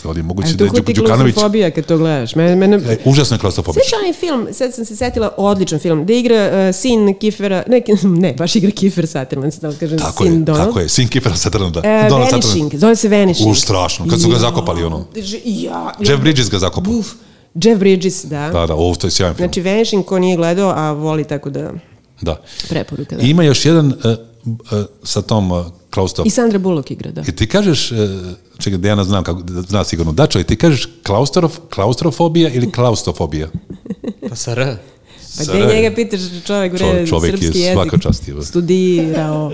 Ali 0.05 0.19
je 0.19 0.23
moguće 0.23 0.55
da 0.55 0.65
je 0.65 0.71
Đuk- 0.71 0.95
Đukanović... 0.95 1.35
klaustrofobija 1.35 1.71
kad 1.71 1.87
to 1.87 1.99
gledaš. 1.99 2.35
Mene, 2.35 2.57
mene, 2.57 2.77
E, 2.77 2.97
užasno 3.05 3.35
je 3.35 3.39
klaustrofobija. 3.41 3.83
Sveća 3.85 3.97
onaj 3.97 4.13
film, 4.13 4.47
sad 4.53 4.75
sam 4.75 4.85
se 4.85 4.97
setila, 4.97 5.35
odličan 5.37 5.79
film, 5.79 6.05
gde 6.05 6.19
igra 6.19 6.51
uh, 6.69 6.75
sin 6.75 7.15
Kifera, 7.19 7.63
ne, 7.67 7.83
ne, 8.03 8.35
baš 8.39 8.57
igra 8.57 8.71
Kifer 8.71 9.07
Sutherland, 9.07 9.53
da 9.61 9.73
kažem, 9.73 9.99
Tako 9.99 10.25
sin 10.25 10.33
je, 10.33 10.39
Donald. 10.39 10.67
tako 10.67 10.81
je. 10.81 10.89
Sin 10.89 11.09
Kifera 11.09 11.37
Sutherlanda. 11.37 11.81
E, 11.85 12.07
Donald 12.09 12.33
Vanishing, 12.33 12.77
zove 12.77 12.97
se 12.97 13.09
Vanishing. 13.09 13.51
U, 13.51 13.55
strašno. 13.55 14.07
Kad 14.11 14.21
su 14.21 14.29
ga 14.29 14.39
zakopali, 14.39 14.85
ono. 14.85 15.05
Ja, 15.15 15.23
ja. 15.45 15.93
Jeff 16.01 16.23
Bridges 16.23 16.51
ga 16.51 16.59
zakopao. 16.59 16.93
Uf, 16.93 17.07
Jeff 17.55 17.79
Bridges, 17.79 18.25
da. 18.25 18.51
Da, 18.51 18.67
da, 18.67 18.75
ovo, 18.75 18.95
to 18.95 19.07
je 19.07 19.11
sjajan 19.11 19.35
film. 19.35 19.47
Znači, 19.47 19.61
Vanishing 19.63 20.05
ko 20.05 20.19
nije 20.19 20.37
gledao, 20.37 20.71
a 20.71 20.93
voli 20.93 21.25
tako 21.25 21.51
da 21.51 21.73
Da. 22.21 22.43
preporuka. 22.69 23.17
Da. 23.17 23.23
I 23.23 23.31
ima 23.31 23.43
još 23.43 23.65
jedan 23.65 23.87
uh, 23.87 23.95
uh, 24.45 24.53
sa 25.03 25.23
tom 25.23 25.53
uh, 25.53 25.59
klaustrof... 25.91 26.27
I 26.27 26.31
Sandra 26.31 26.59
Bullock 26.59 26.91
igra, 26.91 27.11
da. 27.11 27.23
I 27.23 27.33
ti 27.33 27.47
kažeš, 27.47 27.93
uh, 27.93 27.99
čekaj, 28.59 28.79
Dejana 28.79 29.05
znam 29.05 29.25
kako, 29.25 29.43
da 29.43 29.63
zna 29.63 29.85
sigurno, 29.85 30.13
Dačo, 30.13 30.41
i 30.41 30.45
ti 30.45 30.57
kažeš 30.57 30.89
klaustrof, 31.03 31.59
klaustrofobija 31.71 32.51
ili 32.51 32.73
klaustrofobija? 32.73 33.49
Pa 34.29 34.37
sa 34.37 34.53
R. 34.53 34.77
Pa 35.39 35.45
gde 35.45 35.67
njega 35.67 35.95
pitaš 35.95 36.21
čovjek, 36.47 36.73
bre, 36.73 36.81
Čovjek- 36.81 37.09
čovjek 37.09 37.33
je 37.33 37.39
srpski 37.39 37.59
jezik, 37.59 37.73
svaka 37.75 37.99
čast, 37.99 38.29
je. 38.29 38.43
studirao. 38.43 39.53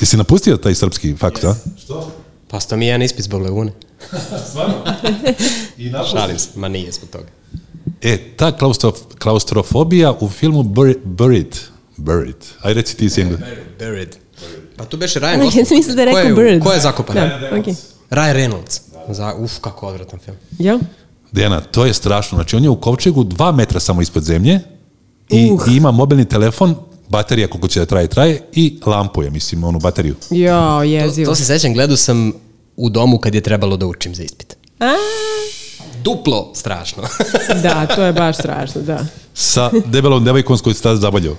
Jesi 0.00 0.16
napustio 0.16 0.56
taj 0.56 0.74
srpski 0.74 1.14
fakt, 1.14 1.44
a? 1.44 1.54
Pa 2.54 2.60
sto 2.60 2.76
mi 2.76 2.86
jedan 2.86 3.02
ispit 3.02 3.24
zbog 3.24 3.42
legune. 3.42 3.72
Šalim 6.10 6.38
se, 6.38 6.48
ma 6.54 6.68
nije 6.68 6.92
zbog 6.92 7.08
toga. 7.10 7.26
E, 8.02 8.18
ta 8.36 8.52
klaustrof, 8.52 8.94
klaustrofobija 9.18 10.12
u 10.12 10.28
filmu 10.28 10.62
Bur- 10.64 10.98
Buried, 11.04 11.56
Buried, 11.96 12.36
aj 12.62 12.74
reci 12.74 12.96
ti 12.96 13.10
si 13.10 13.20
engles. 13.20 13.40
Buried. 13.78 14.16
Pa 14.76 14.84
tu 14.84 14.96
beše 14.96 15.20
Ryan 15.20 15.30
Ja 15.32 15.44
Gosling. 15.44 15.66
sam 15.66 15.76
mislila 15.76 15.96
da 15.96 16.02
je 16.02 16.06
rekao 16.06 16.36
Bird. 16.36 16.62
Ko 16.62 16.72
je 16.72 16.80
zakopan? 16.80 17.16
Da, 17.16 17.50
okej. 17.52 17.74
Ryan 18.10 18.34
Reynolds. 18.34 18.80
Za, 19.08 19.34
uf, 19.34 19.52
kako 19.60 19.86
odvratan 19.86 20.18
film. 20.20 20.36
Jel? 20.58 20.78
Dejana, 21.32 21.60
to 21.60 21.86
je 21.86 21.94
strašno. 21.94 22.36
Znači, 22.36 22.56
on 22.56 22.62
je 22.62 22.70
u 22.70 22.76
kovčegu 22.76 23.24
dva 23.24 23.52
metra 23.52 23.80
samo 23.80 24.02
ispod 24.02 24.22
zemlje 24.22 24.60
i, 25.30 25.50
Uh. 25.52 25.62
i 25.68 25.76
ima 25.76 25.90
mobilni 25.90 26.24
telefon, 26.24 26.74
baterija 27.08 27.48
koliko 27.48 27.68
će 27.68 27.80
da 27.80 27.86
traje, 27.86 28.08
traje 28.08 28.40
i 28.52 28.80
lampu 28.86 29.22
je, 29.22 29.30
mislim, 29.30 29.64
onu 29.64 29.78
bateriju. 29.78 30.14
Jo, 30.30 30.52
To, 30.60 30.82
jezivo. 30.82 31.26
to 31.26 31.34
se 31.34 31.44
sećam, 31.44 31.74
gledao 31.74 31.96
sam 31.96 32.32
u 32.76 32.90
domu 32.90 33.18
kad 33.18 33.34
je 33.34 33.40
trebalo 33.40 33.76
da 33.76 33.86
učim 33.86 34.14
za 34.14 34.22
ispit. 34.22 34.56
A, 34.80 34.94
Duplo 36.04 36.50
strašno. 36.54 37.02
da, 37.62 37.86
to 37.86 38.02
je 38.02 38.12
baš 38.12 38.36
strašno, 38.36 38.82
da. 38.82 39.06
Sa 39.34 39.70
debelom 39.86 40.24
devojkom 40.24 40.56
s 40.56 40.60
kojoj 40.60 40.74
se 40.74 40.82
tada 40.82 40.96
zabavljao. 40.96 41.34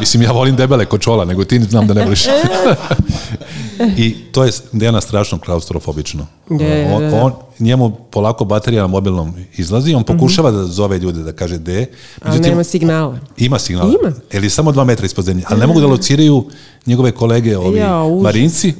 mislim, 0.00 0.22
ja 0.22 0.32
volim 0.32 0.56
debele 0.56 0.84
kočola, 0.84 1.24
nego 1.24 1.44
ti 1.44 1.60
znam 1.60 1.86
da 1.86 1.94
ne 1.94 2.04
voliš. 2.04 2.24
I 3.96 4.14
to 4.32 4.44
je 4.44 4.52
Dejana 4.72 5.00
strašno 5.00 5.38
klaustrofobično. 5.38 6.26
Je, 6.50 6.66
je, 6.66 6.94
on, 6.94 7.02
da, 7.02 7.08
da. 7.08 7.22
on, 7.22 7.32
njemu 7.58 7.96
polako 8.10 8.44
baterija 8.44 8.82
na 8.82 8.88
mobilnom 8.88 9.34
izlazi, 9.56 9.94
on 9.94 10.04
pokušava 10.04 10.50
da 10.50 10.64
zove 10.64 10.98
ljude, 10.98 11.22
da 11.22 11.32
kaže 11.32 11.58
de. 11.58 11.86
Ali 12.22 12.40
nema 12.40 12.64
signala. 12.64 13.18
Ima 13.36 13.58
signal. 13.58 13.88
Ima. 13.88 14.12
Ili 14.32 14.50
samo 14.50 14.72
dva 14.72 14.84
metra 14.84 15.06
ispod 15.06 15.24
zemlje. 15.24 15.44
Ali 15.48 15.60
ne 15.60 15.66
mogu 15.66 15.80
da 15.80 15.86
lociraju 15.86 16.44
njegove 16.86 17.12
kolege, 17.12 17.58
ovi 17.58 17.78
Ja, 17.78 18.02
marinci. 18.22 18.74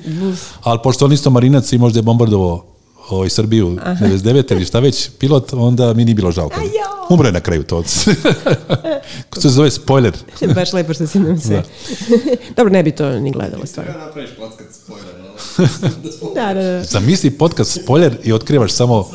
Ali 0.63 0.79
pošto 0.83 1.05
on 1.05 1.13
isto 1.13 1.31
marinac 1.31 1.73
i 1.73 1.79
možda 1.79 1.99
je 1.99 2.03
bombardovao 2.03 2.74
ovaj 3.09 3.31
Srbiju 3.31 3.69
99 3.69 4.53
ili 4.53 4.65
šta 4.65 4.81
već 4.81 5.11
pilot, 5.11 5.53
onda 5.53 5.95
mi 5.95 6.05
nije 6.05 6.15
bilo 6.15 6.31
žao. 6.33 6.49
Kad... 6.49 6.63
Umro 7.11 7.27
je 7.27 7.33
na 7.33 7.41
kraju 7.41 7.63
to. 7.63 7.83
Ko 9.31 9.41
se 9.41 9.49
zove 9.49 9.71
spoiler. 9.71 10.13
Baš 10.55 10.73
lepo 10.73 10.95
što 10.95 11.07
si 11.07 11.19
nam 11.19 11.41
sve. 11.41 11.63
Dobro, 12.57 12.73
ne 12.73 12.83
bi 12.83 12.91
to 12.91 13.11
ni 13.11 13.31
gledala 13.31 13.67
stvarno. 13.67 13.93
napraviš 13.99 14.31
podcast 14.31 14.85
spoiler, 14.85 15.15
Da, 16.35 16.55
da, 16.55 16.63
da. 16.63 16.83
Zamisli 16.85 17.31
podcast 17.31 17.83
spoiler 17.83 18.17
i 18.25 18.33
otkrivaš 18.33 18.73
samo 18.73 19.11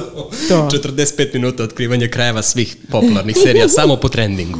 To. 0.49 0.69
45 0.73 1.33
minuta 1.33 1.63
otkrivanja 1.63 2.07
krajeva 2.07 2.41
svih 2.41 2.77
popularnih 2.91 3.37
serija 3.43 3.69
samo 3.69 3.95
po 3.95 4.09
trendingu. 4.09 4.59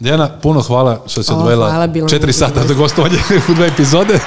Dejana, 0.00 0.28
puno 0.40 0.60
hvala 0.60 1.04
što 1.06 1.22
si 1.22 1.32
O, 1.32 1.36
odvojila 1.36 1.70
hvala, 1.70 1.86
bilo 1.86 2.04
mi 2.04 2.10
četiri 2.10 2.28
je 2.28 2.32
sata 2.32 2.54
za 2.54 2.60
zadovoljstvo. 2.60 3.04
gostovanje 3.04 3.22
u 3.48 3.54
dve 3.54 3.66
epizode. 3.66 4.18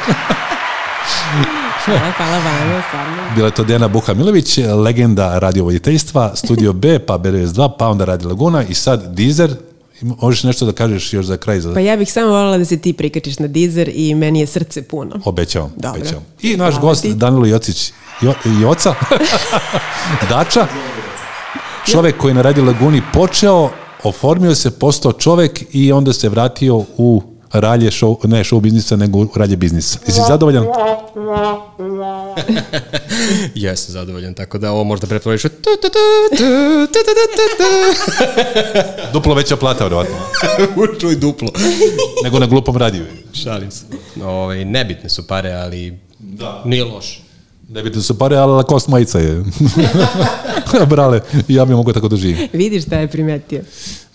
Hvala, 1.86 2.12
hvala 2.18 2.38
vama, 2.38 2.84
stvarno. 2.88 3.16
Bila 3.36 3.48
je 3.48 3.54
to 3.54 3.64
Dijana 3.64 3.90
Buha-Milović, 3.90 4.76
legenda 4.84 5.40
radiovoditeljstva, 5.40 6.36
Studio 6.36 6.74
B, 6.74 7.00
pa 7.00 7.14
BRS2, 7.18 7.72
pa 7.80 7.88
onda 7.88 8.06
Radio 8.06 8.30
Laguna 8.30 8.64
i 8.64 8.74
sad 8.74 9.16
Deezer. 9.16 9.56
Možeš 10.02 10.44
nešto 10.44 10.66
da 10.66 10.72
kažeš 10.72 11.14
još 11.14 11.26
za 11.26 11.38
kraj? 11.38 11.60
Za... 11.60 11.74
Pa 11.74 11.80
ja 11.80 11.98
bih 11.98 12.12
samo 12.12 12.28
voljela 12.28 12.58
da 12.58 12.66
se 12.66 12.78
ti 12.78 12.94
prikačiš 12.94 13.40
na 13.40 13.48
Deezer 13.48 13.92
i 13.94 14.16
meni 14.16 14.40
je 14.40 14.48
srce 14.48 14.82
puno. 14.82 15.20
Obećavam, 15.26 15.72
Dobro. 15.76 16.00
obećavam. 16.00 16.24
I 16.42 16.58
naš 16.58 16.74
Hvala 16.74 16.90
gost 16.90 17.02
ti. 17.02 17.14
Danilo 17.14 17.46
Jocić, 17.46 17.92
jo, 18.22 18.34
Joca, 18.62 18.96
Dača, 20.30 20.68
čovek 21.92 22.18
koji 22.18 22.30
je 22.30 22.36
na 22.36 22.42
Radio 22.42 22.64
Laguni 22.64 23.02
počeo, 23.14 23.70
oformio 24.04 24.56
se, 24.56 24.72
postao 24.72 25.12
čovek 25.12 25.64
i 25.72 25.92
onda 25.92 26.14
se 26.14 26.30
vratio 26.30 26.76
u 26.98 27.35
ralje 27.60 27.92
show, 27.92 28.28
ne 28.28 28.44
show 28.44 28.62
biznisa, 28.62 28.96
nego 28.96 29.28
ralje 29.36 29.56
biznisa. 29.56 30.00
Jesi 30.08 30.22
zadovoljan? 30.28 30.66
Jesam 33.56 33.94
zadovoljan, 33.94 34.34
tako 34.34 34.58
da 34.58 34.72
ovo 34.72 34.84
možda 34.84 35.08
pretvoriš 35.08 35.42
tu, 35.42 35.50
tu, 35.50 35.70
tu, 35.82 35.90
tu, 36.30 36.38
tu, 36.94 36.94
tu, 36.94 37.02
tu. 37.58 37.64
duplo 39.14 39.36
veća 39.36 39.56
plata, 39.56 39.84
vjerovatno. 39.84 40.16
Čuj 41.02 41.16
duplo. 41.16 41.50
nego 42.24 42.40
na 42.40 42.46
glupom 42.46 42.78
radiju. 42.78 43.06
Šalim 43.34 43.72
se. 43.72 43.86
Ove, 44.24 44.66
nebitne 44.66 45.10
su 45.10 45.28
pare, 45.28 45.54
ali 45.54 46.00
da. 46.20 46.62
nije 46.66 46.84
loše. 46.84 47.25
Nebitne 47.70 48.02
su 48.02 48.18
pare, 48.18 48.36
ali 48.36 48.64
kost 48.64 48.88
majica 48.88 49.20
je. 49.20 49.44
Brale, 50.88 51.22
ja 51.48 51.66
bi 51.66 51.74
mogu 51.74 51.94
tako 51.94 52.08
da 52.08 52.16
živim. 52.16 52.48
Vidiš 52.54 52.86
šta 52.86 52.96
je 52.96 53.08
primetio. 53.08 53.62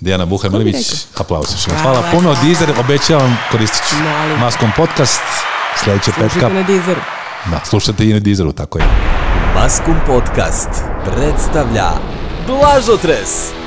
Dijana 0.00 0.26
Buha-Milović, 0.26 0.74
rekao? 0.74 1.24
aplauz. 1.24 1.46
Hvala, 1.66 1.82
Hvala. 1.82 2.10
puno, 2.12 2.36
Deezer, 2.44 2.68
obećavam, 2.80 3.38
koristit 3.52 3.88
ću. 3.88 3.94
Maskom 4.40 4.70
podcast, 4.76 5.20
sledeće 5.84 6.04
Slušajte 6.04 6.34
petka. 6.34 6.48
na 6.48 6.62
Deezeru. 6.62 7.00
Da, 7.50 7.60
slušajte 7.64 8.04
i 8.04 8.12
na 8.12 8.20
Deezeru, 8.20 8.52
tako 8.52 8.78
je. 8.78 8.84
Maskum 9.54 9.94
Podcast 10.06 10.68
predstavlja 11.04 11.90
Blažotres. 12.46 13.59